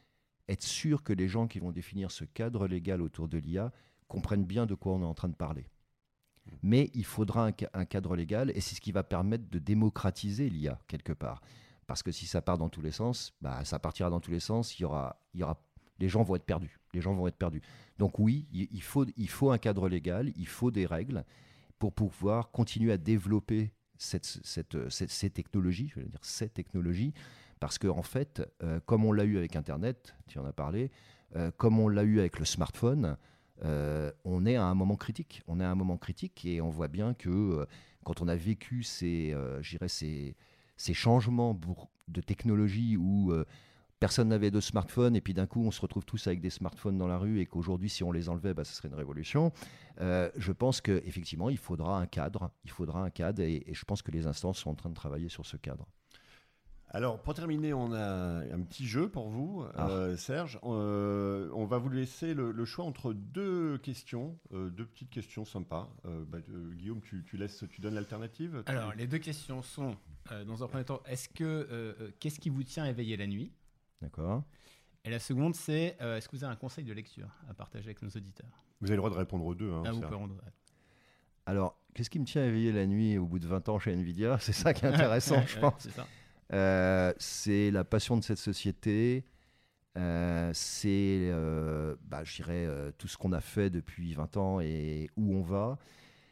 être 0.48 0.64
sûr 0.64 1.04
que 1.04 1.14
les 1.14 1.28
gens 1.28 1.48
qui 1.48 1.60
vont 1.60 1.72
définir 1.72 2.12
ce 2.12 2.26
cadre 2.26 2.68
légal 2.68 3.02
autour 3.02 3.28
de 3.28 3.38
l'IA 3.38 3.72
comprennent 4.08 4.46
bien 4.46 4.66
de 4.66 4.76
quoi 4.76 4.94
on 4.94 5.02
est 5.02 5.06
en 5.06 5.14
train 5.14 5.30
de 5.30 5.36
parler. 5.36 5.68
Mais 6.62 6.92
il 6.94 7.06
faudra 7.06 7.52
un 7.74 7.86
cadre 7.86 8.16
légal 8.18 8.52
et 8.54 8.60
c'est 8.60 8.76
ce 8.76 8.82
qui 8.82 8.92
va 8.92 9.04
permettre 9.04 9.50
de 9.50 9.60
démocratiser 9.60 10.50
l'IA 10.50 10.78
quelque 10.88 11.14
part. 11.14 11.42
Parce 11.88 12.04
que 12.04 12.12
si 12.12 12.26
ça 12.28 12.42
part 12.42 12.58
dans 12.58 12.70
tous 12.70 12.82
les 12.82 12.92
sens, 12.92 13.34
bah, 13.42 13.64
ça 13.66 13.80
partira 13.80 14.10
dans 14.10 14.20
tous 14.20 14.32
les 14.32 14.40
sens, 14.40 14.78
il 14.78 14.84
y 14.84 14.86
aura, 14.86 15.22
il 15.34 15.40
y 15.40 15.44
aura, 15.44 15.62
les 16.00 16.10
gens 16.10 16.24
vont 16.24 16.36
être 16.36 16.46
perdus. 16.46 16.80
Les 16.94 17.02
gens 17.02 17.14
vont 17.14 17.28
être 17.28 17.38
perdus. 17.38 17.62
Donc 17.98 18.20
oui, 18.20 18.48
il 18.52 18.82
faut, 18.82 19.06
il 19.18 19.30
faut 19.30 19.52
un 19.52 19.58
cadre 19.58 19.88
légal, 19.90 20.32
il 20.36 20.48
faut 20.48 20.72
des 20.72 20.86
règles 20.86 21.24
pour 21.80 21.94
pouvoir 21.94 22.52
continuer 22.52 22.92
à 22.92 22.98
développer 22.98 23.72
cette, 23.98 24.26
cette- 24.44 24.90
ces 24.90 25.30
technologies, 25.30 25.90
je 25.96 26.00
vais 26.02 26.08
dire 26.08 26.20
ces 26.24 26.50
technologies, 26.50 27.14
parce 27.60 27.78
qu'en 27.78 27.98
en 27.98 28.04
fait, 28.04 28.42
euh, 28.64 28.80
comme 28.86 29.06
on 29.06 29.12
l'a 29.12 29.24
eu 29.24 29.38
avec 29.38 29.56
Internet, 29.56 30.16
tu 30.28 30.40
en 30.40 30.46
as 30.46 30.52
parlé, 30.54 30.92
euh, 31.36 31.52
comme 31.58 31.80
on 31.80 31.88
l'a 31.88 32.04
eu 32.04 32.20
avec 32.20 32.40
le 32.40 32.46
smartphone, 32.46 33.18
euh, 33.64 34.12
on 34.26 34.46
est 34.46 34.56
à 34.56 34.66
un 34.66 34.74
moment 34.74 34.96
critique. 34.98 35.42
On 35.48 35.60
est 35.60 35.64
à 35.64 35.70
un 35.72 35.76
moment 35.76 35.98
critique 35.98 36.44
et 36.46 36.60
on 36.60 36.70
voit 36.70 36.90
bien 36.90 37.14
que 37.14 37.66
quand 38.04 38.22
on 38.22 38.28
a 38.28 38.36
vécu 38.36 38.84
ces, 38.84 39.34
ces, 39.88 40.36
ces 40.76 40.94
changements 40.94 41.58
de 42.10 42.22
technologie 42.22 42.98
où 42.98 43.32
personne 44.04 44.28
n'avait 44.28 44.52
de 44.52 44.60
smartphone 44.60 45.16
et 45.16 45.22
puis 45.22 45.34
d'un 45.34 45.48
coup 45.48 45.64
on 45.64 45.72
se 45.72 45.80
retrouve 45.80 46.04
tous 46.04 46.28
avec 46.28 46.42
des 46.42 46.50
smartphones 46.50 46.98
dans 46.98 47.08
la 47.08 47.18
rue 47.18 47.40
et 47.40 47.46
qu'aujourd'hui 47.46 47.88
si 47.90 48.04
on 48.04 48.12
les 48.12 48.28
enlevait, 48.28 48.54
bah, 48.54 48.66
ce 48.66 48.74
serait 48.76 48.90
une 48.90 48.96
révolution. 48.96 49.54
Euh, 50.02 50.30
je 50.36 50.52
pense 50.52 50.82
qu'effectivement 50.82 51.50
il 51.50 51.58
faudra 51.58 52.00
un 52.02 52.06
cadre, 52.06 52.52
il 52.66 52.72
faudra 52.72 53.02
un 53.02 53.10
cadre 53.10 53.42
et, 53.42 53.64
et 53.66 53.74
je 53.74 53.86
pense 53.86 54.02
que 54.02 54.12
les 54.12 54.28
instances 54.28 54.58
sont 54.60 54.72
en 54.72 54.76
train 54.76 54.90
de 54.90 54.94
travailler 54.96 55.30
sur 55.30 55.46
ce 55.46 55.56
cadre. 55.56 55.88
Alors, 56.96 57.18
pour 57.24 57.34
terminer, 57.34 57.74
on 57.74 57.92
a 57.94 58.44
un 58.54 58.62
petit 58.62 58.86
jeu 58.86 59.08
pour 59.10 59.30
vous, 59.30 59.64
Ah. 59.76 59.88
euh, 59.90 60.16
Serge. 60.18 60.60
Euh, 60.64 61.50
on 61.56 61.66
va 61.66 61.78
vous 61.80 61.90
laisser 61.90 62.34
le, 62.36 62.52
le 62.52 62.66
choix 62.66 62.84
entre 62.86 63.14
deux 63.14 63.78
questions, 63.80 64.38
euh, 64.54 64.70
deux 64.70 64.86
petites 64.86 65.10
questions 65.10 65.44
sympas. 65.46 65.90
Euh, 66.06 66.24
bah, 66.28 66.38
euh, 66.50 66.74
Guillaume, 66.76 67.02
tu, 67.02 67.24
tu 67.26 67.38
laisses, 67.38 67.64
tu 67.72 67.82
donnes 67.82 67.96
l'alternative 67.96 68.62
Alors, 68.68 68.94
les 68.96 69.08
deux 69.08 69.18
questions 69.18 69.64
sont, 69.64 69.96
euh, 70.32 70.44
dans 70.46 70.62
un 70.64 70.68
premier 70.68 70.84
temps, 70.86 71.02
est-ce 71.08 71.30
que 71.30 72.14
qu'est-ce 72.20 72.40
qui 72.40 72.50
vous 72.50 72.64
tient 72.64 72.86
éveillé 72.86 73.18
la 73.18 73.26
nuit? 73.28 73.52
D'accord. 74.04 74.44
Et 75.06 75.10
la 75.10 75.20
seconde, 75.20 75.56
c'est 75.56 75.98
euh, 76.02 76.18
est-ce 76.18 76.28
que 76.30 76.36
vous 76.36 76.44
avez 76.44 76.54
un 76.54 76.58
conseil 76.58 76.84
de 76.84 76.94
lecture 76.94 77.30
à 77.50 77.54
partager 77.54 77.86
avec 77.86 78.02
nos 78.02 78.10
auditeurs? 78.10 78.64
Vous 78.82 78.88
avez 78.88 78.96
le 78.96 78.98
droit 78.98 79.10
de 79.10 79.16
répondre 79.16 79.46
aux 79.46 79.56
deux. 79.56 79.72
hein, 79.72 79.84
Ah, 79.86 79.92
vous 79.92 80.02
pouvez 80.02 80.18
Alors, 81.46 81.78
qu'est-ce 81.94 82.10
qui 82.10 82.20
me 82.20 82.26
tient 82.26 82.46
éveillé 82.46 82.72
la 82.72 82.86
nuit 82.86 83.18
au 83.18 83.26
bout 83.26 83.40
de 83.40 83.48
20 83.48 83.68
ans 83.70 83.80
chez 83.80 83.94
Nvidia? 83.94 84.38
C'est 84.42 84.54
ça 84.54 84.74
qui 84.74 84.86
est 84.86 84.90
intéressant, 84.90 85.42
je 85.48 85.60
pense. 85.60 85.74
C'est 85.80 85.92
ça. 85.92 86.08
Euh, 86.52 87.14
c'est 87.18 87.72
la 87.72 87.84
passion 87.84 88.16
de 88.18 88.24
cette 88.24 88.38
société. 88.38 89.26
euh, 89.98 90.52
c'est, 90.54 91.30
euh, 91.32 91.96
bah, 92.02 92.24
je 92.24 92.36
dirais, 92.36 92.66
euh, 92.66 92.92
tout 92.98 93.08
ce 93.08 93.18
qu'on 93.18 93.32
a 93.32 93.42
fait 93.42 93.70
depuis 93.70 94.14
20 94.14 94.36
ans 94.38 94.60
et 94.60 95.10
où 95.16 95.34
on 95.36 95.42
va. 95.42 95.78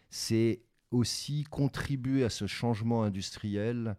C'est 0.09 0.61
aussi 0.91 1.45
contribuer 1.45 2.23
à 2.25 2.29
ce 2.29 2.45
changement 2.47 3.03
industriel 3.03 3.95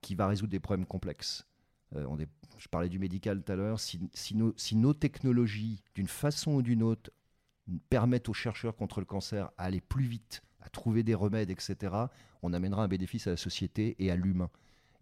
qui 0.00 0.14
va 0.16 0.26
résoudre 0.26 0.50
des 0.50 0.60
problèmes 0.60 0.86
complexes. 0.86 1.46
Euh, 1.94 2.04
on 2.08 2.18
est- 2.18 2.28
je 2.62 2.68
parlais 2.68 2.88
du 2.88 3.00
médical 3.00 3.42
tout 3.42 3.50
à 3.50 3.56
l'heure. 3.56 3.80
Si, 3.80 3.98
si 4.14 4.36
nos, 4.36 4.94
technologies, 4.94 5.82
d'une 5.96 6.06
façon 6.06 6.52
ou 6.52 6.62
d'une 6.62 6.84
autre, 6.84 7.10
permettent 7.90 8.28
aux 8.28 8.34
chercheurs 8.34 8.76
contre 8.76 9.00
le 9.00 9.04
cancer 9.04 9.50
à 9.58 9.64
aller 9.64 9.80
plus 9.80 10.04
vite, 10.04 10.42
à 10.60 10.68
trouver 10.68 11.02
des 11.02 11.14
remèdes, 11.14 11.50
etc., 11.50 11.92
on 12.40 12.52
amènera 12.52 12.84
un 12.84 12.88
bénéfice 12.88 13.26
à 13.26 13.30
la 13.30 13.36
société 13.36 13.96
et 13.98 14.12
à 14.12 14.16
l'humain. 14.16 14.48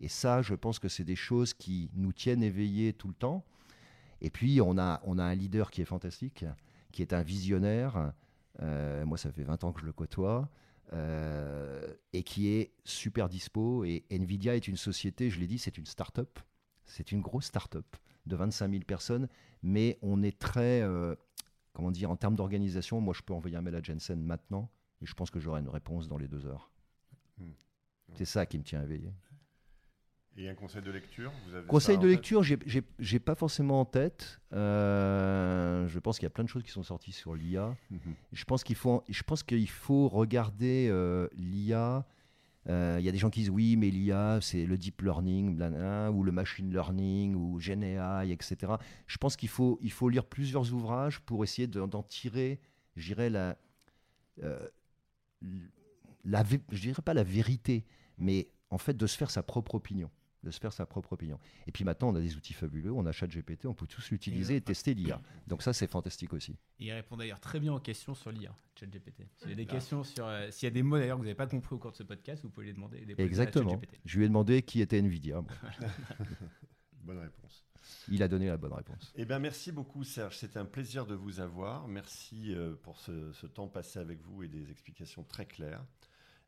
Et 0.01 0.09
ça, 0.09 0.41
je 0.41 0.55
pense 0.55 0.79
que 0.79 0.89
c'est 0.89 1.05
des 1.05 1.17
choses 1.17 1.53
qui 1.53 1.91
nous 1.93 2.15
tiennent 2.15 2.43
éveillés 2.43 2.95
tout 2.95 3.09
le 3.09 3.15
temps. 3.15 3.45
Et 4.23 4.31
puis, 4.31 4.63
on 4.63 4.79
a, 4.79 5.03
on 5.05 5.19
a 5.19 5.25
un 5.25 5.35
leader 5.35 5.71
qui 5.71 5.83
est 5.83 5.87
fantastique, 5.87 6.47
qui 6.93 7.03
est 7.03 7.13
un 7.13 7.23
visionnaire. 7.23 8.15
Euh, 8.63 9.05
moi, 9.05 9.19
ça 9.19 9.31
fait 9.33 9.45
20 9.45 9.65
ans 9.65 9.73
que 9.73 9.83
je 9.83 9.87
le 9.87 9.93
côtoie. 9.93 10.49
euh, 10.95 11.95
et 12.15 12.23
qui 12.23 12.49
est 12.49 12.73
super 12.85 13.29
dispo. 13.29 13.85
Et 13.85 14.07
Nvidia 14.11 14.57
est 14.57 14.67
une 14.67 14.79
société, 14.79 15.29
je 15.29 15.39
l'ai 15.39 15.47
dit, 15.47 15.59
c'est 15.59 15.77
une 15.77 15.87
start-up. 15.87 16.41
C'est 16.91 17.13
une 17.13 17.21
grosse 17.21 17.47
start-up 17.47 17.97
de 18.27 18.37
25 18.37 18.71
000 18.71 18.83
personnes. 18.85 19.29
Mais 19.63 19.99
on 20.03 20.23
est 20.23 20.39
très, 20.39 20.83
euh, 20.83 21.15
comment 21.73 21.91
dire, 21.91 22.11
en 22.11 22.17
termes 22.17 22.37
d'organisation, 22.37 23.01
moi, 23.01 23.15
je 23.17 23.23
peux 23.23 23.33
envoyer 23.35 23.57
un 23.57 23.63
mail 23.63 23.75
à 23.77 23.83
Jensen 23.83 24.23
maintenant. 24.23 24.71
Et 25.03 25.07
je 25.07 25.15
pense 25.15 25.31
que 25.31 25.41
j'aurai 25.41 25.61
une 25.61 25.69
réponse 25.69 26.09
dans 26.09 26.19
les 26.19 26.29
deux 26.29 26.47
heures. 26.47 26.71
Hmm. 27.39 27.53
C'est 28.15 28.25
ça 28.25 28.45
qui 28.47 28.59
me 28.59 28.65
tient 28.65 28.83
éveillé. 28.83 29.13
Et 30.37 30.49
un 30.49 30.55
conseil 30.55 30.81
de 30.81 30.91
lecture 30.91 31.33
vous 31.47 31.55
avez 31.55 31.67
Conseil 31.67 31.99
de 31.99 32.07
lecture, 32.07 32.43
j'ai- 32.43 33.19
pas 33.19 33.35
forcément 33.35 33.81
en 33.81 33.85
tête. 33.85 34.41
Euh, 34.53 35.87
je 35.89 35.99
pense 35.99 36.19
qu'il 36.19 36.25
y 36.25 36.27
a 36.27 36.31
plein 36.31 36.45
de 36.45 36.49
choses 36.49 36.63
qui 36.63 36.71
sont 36.71 36.83
sorties 36.83 37.13
sur 37.13 37.35
l'IA. 37.35 37.77
Mhm. 37.91 38.15
Je 38.33 38.45
pense 38.45 38.63
qu'il 38.63 38.77
faut, 38.77 39.03
je 39.09 39.23
pense 39.23 39.43
qu'il 39.43 39.69
faut 39.69 40.09
regarder 40.09 40.89
euh, 40.91 41.29
l'IA. 41.37 42.07
Euh, 42.69 42.97
Il 43.01 43.05
y 43.05 43.09
a 43.09 43.13
des 43.13 43.19
gens 43.19 43.31
qui 43.31 43.41
disent 43.41 43.51
oui, 43.51 43.77
mais 43.77 43.91
l'IA, 43.91 44.39
c'est 44.43 44.67
le 44.67 44.77
deep 44.77 45.03
learning, 45.03 45.59
ou 46.13 46.23
le 46.23 46.33
machine 46.33 46.71
learning, 46.73 47.35
ou 47.35 47.59
GenAI, 47.59 48.31
etc. 48.31 48.73
Je 49.07 49.17
pense 49.19 49.37
qu'il 49.37 49.49
faut, 49.49 49.79
il 49.83 49.93
faut 49.93 50.09
lire 50.09 50.25
plusieurs 50.27 50.73
ouvrages 50.73 51.21
pour 51.21 51.43
essayer 51.45 51.67
de- 51.67 51.85
d'en 51.87 52.03
tirer, 52.03 52.61
je 52.97 53.07
dirais, 53.09 53.31
la, 53.31 53.57
euh, 54.43 54.69
la, 56.25 56.45
je 56.71 56.81
dirais 56.81 57.03
pas 57.03 57.15
la 57.15 57.25
vérité, 57.25 57.85
mais 58.19 58.49
en 58.71 58.79
fait 58.79 58.97
de 58.97 59.07
se 59.07 59.17
faire 59.17 59.31
sa 59.31 59.43
propre 59.43 59.75
opinion. 59.75 60.11
De 60.43 60.51
se 60.51 60.59
faire 60.59 60.73
sa 60.73 60.87
propre 60.87 61.13
opinion. 61.13 61.39
Et 61.67 61.73
puis 61.73 61.85
maintenant, 61.85 62.09
on 62.09 62.15
a 62.15 62.21
des 62.21 62.35
outils 62.35 62.55
fabuleux, 62.55 62.91
on 62.93 63.05
a 63.05 63.13
ChatGPT, 63.13 63.67
on 63.67 63.75
peut 63.75 63.87
tous 63.87 64.11
l'utiliser 64.11 64.57
et 64.57 64.61
tester 64.63 64.95
l'IA. 64.95 65.21
Donc 65.47 65.63
ça, 65.63 65.75
c'est 65.75 65.87
fantastique 65.87 66.33
aussi. 66.33 66.53
Et 66.79 66.87
il 66.87 66.93
répond 66.93 67.17
d'ailleurs 67.19 67.41
très 67.41 67.61
bien 67.61 67.75
aux 67.75 67.79
questions 67.81 68.15
sur 68.15 68.31
l'IA, 68.33 68.55
ChatGPT. 68.75 69.27
S'il 69.37 69.51
y 69.51 69.53
a 69.53 69.57
des 69.57 69.67
Ah. 69.69 69.73
questions 69.73 70.03
sur, 70.03 70.25
euh, 70.27 70.51
s'il 70.51 70.67
y 70.67 70.69
a 70.69 70.71
des 70.71 70.83
mots 70.83 70.97
d'ailleurs 70.97 71.17
que 71.19 71.21
vous 71.21 71.27
n'avez 71.27 71.35
pas 71.35 71.47
compris 71.47 71.75
au 71.75 71.79
cours 71.79 71.91
de 71.93 71.97
ce 71.97 72.05
podcast, 72.05 72.43
vous 72.43 72.49
pouvez 72.49 72.67
les 72.67 72.73
demander. 72.73 73.01
les 73.01 73.15
poser 73.15 73.23
à 73.23 73.27
Exactement. 73.27 73.79
Je 74.07 74.17
lui 74.19 74.25
ai 74.25 74.29
demandé 74.29 74.63
qui 74.63 74.81
était 74.81 74.99
Nvidia. 74.99 75.43
Bon, 75.43 75.49
Bonne 77.03 77.19
réponse. 77.19 77.65
il 78.09 78.23
a 78.23 78.29
donné 78.29 78.47
la 78.47 78.57
bonne 78.57 78.73
réponse. 78.73 79.13
Eh 79.17 79.25
bien, 79.25 79.39
merci 79.39 79.73
beaucoup, 79.73 80.05
Serge. 80.05 80.37
C'était 80.39 80.59
un 80.59 80.65
plaisir 80.65 81.07
de 81.07 81.15
vous 81.15 81.41
avoir. 81.41 81.89
Merci 81.89 82.55
euh, 82.55 82.75
pour 82.83 82.99
ce, 82.99 83.33
ce 83.33 83.47
temps 83.47 83.69
passé 83.69 83.99
avec 83.99 84.21
vous 84.23 84.43
et 84.43 84.49
des 84.49 84.71
explications 84.71 85.25
très 85.25 85.47
claires. 85.47 85.85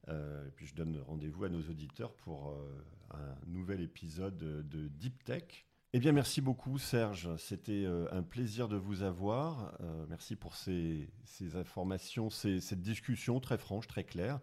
Euh, 0.09 0.47
et 0.47 0.51
puis, 0.51 0.67
je 0.67 0.75
donne 0.75 0.99
rendez-vous 1.07 1.45
à 1.45 1.49
nos 1.49 1.63
auditeurs 1.63 2.13
pour 2.15 2.51
euh, 2.51 2.85
un 3.15 3.47
nouvel 3.47 3.81
épisode 3.81 4.37
de 4.37 4.89
Deep 4.89 5.25
Tech. 5.25 5.67
Eh 5.95 6.01
bien, 6.01 6.13
merci 6.13 6.41
beaucoup, 6.41 6.79
Serge. 6.79 7.29
C'était 7.37 7.85
euh, 7.85 8.09
un 8.13 8.23
plaisir 8.23 8.69
de 8.69 8.77
vous 8.77 9.03
avoir. 9.03 9.79
Merci 10.09 10.37
pour 10.37 10.57
ces, 10.57 11.09
informations, 11.55 12.31
cette 12.31 12.81
discussion 12.81 13.41
très 13.41 13.59
franche, 13.59 13.87
très 13.87 14.05
claire. 14.05 14.41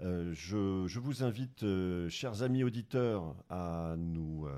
Je, 0.00 0.98
vous 0.98 1.22
invite, 1.22 1.64
chers 2.08 2.42
amis 2.42 2.64
auditeurs, 2.64 3.36
à 3.48 3.94
nous 3.96 4.48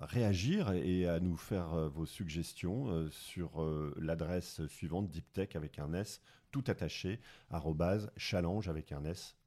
réagir 0.00 0.72
et 0.72 1.08
à 1.08 1.18
nous 1.18 1.36
faire 1.36 1.88
vos 1.88 2.06
suggestions 2.06 3.08
sur 3.10 3.64
l'adresse 3.96 4.66
suivante 4.66 5.10
deeptech 5.10 5.56
avec 5.56 5.78
un 5.78 5.94
S 5.94 6.20
tout 6.50 6.64
attaché 6.66 7.20
challenge 8.16 8.68
avec 8.68 8.92
un 8.92 9.04
S.fr 9.04 9.37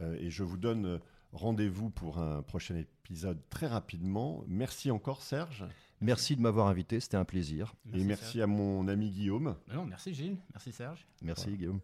Euh, 0.00 0.16
et 0.20 0.30
je 0.30 0.42
vous 0.42 0.56
donne 0.56 0.86
euh, 0.86 0.98
rendez-vous 1.32 1.90
pour 1.90 2.18
un 2.18 2.42
prochain 2.42 2.76
épisode 2.76 3.38
très 3.50 3.66
rapidement. 3.66 4.44
Merci 4.46 4.90
encore 4.90 5.22
Serge 5.22 5.64
Merci 6.02 6.34
de 6.34 6.40
m'avoir 6.40 6.66
invité, 6.68 6.98
c'était 6.98 7.18
un 7.18 7.26
plaisir. 7.26 7.74
et 7.92 8.02
merci 8.04 8.38
Serge. 8.38 8.40
à 8.40 8.46
mon 8.46 8.88
ami 8.88 9.10
Guillaume. 9.10 9.56
Non, 9.74 9.84
merci 9.84 10.14
Gilles, 10.14 10.38
merci 10.54 10.72
Serge. 10.72 11.06
Merci 11.22 11.42
Voilà. 11.44 11.56
Guillaume. 11.58 11.80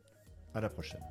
À 0.55 0.61
la 0.63 0.71
prochaine. 0.71 1.03